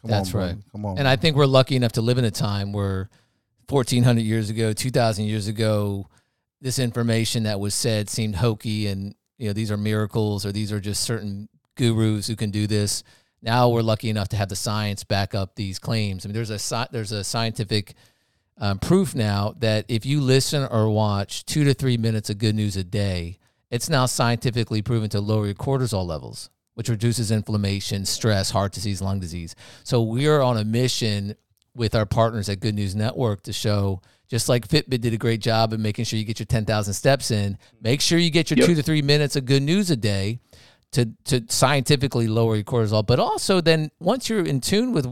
Come 0.00 0.10
That's 0.10 0.28
on, 0.28 0.32
brother. 0.32 0.52
right. 0.54 0.62
Come 0.72 0.84
on. 0.86 0.98
And 0.98 1.06
I 1.06 1.14
think 1.16 1.36
we're 1.36 1.46
lucky 1.46 1.76
enough 1.76 1.92
to 1.92 2.00
live 2.02 2.18
in 2.18 2.24
a 2.24 2.30
time 2.30 2.72
where 2.72 3.08
1400 3.68 4.20
years 4.22 4.50
ago, 4.50 4.72
2000 4.72 5.24
years 5.26 5.46
ago, 5.46 6.08
this 6.60 6.78
information 6.78 7.44
that 7.44 7.60
was 7.60 7.74
said 7.74 8.08
seemed 8.10 8.36
hokey 8.36 8.86
and 8.88 9.14
you 9.38 9.46
know 9.48 9.52
these 9.52 9.70
are 9.70 9.76
miracles 9.76 10.44
or 10.46 10.52
these 10.52 10.70
are 10.72 10.80
just 10.80 11.02
certain 11.02 11.48
gurus 11.76 12.26
who 12.26 12.36
can 12.36 12.50
do 12.50 12.66
this. 12.66 13.02
Now 13.42 13.68
we're 13.68 13.82
lucky 13.82 14.08
enough 14.08 14.28
to 14.28 14.36
have 14.36 14.48
the 14.48 14.56
science 14.56 15.02
back 15.02 15.34
up 15.34 15.56
these 15.56 15.78
claims. 15.78 16.24
I 16.24 16.28
mean, 16.28 16.34
there's 16.34 16.50
a 16.50 16.88
there's 16.92 17.12
a 17.12 17.24
scientific 17.24 17.94
um, 18.58 18.78
proof 18.78 19.14
now 19.14 19.54
that 19.58 19.84
if 19.88 20.06
you 20.06 20.20
listen 20.20 20.66
or 20.70 20.88
watch 20.90 21.44
two 21.44 21.64
to 21.64 21.74
three 21.74 21.96
minutes 21.96 22.30
of 22.30 22.38
good 22.38 22.54
news 22.54 22.76
a 22.76 22.84
day, 22.84 23.38
it's 23.70 23.88
now 23.88 24.06
scientifically 24.06 24.82
proven 24.82 25.10
to 25.10 25.20
lower 25.20 25.46
your 25.46 25.54
cortisol 25.54 26.06
levels, 26.06 26.50
which 26.74 26.88
reduces 26.88 27.30
inflammation, 27.32 28.04
stress, 28.04 28.50
heart 28.50 28.72
disease, 28.72 29.02
lung 29.02 29.18
disease. 29.18 29.56
So 29.82 30.02
we 30.02 30.28
are 30.28 30.40
on 30.42 30.56
a 30.58 30.64
mission 30.64 31.34
with 31.74 31.94
our 31.94 32.06
partners 32.06 32.48
at 32.48 32.60
Good 32.60 32.74
News 32.74 32.94
Network 32.94 33.42
to 33.44 33.52
show, 33.52 34.02
just 34.28 34.48
like 34.48 34.68
Fitbit 34.68 35.00
did 35.00 35.14
a 35.14 35.18
great 35.18 35.40
job 35.40 35.72
in 35.72 35.80
making 35.82 36.04
sure 36.04 36.18
you 36.18 36.24
get 36.24 36.38
your 36.38 36.46
10,000 36.46 36.92
steps 36.92 37.30
in, 37.30 37.56
make 37.80 38.00
sure 38.02 38.18
you 38.18 38.30
get 38.30 38.50
your 38.50 38.58
Yep. 38.58 38.66
two 38.66 38.74
to 38.74 38.82
three 38.82 39.02
minutes 39.02 39.36
of 39.36 39.46
good 39.46 39.62
news 39.62 39.90
a 39.90 39.96
day. 39.96 40.38
To 40.92 41.06
to 41.24 41.42
scientifically 41.48 42.28
lower 42.28 42.54
your 42.54 42.64
cortisol. 42.64 43.06
But 43.06 43.18
also, 43.18 43.60
then 43.60 43.90
once 43.98 44.28
you're 44.28 44.44
in 44.44 44.60
tune 44.60 44.92
with 44.92 45.06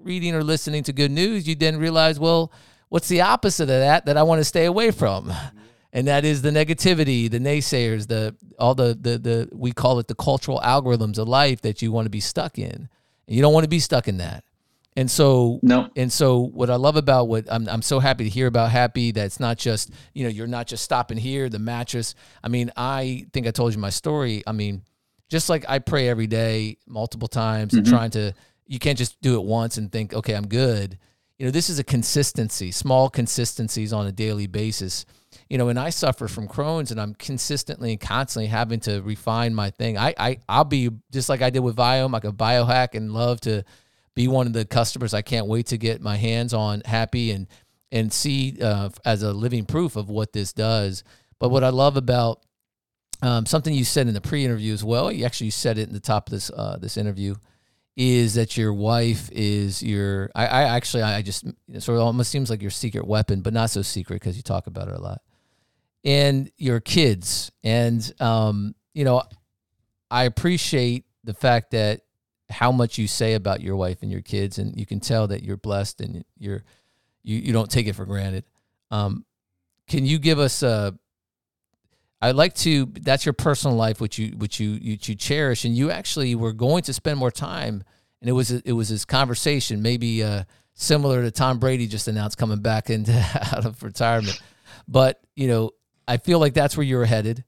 reading 0.00 0.34
or 0.34 0.42
listening 0.42 0.82
to 0.84 0.92
good 0.92 1.10
news, 1.10 1.46
you 1.46 1.54
then 1.54 1.76
realize, 1.76 2.18
well, 2.18 2.50
what's 2.88 3.08
the 3.08 3.20
opposite 3.20 3.64
of 3.64 3.68
that 3.68 4.06
that 4.06 4.16
I 4.16 4.22
want 4.22 4.40
to 4.40 4.44
stay 4.44 4.64
away 4.64 4.90
from? 4.90 5.26
Mm-hmm. 5.26 5.58
And 5.92 6.06
that 6.06 6.24
is 6.24 6.42
the 6.42 6.50
negativity, 6.50 7.30
the 7.30 7.38
naysayers, 7.38 8.08
the 8.08 8.34
all 8.58 8.74
the 8.74 8.96
the 9.00 9.18
the 9.18 9.48
we 9.52 9.72
call 9.72 9.98
it 9.98 10.08
the 10.08 10.14
cultural 10.14 10.60
algorithms 10.60 11.18
of 11.18 11.28
life 11.28 11.62
that 11.62 11.80
you 11.80 11.92
want 11.92 12.06
to 12.06 12.10
be 12.10 12.20
stuck 12.20 12.58
in. 12.58 12.88
And 13.26 13.36
you 13.36 13.42
don't 13.42 13.52
want 13.52 13.64
to 13.64 13.70
be 13.70 13.80
stuck 13.80 14.08
in 14.08 14.18
that. 14.18 14.44
And 14.96 15.10
so, 15.10 15.60
no. 15.62 15.88
And 15.94 16.12
so, 16.12 16.40
what 16.40 16.70
I 16.70 16.74
love 16.74 16.96
about 16.96 17.28
what 17.28 17.44
I'm, 17.48 17.68
I'm 17.68 17.82
so 17.82 18.00
happy 18.00 18.24
to 18.24 18.30
hear 18.30 18.48
about 18.48 18.70
Hapbee 18.70 19.14
that 19.14 19.26
it's 19.26 19.38
not 19.38 19.56
just 19.56 19.90
you 20.12 20.24
know 20.24 20.28
you're 20.28 20.48
not 20.48 20.66
just 20.66 20.82
stopping 20.82 21.16
here. 21.16 21.48
The 21.48 21.60
mattress. 21.60 22.14
I 22.42 22.48
mean, 22.48 22.72
I 22.76 23.26
think 23.32 23.46
I 23.46 23.52
told 23.52 23.72
you 23.72 23.78
my 23.78 23.90
story. 23.90 24.42
I 24.46 24.52
mean, 24.52 24.82
just 25.28 25.48
like 25.48 25.64
I 25.68 25.78
pray 25.78 26.08
every 26.08 26.26
day, 26.26 26.78
multiple 26.86 27.28
times, 27.28 27.72
mm-hmm. 27.72 27.78
and 27.78 27.86
trying 27.86 28.10
to. 28.10 28.32
You 28.66 28.78
can't 28.78 28.98
just 28.98 29.18
do 29.22 29.36
it 29.36 29.44
once 29.44 29.78
and 29.78 29.90
think, 29.90 30.12
okay, 30.12 30.34
I'm 30.34 30.46
good. 30.46 30.98
You 31.38 31.46
know, 31.46 31.50
this 31.50 31.70
is 31.70 31.78
a 31.78 31.84
consistency, 31.84 32.70
small 32.70 33.08
consistencies 33.08 33.94
on 33.94 34.06
a 34.06 34.12
daily 34.12 34.46
basis. 34.46 35.06
You 35.48 35.56
know, 35.56 35.70
and 35.70 35.78
I 35.78 35.88
suffer 35.88 36.28
from 36.28 36.48
Crohn's, 36.48 36.90
and 36.90 37.00
I'm 37.00 37.14
consistently 37.14 37.92
and 37.92 38.00
constantly 38.00 38.48
having 38.48 38.80
to 38.80 39.00
refine 39.00 39.54
my 39.54 39.70
thing. 39.70 39.96
I, 39.96 40.14
I, 40.18 40.38
I'll 40.48 40.64
be 40.64 40.90
just 41.12 41.30
like 41.30 41.40
I 41.40 41.48
did 41.48 41.60
with 41.60 41.76
Viome, 41.76 42.12
like 42.12 42.24
a 42.24 42.32
biohack, 42.32 42.94
and 42.94 43.12
love 43.12 43.40
to 43.42 43.64
be 44.14 44.28
one 44.28 44.46
of 44.46 44.52
the 44.52 44.64
customers 44.64 45.14
I 45.14 45.22
can't 45.22 45.46
wait 45.46 45.66
to 45.66 45.78
get 45.78 46.02
my 46.02 46.16
hands 46.16 46.52
on 46.52 46.82
Hapbee 46.82 47.34
and 47.34 47.46
and 47.90 48.12
see 48.12 48.58
uh, 48.60 48.90
as 49.04 49.22
a 49.22 49.32
living 49.32 49.64
proof 49.64 49.96
of 49.96 50.10
what 50.10 50.32
this 50.32 50.52
does. 50.52 51.04
But 51.38 51.50
what 51.50 51.64
I 51.64 51.70
love 51.70 51.96
about 51.96 52.44
um, 53.22 53.46
something 53.46 53.74
you 53.74 53.84
said 53.84 54.06
in 54.06 54.14
the 54.14 54.20
pre-interview 54.20 54.72
as 54.72 54.84
well, 54.84 55.10
you 55.10 55.24
actually 55.24 55.50
said 55.50 55.78
it 55.78 55.88
in 55.88 55.94
the 55.94 56.00
top 56.00 56.28
of 56.28 56.32
this 56.32 56.50
uh, 56.50 56.78
this 56.80 56.96
interview, 56.96 57.34
is 57.96 58.34
that 58.34 58.56
your 58.56 58.72
wife 58.72 59.28
is 59.32 59.82
your. 59.82 60.30
I, 60.34 60.46
I 60.46 60.62
actually 60.76 61.02
I 61.02 61.22
just 61.22 61.44
sort 61.78 61.98
of 61.98 62.04
almost 62.04 62.30
seems 62.30 62.48
like 62.48 62.62
your 62.62 62.70
secret 62.70 63.06
weapon, 63.06 63.40
but 63.40 63.52
not 63.52 63.70
so 63.70 63.82
secret 63.82 64.16
because 64.16 64.36
you 64.36 64.42
talk 64.42 64.66
about 64.66 64.88
it 64.88 64.94
a 64.94 65.00
lot. 65.00 65.20
And 66.04 66.50
your 66.56 66.78
kids, 66.78 67.50
and 67.64 68.12
um, 68.20 68.74
you 68.94 69.04
know, 69.04 69.22
I 70.10 70.24
appreciate 70.24 71.04
the 71.24 71.34
fact 71.34 71.72
that 71.72 72.02
how 72.50 72.70
much 72.70 72.98
you 72.98 73.08
say 73.08 73.34
about 73.34 73.60
your 73.60 73.76
wife 73.76 73.98
and 74.02 74.10
your 74.10 74.22
kids, 74.22 74.58
and 74.58 74.78
you 74.78 74.86
can 74.86 75.00
tell 75.00 75.26
that 75.26 75.42
you're 75.42 75.56
blessed 75.56 76.00
and 76.00 76.24
you're 76.38 76.62
you 77.24 77.38
you 77.38 77.52
don't 77.52 77.70
take 77.70 77.88
it 77.88 77.94
for 77.94 78.06
granted. 78.06 78.44
Um, 78.92 79.24
can 79.88 80.06
you 80.06 80.18
give 80.20 80.38
us 80.38 80.62
a? 80.62 80.96
I'd 82.20 82.34
like 82.34 82.54
to. 82.56 82.86
That's 82.86 83.24
your 83.24 83.32
personal 83.32 83.76
life, 83.76 84.00
which 84.00 84.18
you 84.18 84.30
which 84.36 84.58
you 84.58 84.70
you, 84.70 84.98
you 85.00 85.14
cherish, 85.14 85.64
and 85.64 85.76
you 85.76 85.90
actually 85.90 86.34
were 86.34 86.52
going 86.52 86.82
to 86.84 86.92
spend 86.92 87.18
more 87.18 87.30
time. 87.30 87.84
And 88.20 88.28
it 88.28 88.32
was 88.32 88.50
it 88.50 88.72
was 88.72 88.88
this 88.88 89.04
conversation, 89.04 89.82
maybe 89.82 90.22
uh, 90.22 90.44
similar 90.74 91.22
to 91.22 91.30
Tom 91.30 91.58
Brady 91.58 91.86
just 91.86 92.08
announced 92.08 92.36
coming 92.38 92.60
back 92.60 92.90
into 92.90 93.12
out 93.52 93.64
of 93.64 93.82
retirement. 93.82 94.40
But 94.88 95.20
you 95.36 95.48
know, 95.48 95.70
I 96.06 96.16
feel 96.16 96.38
like 96.38 96.54
that's 96.54 96.76
where 96.76 96.84
you 96.84 96.96
were 96.96 97.06
headed, 97.06 97.44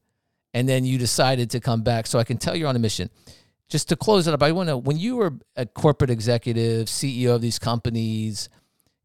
and 0.53 0.69
then 0.69 0.85
you 0.85 0.97
decided 0.97 1.49
to 1.51 1.59
come 1.59 1.81
back. 1.81 2.07
So 2.07 2.19
I 2.19 2.23
can 2.23 2.37
tell 2.37 2.55
you're 2.55 2.69
on 2.69 2.75
a 2.75 2.79
mission 2.79 3.09
just 3.71 3.87
to 3.87 3.95
close 3.95 4.27
it 4.27 4.33
up, 4.33 4.43
I 4.43 4.51
want 4.51 4.67
to 4.67 4.77
when 4.77 4.97
you 4.97 5.15
were 5.15 5.33
a 5.55 5.65
corporate 5.65 6.11
executive, 6.11 6.87
CEO 6.87 7.33
of 7.35 7.41
these 7.41 7.57
companies, 7.57 8.49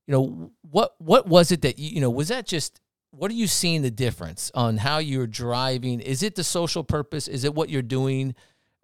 you 0.06 0.12
know, 0.12 0.50
what 0.68 0.96
what 0.98 1.28
was 1.28 1.52
it 1.52 1.62
that 1.62 1.78
you, 1.78 1.90
you 1.90 2.00
know, 2.00 2.10
was 2.10 2.28
that 2.28 2.46
just 2.46 2.80
what 3.10 3.30
are 3.30 3.34
you 3.34 3.46
seeing 3.46 3.82
the 3.82 3.90
difference 3.90 4.50
on 4.54 4.76
how 4.76 4.98
you're 4.98 5.26
driving? 5.26 6.00
Is 6.00 6.22
it 6.22 6.34
the 6.34 6.44
social 6.44 6.84
purpose? 6.84 7.28
Is 7.28 7.44
it 7.44 7.54
what 7.54 7.70
you're 7.70 7.82
doing 7.82 8.34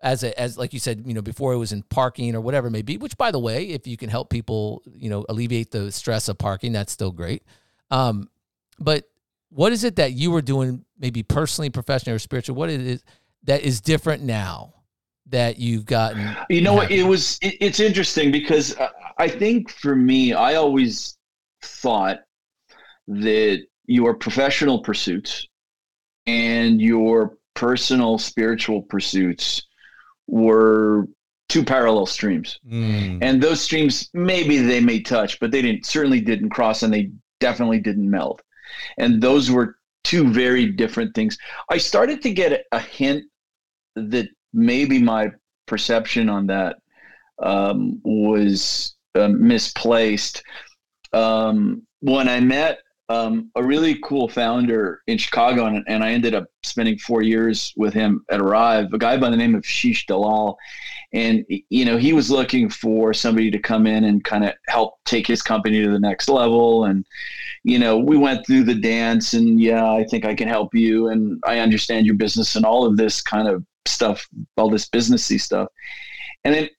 as 0.03 0.25
a 0.25 0.39
as 0.41 0.59
like 0.59 0.73
you 0.73 0.79
said, 0.79 1.05
you 1.07 1.15
know, 1.15 1.23
before 1.23 1.53
it 1.53 1.59
was 1.59 1.73
in 1.73 1.83
parking 1.85 2.35
or 2.35 2.41
whatever 2.41 2.69
it 2.69 2.73
may 2.73 2.83
be, 2.83 2.97
which 2.97 3.17
by 3.17 3.31
the 3.31 3.39
way, 3.39 3.67
if 3.67 3.87
you 3.87 3.97
can 3.97 4.11
help 4.11 4.31
people, 4.31 4.83
you 4.93 5.09
know, 5.11 5.25
alleviate 5.29 5.71
the 5.71 5.93
stress 5.93 6.29
of 6.29 6.39
parking, 6.39 6.73
that's 6.73 6.93
still 6.93 7.13
great. 7.13 7.43
Um, 7.91 8.29
but 8.79 9.05
what 9.51 9.73
is 9.73 9.85
it 9.85 9.97
that 9.97 10.13
you 10.13 10.31
were 10.31 10.43
doing 10.43 10.85
maybe 10.99 11.23
personally, 11.23 11.71
professionally 11.71 12.17
or 12.17 12.19
spiritual? 12.19 12.57
What 12.57 12.71
it 12.71 12.81
is 12.81 13.05
that 13.45 13.63
is 13.63 13.81
different 13.81 14.23
now? 14.23 14.75
that 15.27 15.59
you've 15.59 15.87
gotten? 15.87 16.37
You 16.49 16.61
know, 16.61 16.81
it 16.83 17.03
was 17.03 17.39
it, 17.43 17.57
it's 17.61 17.81
interesting 17.81 18.31
because 18.31 18.77
I 19.19 19.29
think 19.29 19.71
for 19.71 19.97
me, 19.97 20.33
I 20.33 20.55
always 20.55 21.17
thought 21.63 22.21
that 23.09 23.67
your 23.87 24.15
professional 24.15 24.81
pursuits 24.81 25.47
and 26.27 26.81
your 26.81 27.37
personal 27.55 28.19
spiritual 28.19 28.83
pursuits 28.83 29.63
were 30.27 31.07
two 31.49 31.65
parallel 31.65 32.07
streams. 32.07 32.59
Mm. 32.67 33.19
And 33.21 33.43
those 33.43 33.61
streams 33.61 34.09
maybe 34.15 34.59
they 34.59 34.81
may 34.81 35.01
touch, 35.01 35.39
but 35.41 35.51
they 35.51 35.63
didn't 35.63 35.85
certainly 35.85 36.21
didn't 36.21 36.51
cross 36.51 36.83
and 36.83 36.93
they 36.93 37.11
definitely 37.41 37.81
didn't 37.81 38.09
meld. 38.09 38.41
And 38.99 39.21
those 39.21 39.51
were 39.51 39.77
two 40.05 40.33
very 40.33 40.67
different 40.67 41.15
things. 41.15 41.37
I 41.69 41.79
started 41.79 42.23
to 42.23 42.33
get 42.33 42.65
a 42.73 42.79
hint 42.79 43.25
that 43.97 44.29
maybe 44.53 44.99
my 44.99 45.31
perception 45.67 46.29
on 46.29 46.47
that 46.47 46.77
um, 47.43 48.01
was 48.05 48.95
uh, 49.15 49.29
misplaced. 49.29 50.43
Um, 51.13 51.87
when 52.01 52.29
I 52.29 52.41
met 52.41 52.79
um, 53.13 53.51
a 53.57 53.63
really 53.63 53.99
cool 54.03 54.27
founder 54.27 55.03
in 55.07 55.19
Chicago, 55.19 55.67
and, 55.67 55.85
and, 55.87 56.03
I 56.03 56.13
ended 56.13 56.35
up 56.35 56.47
spending 56.63 56.97
four 56.97 57.21
years 57.21 57.75
with 57.77 57.93
him 57.93 58.25
at 58.31 58.41
Arrive, 58.41 58.93
a 58.95 58.99
guy 58.99 59.19
by 59.19 59.29
the 59.29 59.37
name 59.37 59.55
of 59.55 59.65
Sheesh 59.65 60.07
Dalal. 60.07 60.57
And, 61.13 61.45
you 61.69 61.85
know, 61.85 61.99
he 61.99 62.15
was 62.15 62.31
looking 62.31 62.71
for 62.71 63.13
somebody 63.13 63.51
to 63.51 63.59
come 63.59 63.87
in 63.87 64.05
and 64.05 64.25
kind 64.25 64.45
of 64.45 64.55
help 64.69 64.95
take 65.05 65.27
his 65.27 65.43
company 65.43 65.83
to 65.83 65.91
the 65.91 65.99
next 65.99 66.27
level. 66.29 66.87
And, 66.87 67.05
you 67.65 67.79
know, 67.79 67.99
we 67.99 68.17
went 68.17 68.47
through 68.47 68.65
the 68.65 68.75
dance 68.75 69.35
and, 69.35 69.61
yeah, 69.61 69.93
I 69.93 70.05
think 70.05 70.25
I 70.25 70.35
can 70.35 70.49
help 70.49 70.75
you. 70.75 71.09
And 71.09 71.39
I 71.45 71.59
understand 71.59 72.07
your 72.07 72.15
business 72.15 72.57
and 72.57 72.65
all 72.65 72.87
of 72.87 72.97
this 72.97 73.21
kind 73.21 73.47
of 73.47 73.63
stuff, 73.87 74.27
all 74.57 74.71
this 74.71 74.89
businessy 74.89 75.39
stuff. 75.39 75.69
And 76.45 76.55
then 76.55 76.71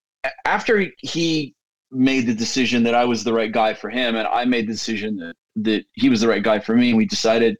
after 0.46 0.88
he 0.98 1.54
made 1.92 2.26
the 2.26 2.34
decision 2.34 2.82
that 2.84 2.96
I 2.96 3.06
was 3.06 3.24
the 3.24 3.34
right 3.34 3.52
guy 3.52 3.76
for 3.76 3.92
him, 3.92 4.16
and 4.16 4.28
I 4.28 4.46
made 4.46 4.68
the 4.68 4.74
decision 4.74 5.16
that, 5.18 5.36
that 5.58 5.86
he 5.94 6.10
was 6.10 6.22
the 6.22 6.28
right 6.28 6.44
guy 6.44 6.60
for 6.60 6.76
me, 6.76 6.90
and 6.90 6.98
we 6.98 7.06
decided 7.06 7.58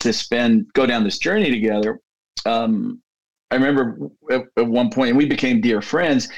to 0.00 0.12
spend 0.12 0.66
go 0.74 0.86
down 0.86 1.04
this 1.04 1.18
journey 1.18 1.50
together. 1.50 2.00
Um, 2.46 3.02
I 3.50 3.56
remember 3.56 4.10
at, 4.30 4.42
at 4.56 4.66
one 4.66 4.90
point, 4.90 5.10
and 5.10 5.18
we 5.18 5.26
became 5.26 5.60
dear 5.60 5.80
friends. 5.80 6.28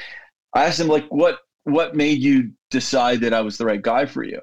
I 0.53 0.65
asked 0.65 0.79
him 0.79 0.87
like, 0.87 1.05
"What 1.09 1.39
what 1.63 1.95
made 1.95 2.19
you 2.19 2.51
decide 2.71 3.21
that 3.21 3.33
I 3.33 3.41
was 3.41 3.57
the 3.57 3.65
right 3.65 3.81
guy 3.81 4.05
for 4.05 4.23
you?" 4.23 4.41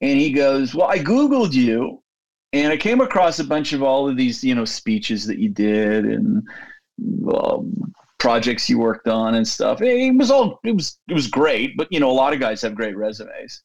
And 0.00 0.18
he 0.18 0.32
goes, 0.32 0.74
"Well, 0.74 0.88
I 0.88 0.98
googled 0.98 1.52
you, 1.52 2.02
and 2.52 2.72
I 2.72 2.76
came 2.76 3.00
across 3.00 3.38
a 3.38 3.44
bunch 3.44 3.72
of 3.72 3.82
all 3.82 4.08
of 4.08 4.16
these, 4.16 4.42
you 4.42 4.54
know, 4.54 4.64
speeches 4.64 5.26
that 5.26 5.38
you 5.38 5.48
did 5.48 6.04
and 6.04 6.42
um, 7.34 7.92
projects 8.18 8.68
you 8.68 8.78
worked 8.78 9.08
on 9.08 9.34
and 9.34 9.46
stuff. 9.46 9.80
It 9.80 10.14
was 10.16 10.30
all 10.30 10.58
it 10.64 10.74
was 10.74 10.98
it 11.08 11.14
was 11.14 11.28
great, 11.28 11.76
but 11.76 11.88
you 11.90 12.00
know, 12.00 12.10
a 12.10 12.12
lot 12.12 12.32
of 12.32 12.40
guys 12.40 12.62
have 12.62 12.74
great 12.74 12.96
resumes. 12.96 13.62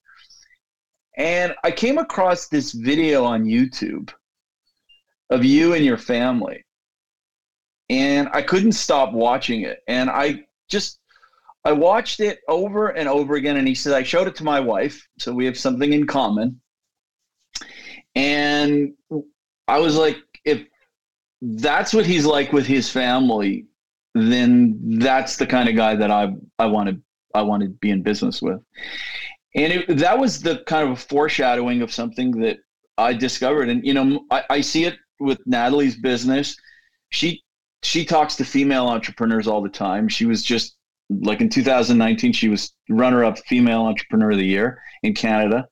And 1.15 1.53
I 1.63 1.71
came 1.71 1.97
across 1.97 2.47
this 2.47 2.71
video 2.71 3.23
on 3.23 3.45
YouTube 3.45 4.11
of 5.29 5.45
you 5.45 5.73
and 5.73 5.85
your 5.85 5.97
family. 5.97 6.65
And 7.89 8.29
I 8.33 8.41
couldn't 8.41 8.71
stop 8.73 9.13
watching 9.13 9.61
it. 9.61 9.79
And 9.87 10.09
I 10.09 10.45
just 10.69 10.99
I 11.65 11.71
watched 11.71 12.19
it 12.19 12.39
over 12.47 12.89
and 12.89 13.07
over 13.07 13.35
again 13.35 13.57
and 13.57 13.67
he 13.67 13.75
said 13.75 13.93
I 13.93 14.03
showed 14.03 14.27
it 14.27 14.35
to 14.35 14.43
my 14.43 14.59
wife, 14.59 15.07
so 15.17 15.33
we 15.33 15.45
have 15.45 15.57
something 15.57 15.93
in 15.93 16.07
common. 16.07 16.59
And 18.15 18.93
I 19.67 19.79
was 19.79 19.95
like, 19.95 20.17
if 20.43 20.67
that's 21.41 21.93
what 21.93 22.05
he's 22.05 22.25
like 22.25 22.51
with 22.51 22.65
his 22.65 22.89
family, 22.89 23.67
then 24.13 24.99
that's 24.99 25.37
the 25.37 25.47
kind 25.47 25.69
of 25.69 25.75
guy 25.75 25.95
that 25.95 26.11
I 26.11 26.33
I 26.59 26.65
want 26.67 26.89
to 26.89 27.01
I 27.33 27.41
want 27.43 27.63
to 27.63 27.69
be 27.69 27.89
in 27.89 28.03
business 28.03 28.41
with. 28.41 28.61
And 29.55 29.73
it, 29.73 29.97
that 29.97 30.17
was 30.17 30.41
the 30.41 30.63
kind 30.65 30.87
of 30.87 30.93
a 30.93 31.01
foreshadowing 31.01 31.81
of 31.81 31.91
something 31.91 32.31
that 32.41 32.57
I 32.97 33.13
discovered. 33.13 33.69
And 33.69 33.85
you 33.85 33.93
know, 33.93 34.25
I, 34.31 34.43
I 34.49 34.61
see 34.61 34.85
it 34.85 34.95
with 35.19 35.39
Natalie's 35.45 35.95
business. 35.95 36.55
She 37.09 37.43
she 37.83 38.05
talks 38.05 38.35
to 38.37 38.45
female 38.45 38.87
entrepreneurs 38.87 39.47
all 39.47 39.61
the 39.61 39.69
time. 39.69 40.07
She 40.07 40.25
was 40.25 40.43
just 40.43 40.75
like 41.09 41.41
in 41.41 41.49
2019, 41.49 42.33
she 42.33 42.49
was 42.49 42.73
runner 42.89 43.23
up 43.23 43.37
female 43.39 43.81
entrepreneur 43.81 44.31
of 44.31 44.37
the 44.37 44.45
year 44.45 44.81
in 45.03 45.13
Canada 45.13 45.67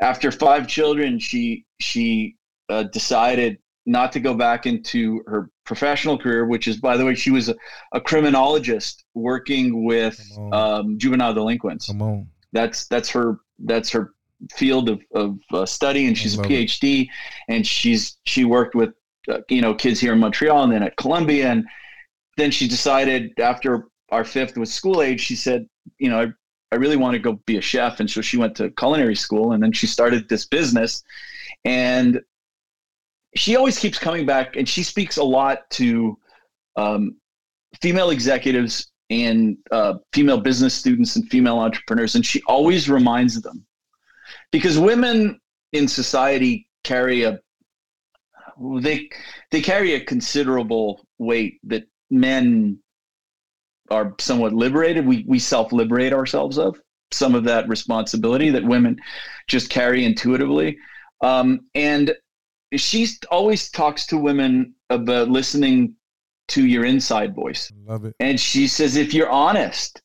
after 0.00 0.30
five 0.30 0.66
children, 0.66 1.18
she 1.18 1.64
she 1.80 2.36
uh, 2.68 2.84
decided 2.84 3.58
not 3.86 4.12
to 4.12 4.20
go 4.20 4.34
back 4.34 4.66
into 4.66 5.22
her 5.26 5.50
professional 5.64 6.18
career, 6.18 6.46
which 6.46 6.66
is, 6.66 6.78
by 6.78 6.96
the 6.96 7.04
way, 7.04 7.14
she 7.14 7.30
was 7.30 7.50
a, 7.50 7.54
a 7.92 8.00
criminologist 8.00 9.04
working 9.14 9.84
with 9.84 10.18
um, 10.52 10.98
juvenile 10.98 11.34
delinquents. 11.34 11.88
That's 12.54 12.86
that's 12.86 13.10
her 13.10 13.40
that's 13.58 13.90
her 13.90 14.14
field 14.52 14.88
of, 14.88 15.02
of 15.14 15.38
uh, 15.52 15.66
study, 15.66 16.06
and 16.06 16.16
she's 16.16 16.38
a 16.38 16.42
PhD, 16.42 17.02
it. 17.02 17.08
and 17.48 17.66
she's 17.66 18.16
she 18.24 18.46
worked 18.46 18.74
with 18.74 18.94
uh, 19.28 19.40
you 19.50 19.60
know 19.60 19.74
kids 19.74 20.00
here 20.00 20.14
in 20.14 20.20
Montreal 20.20 20.64
and 20.64 20.72
then 20.72 20.82
at 20.82 20.96
Columbia, 20.96 21.50
and 21.50 21.66
then 22.38 22.50
she 22.50 22.66
decided 22.66 23.38
after 23.38 23.88
our 24.10 24.24
fifth 24.24 24.56
was 24.56 24.72
school 24.72 25.02
age, 25.02 25.20
she 25.20 25.36
said, 25.36 25.68
you 25.98 26.08
know, 26.08 26.20
I, 26.20 26.26
I 26.72 26.76
really 26.76 26.96
want 26.96 27.14
to 27.14 27.18
go 27.18 27.34
be 27.46 27.56
a 27.56 27.60
chef. 27.60 28.00
And 28.00 28.10
so 28.10 28.20
she 28.20 28.36
went 28.36 28.56
to 28.56 28.70
culinary 28.70 29.16
school 29.16 29.52
and 29.52 29.62
then 29.62 29.72
she 29.72 29.86
started 29.86 30.28
this 30.28 30.46
business. 30.46 31.02
And 31.64 32.20
she 33.34 33.56
always 33.56 33.78
keeps 33.78 33.98
coming 33.98 34.26
back 34.26 34.56
and 34.56 34.68
she 34.68 34.82
speaks 34.82 35.16
a 35.16 35.24
lot 35.24 35.68
to 35.70 36.18
um, 36.76 37.16
female 37.80 38.10
executives 38.10 38.92
and 39.10 39.56
uh, 39.70 39.94
female 40.12 40.40
business 40.40 40.74
students 40.74 41.16
and 41.16 41.28
female 41.30 41.58
entrepreneurs. 41.58 42.14
And 42.14 42.24
she 42.24 42.42
always 42.46 42.88
reminds 42.88 43.40
them 43.40 43.64
because 44.50 44.78
women 44.78 45.40
in 45.72 45.88
society 45.88 46.68
carry 46.84 47.24
a 47.24 47.38
they 48.80 49.10
they 49.50 49.60
carry 49.60 49.94
a 49.94 50.04
considerable 50.04 51.04
weight 51.18 51.58
that 51.64 51.84
men 52.10 52.78
are 53.90 54.14
somewhat 54.18 54.52
liberated. 54.52 55.06
We 55.06 55.24
we 55.26 55.38
self 55.38 55.72
liberate 55.72 56.12
ourselves 56.12 56.58
of 56.58 56.80
some 57.10 57.34
of 57.34 57.44
that 57.44 57.68
responsibility 57.68 58.50
that 58.50 58.64
women 58.64 58.98
just 59.46 59.70
carry 59.70 60.04
intuitively. 60.04 60.76
Um, 61.20 61.60
and 61.74 62.14
she 62.76 63.06
always 63.30 63.70
talks 63.70 64.06
to 64.06 64.18
women 64.18 64.74
about 64.90 65.28
listening 65.28 65.94
to 66.48 66.66
your 66.66 66.84
inside 66.84 67.34
voice. 67.34 67.70
Love 67.86 68.04
it. 68.04 68.14
And 68.20 68.38
she 68.38 68.66
says, 68.66 68.96
if 68.96 69.14
you're 69.14 69.30
honest 69.30 70.02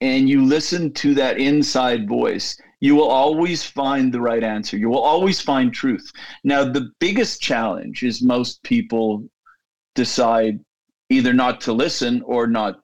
and 0.00 0.28
you 0.28 0.44
listen 0.44 0.92
to 0.94 1.14
that 1.14 1.38
inside 1.38 2.08
voice, 2.08 2.60
you 2.80 2.94
will 2.94 3.08
always 3.08 3.62
find 3.62 4.12
the 4.12 4.20
right 4.20 4.42
answer. 4.42 4.76
You 4.76 4.88
will 4.88 5.02
always 5.02 5.40
find 5.40 5.72
truth. 5.72 6.10
Now, 6.44 6.64
the 6.64 6.90
biggest 6.98 7.40
challenge 7.40 8.02
is 8.02 8.22
most 8.22 8.62
people 8.62 9.28
decide 9.94 10.60
either 11.10 11.32
not 11.32 11.60
to 11.62 11.72
listen 11.72 12.22
or 12.22 12.46
not 12.46 12.80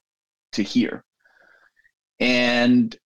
to 0.53 0.62
hear. 0.62 1.05
And 2.20 2.97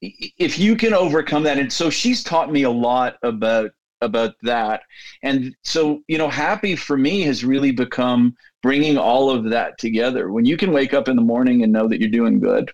if 0.00 0.58
you 0.58 0.76
can 0.76 0.94
overcome 0.94 1.42
that, 1.44 1.58
and 1.58 1.72
so 1.72 1.90
she's 1.90 2.22
taught 2.22 2.50
me 2.50 2.62
a 2.62 2.70
lot 2.70 3.16
about 3.22 3.70
about 4.02 4.34
that 4.42 4.82
and 5.22 5.56
so 5.64 6.02
you 6.06 6.18
know 6.18 6.28
Hapbee 6.28 6.78
for 6.78 6.98
me 6.98 7.22
has 7.22 7.46
really 7.46 7.70
become 7.70 8.36
bringing 8.66 8.96
all 8.98 9.30
of 9.30 9.50
that 9.50 9.78
together 9.78 10.32
when 10.32 10.44
you 10.44 10.56
can 10.56 10.72
wake 10.72 10.92
up 10.92 11.08
in 11.08 11.16
the 11.16 11.22
morning 11.22 11.62
and 11.62 11.72
know 11.72 11.86
that 11.88 12.00
you're 12.00 12.18
doing 12.20 12.40
good 12.40 12.66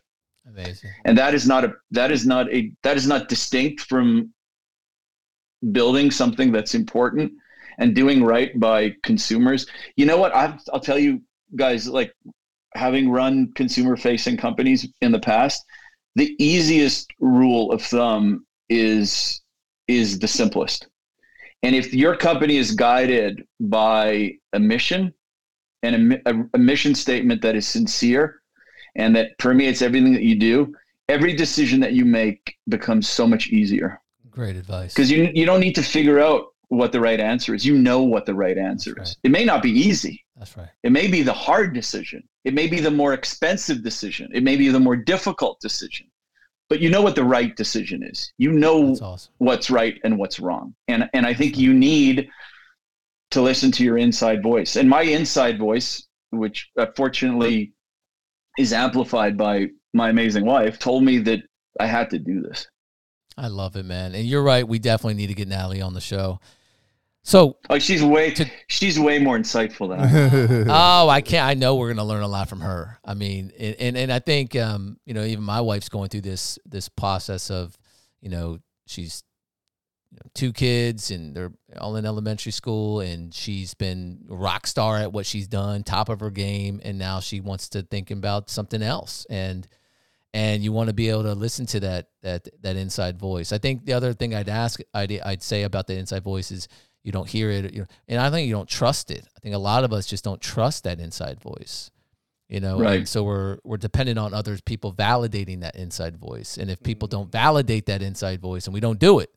Amazing. 0.49 0.90
And 1.05 1.16
that 1.18 1.34
is 1.34 1.47
not 1.47 1.64
a 1.64 1.74
that 1.93 2.11
is 2.11 2.26
not 2.26 2.53
a 2.53 2.72
that 2.82 2.97
is 2.97 3.07
not 3.07 3.28
distinct 3.28 3.82
from 3.82 4.32
building 5.70 6.11
something 6.11 6.51
that's 6.51 6.74
important 6.74 7.32
and 7.78 7.95
doing 7.95 8.24
right 8.24 8.59
by 8.59 8.95
consumers. 9.03 9.66
You 9.97 10.07
know 10.07 10.18
what? 10.18 10.34
i 10.34 10.59
will 10.72 10.80
tell 10.80 10.99
you 10.99 11.22
guys, 11.55 11.88
like 11.88 12.12
having 12.74 13.11
run 13.11 13.53
consumer 13.55 13.97
facing 13.97 14.36
companies 14.36 14.88
in 15.01 15.12
the 15.12 15.20
past, 15.20 15.64
the 16.16 16.34
easiest 16.38 17.11
rule 17.20 17.70
of 17.70 17.82
thumb 17.82 18.45
is 18.68 19.43
is 19.86 20.18
the 20.18 20.28
simplest. 20.28 20.88
And 21.62 21.76
if 21.76 21.95
your 21.95 22.16
company 22.16 22.57
is 22.57 22.72
guided 22.72 23.45
by 23.61 24.32
a 24.53 24.59
mission 24.59 25.14
and 25.83 26.20
a, 26.26 26.33
a 26.55 26.59
mission 26.59 26.95
statement 26.95 27.43
that 27.43 27.57
is 27.57 27.66
sincere, 27.66 28.43
and 28.95 29.14
that 29.16 29.37
permeates 29.39 29.83
everything 29.83 30.12
that 30.12 30.22
you 30.22 30.35
do, 30.35 30.74
every 31.09 31.35
decision 31.35 31.80
that 31.80 31.93
you 31.93 32.05
make 32.05 32.57
becomes 32.68 33.09
so 33.09 33.26
much 33.26 33.49
easier. 33.49 34.01
Great 34.30 34.57
advice. 34.57 34.95
Because 34.95 35.11
you 35.11 35.30
you 35.35 35.45
don't 35.45 35.61
need 35.61 35.74
to 35.74 35.83
figure 35.83 36.20
out 36.20 36.47
what 36.68 36.91
the 36.91 37.01
right 37.01 37.20
answer 37.20 37.55
is. 37.55 37.66
You 37.66 37.76
know 37.76 38.03
what 38.03 38.24
the 38.24 38.35
right 38.35 38.57
answer 38.57 38.95
right. 38.95 39.07
is. 39.07 39.16
It 39.22 39.30
may 39.30 39.45
not 39.45 39.62
be 39.62 39.70
easy. 39.70 40.24
That's 40.37 40.57
right. 40.57 40.68
It 40.83 40.91
may 40.91 41.07
be 41.07 41.22
the 41.22 41.33
hard 41.33 41.74
decision. 41.74 42.26
It 42.45 42.55
may 42.55 42.66
be 42.66 42.80
the 42.80 42.91
more 42.91 43.12
expensive 43.12 43.83
decision. 43.85 44.30
It 44.33 44.43
may 44.43 44.57
be 44.57 44.68
the 44.68 44.80
more 44.80 44.97
difficult 44.97 45.61
decision. 45.61 46.07
But 46.70 46.80
you 46.80 46.89
know 46.89 47.03
what 47.03 47.14
the 47.14 47.24
right 47.24 47.55
decision 47.55 48.03
is. 48.03 48.33
You 48.39 48.53
know 48.53 48.97
awesome. 49.03 49.33
what's 49.39 49.70
right 49.70 50.01
and 50.05 50.18
what's 50.18 50.41
wrong. 50.41 50.74
And 50.89 51.11
and 51.12 51.26
I 51.26 51.35
think 51.35 51.59
you 51.59 51.74
need 51.74 52.30
to 53.33 53.43
listen 53.43 53.72
to 53.72 53.85
your 53.85 53.99
inside 53.99 54.43
voice. 54.43 54.76
And 54.76 54.89
my 54.89 55.03
inside 55.03 55.59
voice, 55.59 56.07
which 56.30 56.70
uh, 56.78 56.87
fortunately 56.97 57.72
is 58.59 58.72
amplified 58.72 59.37
by 59.37 59.68
my 59.93 60.11
amazing 60.11 60.45
wife, 60.45 60.78
told 60.78 61.03
me 61.05 61.18
that 61.18 61.41
I 61.80 61.87
had 61.87 62.11
to 62.11 62.18
do 62.18 62.41
this. 62.41 62.66
I 63.37 63.49
love 63.49 63.76
it, 63.76 63.85
man. 63.85 64.14
And 64.14 64.26
you're 64.26 64.43
right. 64.43 64.66
We 64.66 64.78
definitely 64.78 65.14
need 65.14 65.28
to 65.28 65.35
get 65.35 65.49
Natalie 65.49 65.80
on 65.80 65.95
the 65.95 66.01
show. 66.01 66.41
So, 67.24 67.57
like, 67.70 67.83
she's 67.83 68.03
way 68.03 68.33
to, 68.33 68.51
she's 68.66 68.99
way 68.99 69.18
more 69.20 69.39
insightful 69.39 69.89
than 69.89 70.01
I. 70.01 71.05
oh, 71.05 71.09
I 71.09 71.20
can't. 71.20 71.47
I 71.47 71.55
know 71.55 71.76
we're 71.76 71.89
gonna 71.89 72.05
learn 72.05 72.24
a 72.24 72.28
lot 72.28 72.49
from 72.49 72.61
her. 72.61 72.99
I 73.05 73.14
mean, 73.14 73.53
and 73.59 73.76
and, 73.78 73.97
and 73.97 74.12
I 74.12 74.18
think 74.18 74.57
um, 74.57 74.99
you 75.07 75.14
know, 75.14 75.22
even 75.22 75.45
my 75.45 75.61
wife's 75.61 75.89
going 75.89 76.09
through 76.09 76.22
this 76.22 76.59
this 76.66 76.89
process 76.89 77.49
of, 77.49 77.78
you 78.20 78.28
know, 78.28 78.59
she's 78.89 79.22
you 79.22 79.30
know, 79.30 79.32
two 80.34 80.52
kids 80.52 81.10
and 81.10 81.34
they're 81.34 81.52
all 81.78 81.96
in 81.96 82.06
elementary 82.06 82.52
school 82.52 83.00
and 83.00 83.34
she's 83.34 83.74
been 83.74 84.18
rock 84.28 84.66
star 84.66 84.98
at 84.98 85.12
what 85.12 85.26
she's 85.26 85.48
done 85.48 85.82
top 85.82 86.08
of 86.08 86.20
her 86.20 86.30
game 86.30 86.80
and 86.84 86.98
now 86.98 87.20
she 87.20 87.40
wants 87.40 87.68
to 87.70 87.82
think 87.82 88.10
about 88.10 88.50
something 88.50 88.82
else. 88.82 89.26
And 89.30 89.66
and 90.34 90.62
you 90.62 90.72
want 90.72 90.88
to 90.88 90.94
be 90.94 91.10
able 91.10 91.24
to 91.24 91.34
listen 91.34 91.66
to 91.66 91.80
that 91.80 92.08
that 92.22 92.48
that 92.62 92.76
inside 92.76 93.18
voice. 93.18 93.52
I 93.52 93.58
think 93.58 93.84
the 93.84 93.92
other 93.92 94.12
thing 94.12 94.34
i'd 94.34 94.48
ask 94.48 94.80
i'd, 94.94 95.20
I'd 95.20 95.42
say 95.42 95.62
about 95.64 95.86
the 95.86 95.96
inside 95.96 96.22
voice 96.22 96.50
is 96.50 96.68
you 97.02 97.12
don't 97.12 97.28
hear 97.28 97.50
it 97.50 97.72
you 97.72 97.80
know, 97.80 97.86
and 98.08 98.20
i 98.20 98.30
think 98.30 98.48
you 98.48 98.54
don't 98.54 98.68
trust 98.68 99.10
it. 99.10 99.26
I 99.36 99.40
think 99.40 99.54
a 99.54 99.58
lot 99.58 99.84
of 99.84 99.92
us 99.92 100.06
just 100.06 100.24
don't 100.24 100.40
trust 100.40 100.84
that 100.84 101.00
inside 101.00 101.40
voice 101.40 101.90
you 102.48 102.60
know 102.60 102.78
right. 102.78 102.98
and 103.00 103.08
so 103.08 103.22
we're 103.22 103.58
we're 103.64 103.76
dependent 103.76 104.18
on 104.18 104.34
others 104.34 104.60
people 104.60 104.92
validating 104.92 105.60
that 105.60 105.76
inside 105.76 106.16
voice. 106.16 106.56
And 106.58 106.70
if 106.70 106.82
people 106.82 107.08
mm. 107.08 107.12
don't 107.12 107.32
validate 107.32 107.86
that 107.86 108.02
inside 108.02 108.40
voice 108.40 108.66
and 108.66 108.74
we 108.74 108.80
don't 108.80 108.98
do 108.98 109.18
it 109.18 109.30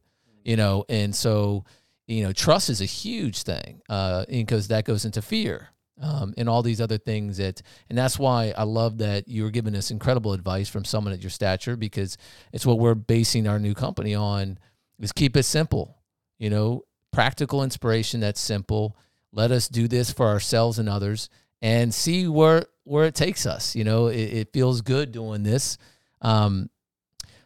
you 0.46 0.56
know, 0.56 0.86
and 0.88 1.14
so 1.14 1.66
you 2.08 2.24
know, 2.24 2.32
trust 2.32 2.70
is 2.70 2.82
a 2.82 2.86
huge 2.86 3.44
thing 3.44 3.82
uh, 3.90 4.26
because 4.30 4.68
that 4.68 4.86
goes 4.86 5.06
into 5.06 5.22
fear 5.22 5.70
um, 6.02 6.34
and 6.38 6.48
all 6.48 6.62
these 6.62 6.82
other 6.82 6.98
things 6.98 7.38
that, 7.38 7.62
and 7.90 7.98
that's 7.98 8.20
why 8.20 8.54
I 8.56 8.64
love 8.64 9.00
that 9.00 9.28
you're 9.28 9.50
giving 9.50 9.76
us 9.76 9.92
incredible 9.92 10.34
advice 10.34 10.70
from 10.70 10.86
someone 10.86 11.14
at 11.14 11.24
your 11.24 11.30
stature 11.30 11.76
because 11.76 12.18
it's 12.54 12.66
what 12.66 12.80
we're 12.80 12.96
basing 12.96 13.48
our 13.48 13.60
new 13.60 13.74
company 13.74 14.14
on 14.14 14.60
is 15.00 15.12
keep 15.12 15.36
it 15.36 15.44
simple, 15.44 15.98
you 16.38 16.50
know, 16.50 16.84
practical 17.12 17.64
inspiration 17.64 18.20
that's 18.20 18.42
simple. 18.42 18.96
Let 19.32 19.52
us 19.52 19.68
do 19.68 19.88
this 19.88 20.12
for 20.12 20.28
ourselves 20.28 20.80
and 20.80 20.88
others 20.88 21.30
and 21.62 21.94
see 21.94 22.28
where 22.28 22.66
where 22.84 23.06
it 23.06 23.16
takes 23.16 23.48
us. 23.48 23.76
You 23.76 23.84
know, 23.84 24.08
it, 24.08 24.18
it 24.18 24.54
feels 24.54 24.82
good 24.82 25.12
doing 25.12 25.44
this. 25.44 25.78
Um, 26.22 26.70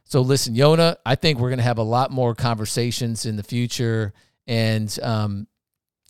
so 0.10 0.22
listen, 0.22 0.56
Yona, 0.56 0.96
I 1.06 1.14
think 1.14 1.38
we're 1.38 1.50
going 1.50 1.60
to 1.60 1.64
have 1.64 1.78
a 1.78 1.84
lot 1.84 2.10
more 2.10 2.34
conversations 2.34 3.28
in 3.28 3.36
the 3.36 3.44
future, 3.44 4.12
and 4.48 4.98
um, 5.04 5.48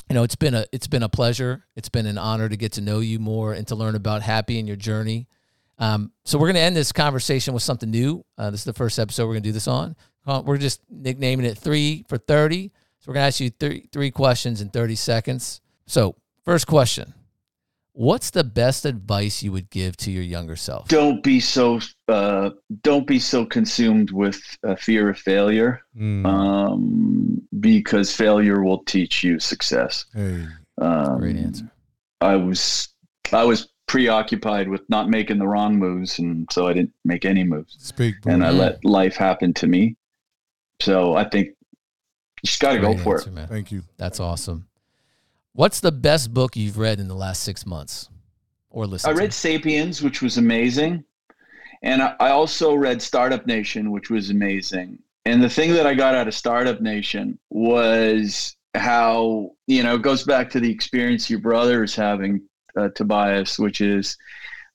you 0.10 0.14
know, 0.14 0.24
it's 0.24 0.38
been 0.38 0.54
a 0.54 0.66
it's 0.72 0.88
been 0.88 1.04
a 1.04 1.10
pleasure. 1.10 1.66
It's 1.76 1.90
been 1.90 2.06
an 2.06 2.18
honor 2.18 2.48
to 2.48 2.56
get 2.56 2.72
to 2.74 2.82
know 2.82 3.02
you 3.02 3.20
more 3.20 3.52
and 3.52 3.68
to 3.68 3.76
learn 3.76 3.96
about 3.96 4.22
Hapbee 4.22 4.58
and 4.58 4.66
your 4.66 4.78
journey. 4.78 5.28
Um, 5.80 6.14
so 6.24 6.38
we're 6.38 6.48
going 6.48 6.56
to 6.56 6.62
end 6.62 6.78
this 6.78 6.94
conversation 6.94 7.54
with 7.54 7.62
something 7.62 7.92
new. 7.92 8.24
Uh, 8.38 8.52
this 8.52 8.62
is 8.62 8.64
the 8.64 8.74
first 8.74 9.00
episode 9.00 9.28
we're 9.28 9.34
going 9.34 9.44
to 9.44 9.50
do 9.50 9.54
this 9.54 9.68
on. 9.68 9.98
Uh, 10.26 10.42
we're 10.46 10.58
just 10.58 10.80
nicknaming 10.90 11.46
it 11.46 11.58
three 11.58 12.06
for 12.08 12.18
thirty. 12.18 12.72
So 13.00 13.10
we're 13.10 13.16
going 13.16 13.24
to 13.24 13.28
ask 13.28 13.42
you 13.42 13.50
three 13.50 13.90
three 13.92 14.12
questions 14.12 14.62
in 14.62 14.70
thirty 14.70 14.96
seconds. 14.96 15.60
So 15.88 16.16
first 16.46 16.68
question: 16.68 17.14
What's 17.94 18.30
the 18.30 18.44
best 18.44 18.86
advice 18.86 19.44
you 19.44 19.52
would 19.52 19.70
give 19.70 19.98
to 19.98 20.12
your 20.12 20.24
younger 20.24 20.56
self? 20.56 20.88
Don't 20.88 21.22
be 21.22 21.40
so 21.40 21.80
uh, 22.08 22.52
don't 22.84 23.06
be 23.06 23.20
so 23.20 23.46
consumed 23.46 24.12
with 24.12 24.40
a 24.64 24.78
fear 24.78 25.10
of 25.10 25.18
failure, 25.18 25.82
mm. 25.98 26.26
um, 26.26 27.42
because 27.60 28.16
failure 28.16 28.64
will 28.64 28.84
teach 28.86 29.24
you 29.24 29.40
success. 29.40 30.06
Hey. 30.14 30.46
Um, 30.80 31.20
Great 31.20 31.36
answer. 31.36 31.70
I 32.22 32.36
was 32.36 32.90
I 33.34 33.44
was 33.44 33.70
preoccupied 33.88 34.70
with 34.70 34.88
not 34.90 35.10
making 35.10 35.40
the 35.40 35.48
wrong 35.48 35.78
moves, 35.78 36.20
and 36.20 36.48
so 36.52 36.68
I 36.68 36.74
didn't 36.74 36.94
make 37.04 37.26
any 37.26 37.44
moves. 37.44 37.76
Speak, 37.80 38.16
and 38.26 38.46
I 38.46 38.52
let 38.52 38.86
life 38.86 39.16
happen 39.16 39.54
to 39.56 39.68
me. 39.68 39.98
So 40.82 41.16
I 41.16 41.28
think 41.28 41.48
you 41.48 41.56
just 42.46 42.62
got 42.62 42.74
to 42.74 42.80
go 42.80 42.96
for 42.98 43.16
answer, 43.18 43.30
it. 43.30 43.34
Man. 43.34 43.48
Thank 43.48 43.72
you. 43.72 43.84
That's 43.98 44.22
awesome. 44.22 44.69
What's 45.54 45.80
the 45.80 45.92
best 45.92 46.34
book 46.34 46.56
you've 46.56 46.78
read 46.78 47.00
in 47.00 47.08
the 47.08 47.16
last 47.16 47.44
six 47.44 47.66
months 47.66 48.10
or 48.70 48.86
listened? 48.86 49.14
I 49.14 49.20
read 49.20 49.32
to? 49.32 49.38
*Sapiens*, 49.38 50.02
which 50.02 50.22
was 50.22 50.38
amazing, 50.38 51.04
and 51.82 52.02
I, 52.02 52.30
also 52.30 52.76
read 52.76 53.02
*Startup 53.02 53.46
Nation*, 53.46 53.92
which 53.92 54.10
was 54.10 54.30
amazing. 54.30 55.00
And 55.26 55.44
the 55.44 55.50
thing 55.50 55.74
that 55.74 55.86
I 55.86 55.96
got 55.96 56.16
out 56.16 56.28
of 56.28 56.36
*Startup 56.36 56.80
Nation* 56.82 57.40
was 57.50 58.56
how 58.76 59.52
you 59.68 59.84
know 59.84 59.96
it 59.96 60.04
goes 60.04 60.24
back 60.24 60.50
to 60.52 60.60
the 60.60 60.72
experience 60.72 61.30
your 61.30 61.40
brother 61.40 61.84
is 61.84 61.96
having, 61.96 62.42
uh, 62.76 62.90
Tobias, 62.90 63.58
which 63.58 63.82
is 63.82 64.18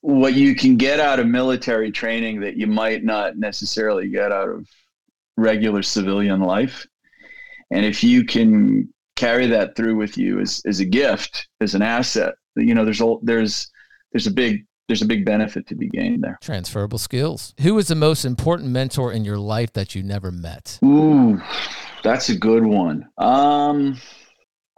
what 0.01 0.33
you 0.35 0.55
can 0.55 0.77
get 0.77 0.99
out 0.99 1.19
of 1.19 1.25
military 1.25 1.91
training 1.91 2.41
that 2.41 2.57
you 2.57 2.67
might 2.67 3.03
not 3.03 3.37
necessarily 3.37 4.07
get 4.09 4.31
out 4.31 4.49
of 4.49 4.67
regular 5.37 5.81
civilian 5.81 6.41
life. 6.41 6.85
And 7.71 7.83
if 7.83 8.03
you 8.03 8.23
can 8.23 8.93
carry 9.15 9.47
that 9.47 9.75
through 9.75 9.95
with 9.95 10.17
you 10.17 10.39
as, 10.39 10.61
as 10.65 10.79
a 10.79 10.85
gift, 10.85 11.47
as 11.61 11.75
an 11.75 11.81
asset. 11.81 12.35
You 12.55 12.73
know, 12.73 12.85
there's 12.85 13.01
a, 13.01 13.15
there's 13.21 13.69
there's 14.11 14.27
a 14.27 14.31
big 14.31 14.65
there's 14.87 15.01
a 15.01 15.05
big 15.05 15.25
benefit 15.25 15.67
to 15.67 15.75
be 15.75 15.89
gained 15.89 16.23
there. 16.23 16.37
Transferable 16.41 16.99
skills. 16.99 17.53
Who 17.61 17.77
is 17.79 17.87
the 17.87 17.95
most 17.95 18.23
important 18.23 18.69
mentor 18.69 19.11
in 19.11 19.25
your 19.25 19.37
life 19.37 19.73
that 19.73 19.95
you 19.95 20.03
never 20.03 20.31
met? 20.31 20.79
Ooh, 20.85 21.41
that's 22.03 22.29
a 22.29 22.37
good 22.37 22.63
one. 22.63 23.07
Um, 23.17 23.99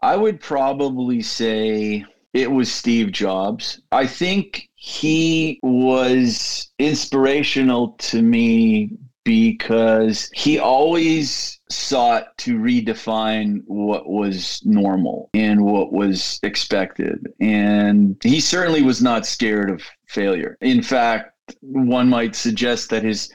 I 0.02 0.16
would 0.16 0.40
probably 0.40 1.22
say 1.22 2.06
it 2.34 2.50
was 2.50 2.72
Steve 2.72 3.12
Jobs. 3.12 3.82
I 3.92 4.08
think 4.08 4.70
he 4.76 5.60
was 5.62 6.72
inspirational 6.80 7.90
to 7.98 8.22
me 8.22 8.92
because 9.28 10.30
he 10.34 10.58
always 10.58 11.60
sought 11.70 12.30
to 12.38 12.58
redefine 12.58 13.62
what 13.66 14.08
was 14.08 14.62
normal 14.64 15.30
and 15.34 15.66
what 15.66 15.92
was 15.92 16.40
expected. 16.44 17.28
And 17.42 18.16
he 18.24 18.40
certainly 18.40 18.84
was 18.84 19.02
not 19.02 19.26
scared 19.26 19.70
of 19.70 19.84
failure. 20.08 20.58
In 20.62 20.82
fact, 20.82 21.34
one 21.60 22.08
might 22.08 22.38
suggest 22.38 22.90
that 22.92 23.04
his 23.04 23.30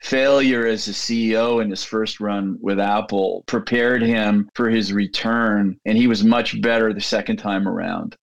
failure 0.00 0.66
as 0.66 0.88
a 0.88 0.92
CEO 0.92 1.62
in 1.62 1.68
his 1.68 1.84
first 1.84 2.20
run 2.20 2.56
with 2.62 2.80
Apple 2.80 3.44
prepared 3.46 4.00
him 4.00 4.48
for 4.54 4.70
his 4.70 4.94
return, 4.94 5.78
and 5.84 5.98
he 5.98 6.06
was 6.06 6.24
much 6.24 6.58
better 6.62 6.94
the 6.94 7.02
second 7.02 7.36
time 7.36 7.68
around. 7.68 8.16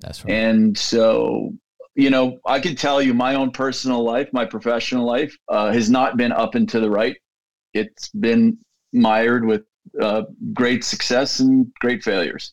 That's 0.00 0.24
right. 0.24 0.34
And 0.34 0.76
so 0.76 1.52
you 1.94 2.10
know, 2.10 2.38
I 2.46 2.60
can 2.60 2.74
tell 2.74 3.00
you 3.00 3.14
my 3.14 3.34
own 3.34 3.50
personal 3.50 4.02
life, 4.02 4.28
my 4.32 4.44
professional 4.44 5.06
life 5.06 5.36
uh, 5.48 5.72
has 5.72 5.90
not 5.90 6.16
been 6.16 6.32
up 6.32 6.54
and 6.54 6.68
to 6.70 6.80
the 6.80 6.90
right. 6.90 7.16
It's 7.72 8.08
been 8.08 8.58
mired 8.92 9.44
with 9.44 9.62
uh, 10.00 10.22
great 10.52 10.84
success 10.84 11.40
and 11.40 11.72
great 11.80 12.02
failures. 12.02 12.52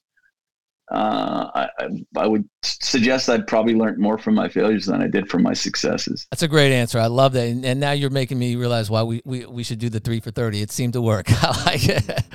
Uh, 0.92 1.68
I, 1.80 1.88
I 2.18 2.28
would 2.28 2.48
suggest 2.64 3.30
I'd 3.30 3.48
probably 3.48 3.76
learned 3.76 3.98
more 3.98 4.18
from 4.18 4.36
my 4.36 4.50
failures 4.50 4.88
than 4.88 5.02
I 5.02 5.08
did 5.08 5.30
from 5.30 5.42
my 5.42 5.54
successes. 5.54 6.28
That's 6.32 6.44
a 6.44 6.50
great 6.50 6.74
answer. 6.74 7.00
I 7.00 7.08
love 7.08 7.32
that. 7.34 7.48
And, 7.48 7.66
and 7.66 7.80
now 7.80 7.94
you're 7.94 8.10
making 8.10 8.38
me 8.38 8.58
realize 8.58 8.90
why 8.90 9.04
we, 9.04 9.22
we, 9.24 9.46
we 9.46 9.64
should 9.64 9.80
do 9.80 9.90
the 9.90 10.02
three 10.02 10.20
for 10.20 10.32
30. 10.32 10.62
It 10.62 10.70
seemed 10.70 10.94
to 10.94 11.02
work. 11.02 11.28
I 11.44 11.64
like 11.66 11.88
it. 11.88 12.26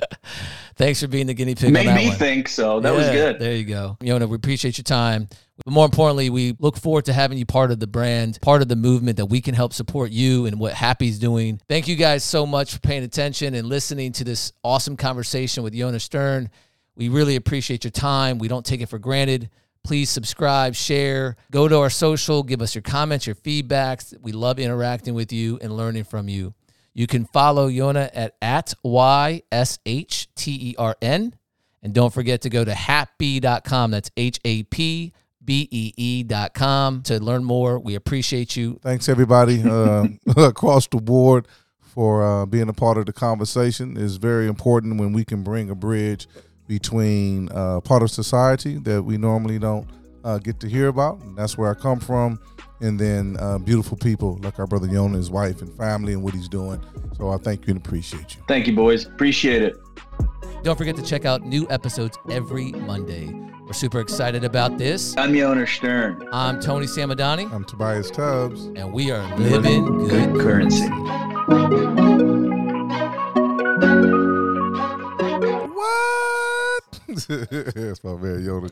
Thanks 0.77 1.01
for 1.01 1.07
being 1.07 1.27
the 1.27 1.35
guinea 1.35 1.55
pig. 1.55 1.71
Made 1.71 1.95
me 1.95 2.09
one. 2.09 2.17
think 2.17 2.49
so. 2.49 2.81
That 2.81 2.93
yeah, 2.93 2.99
was 2.99 3.09
good. 3.09 3.39
There 3.39 3.55
you 3.55 3.65
go. 3.65 3.99
Yona, 4.01 4.27
we 4.27 4.37
appreciate 4.37 4.79
your 4.79 4.85
time. 4.85 5.29
But 5.65 5.73
more 5.73 5.85
importantly, 5.85 6.31
we 6.31 6.55
look 6.59 6.77
forward 6.77 7.07
to 7.07 7.13
having 7.13 7.39
you 7.39 7.47
part 7.47 7.71
of 7.71 7.81
the 7.81 7.87
brand, 7.87 8.39
part 8.43 8.63
of 8.63 8.69
the 8.69 8.77
movement 8.77 9.17
that 9.17 9.27
we 9.27 9.41
can 9.41 9.55
help 9.55 9.73
support 9.73 10.11
you 10.11 10.47
and 10.47 10.59
what 10.61 10.75
Hapbee's 10.75 11.19
doing. 11.19 11.61
Thank 11.69 11.89
you 11.89 11.97
guys 11.97 12.25
so 12.25 12.47
much 12.47 12.75
for 12.75 12.81
paying 12.81 13.05
attention 13.05 13.55
and 13.55 13.67
listening 13.67 14.13
to 14.13 14.25
this 14.25 14.53
awesome 14.63 14.97
conversation 14.97 15.63
with 15.63 15.73
Yona 15.73 15.97
Shtern. 15.97 16.49
We 16.97 17.09
really 17.09 17.37
appreciate 17.37 17.85
your 17.85 17.91
time. 17.91 18.39
We 18.39 18.49
don't 18.49 18.65
take 18.65 18.81
it 18.81 18.89
for 18.89 18.99
granted. 18.99 19.51
Please 19.85 20.11
subscribe, 20.11 20.75
share, 20.75 21.37
go 21.53 21.69
to 21.69 21.79
our 21.79 21.91
social, 21.91 22.43
give 22.43 22.61
us 22.61 22.75
your 22.75 22.83
comments, 22.83 23.25
your 23.27 23.37
feedbacks. 23.37 24.19
We 24.21 24.33
love 24.33 24.59
interacting 24.59 25.15
with 25.15 25.33
you 25.33 25.61
and 25.63 25.77
learning 25.77 26.05
from 26.05 26.29
you. 26.29 26.55
You 26.93 27.07
can 27.07 27.27
follow 27.27 27.69
Yona 27.69 28.11
at, 28.13 28.35
at 28.43 28.75
Y-S-H-T-E-R-N. 28.83 29.45
And 31.83 31.95
don't 31.95 32.13
forget 32.13 32.41
to 32.41 32.51
go 32.51 32.65
to 32.65 32.73
Hapbee.com. 32.73 33.91
That's 33.93 34.11
H-A-P 34.17 35.13
B-E-E.com 35.45 37.03
to 37.03 37.23
learn 37.23 37.45
more. 37.45 37.79
We 37.79 37.95
appreciate 37.95 38.57
you. 38.57 38.81
Thanks, 38.83 39.09
everybody 39.09 39.63
uh, 39.69 40.09
across 40.37 40.89
the 40.89 40.97
board 40.97 41.47
for 41.79 42.25
uh, 42.25 42.47
being 42.47 42.69
a 42.69 42.73
part 42.73 42.99
of 42.99 43.07
the 43.07 43.13
conversation. 43.13 43.97
It's 43.97 44.17
very 44.17 44.49
important 44.49 44.99
when 44.99 45.13
we 45.13 45.25
can 45.25 45.45
bring 45.45 45.71
a 45.71 45.77
bridge 45.77 46.27
between 46.67 47.49
uh, 47.53 47.81
part 47.81 48.03
of 48.03 48.11
society 48.11 48.79
that 48.79 49.03
we 49.03 49.17
normally 49.17 49.59
don't 49.59 49.89
uh, 50.25 50.39
get 50.39 50.61
to 50.61 50.69
hear 50.69 50.89
about. 50.89 51.21
And 51.21 51.37
that's 51.37 51.57
where 51.57 51.71
I 51.71 51.75
come 51.75 52.01
from. 52.01 52.41
And 52.81 52.99
then 52.99 53.37
uh, 53.41 53.59
beautiful 53.59 53.97
people 53.97 54.39
like 54.43 54.59
our 54.59 54.67
brother 54.67 54.87
Yona, 54.87 55.15
his 55.15 55.31
wife 55.31 55.63
and 55.63 55.73
family, 55.77 56.13
and 56.13 56.23
what 56.23 56.35
he's 56.35 56.49
doing. 56.49 56.81
So 57.17 57.31
I 57.31 57.39
thank 57.39 57.67
you 57.67 57.71
and 57.75 57.85
appreciate 57.85 58.37
you. 58.37 58.43
Thank 58.49 58.67
you, 58.67 58.75
boys. 58.75 59.07
Appreciate 59.07 59.63
it. 59.63 59.77
Don't 60.63 60.77
forget 60.77 60.97
to 60.97 61.03
check 61.03 61.25
out 61.25 61.43
new 61.43 61.67
episodes 61.71 62.19
every 62.29 62.73
Monday. 62.73 63.33
We're 63.67 63.73
super 63.73 64.01
excited 64.01 64.45
about 64.45 64.79
this. 64.79 65.17
I'm 65.17 65.33
Yona 65.33 65.65
Shtern. 65.65 66.29
I'm 66.33 66.61
Tony 66.61 66.87
Samadani. 66.87 67.51
I'm 67.53 67.65
Tobias 67.65 68.11
Tubbs. 68.11 68.67
And 68.67 68.93
we 68.93 69.11
are 69.11 69.25
living, 69.39 69.85
living 69.85 70.09
good, 70.09 70.33
good 70.35 70.43
currency. 70.43 70.89
What? 75.69 76.46
That's 77.29 78.03
my 78.03 78.15
man 78.17 78.43
Yona. 78.43 78.65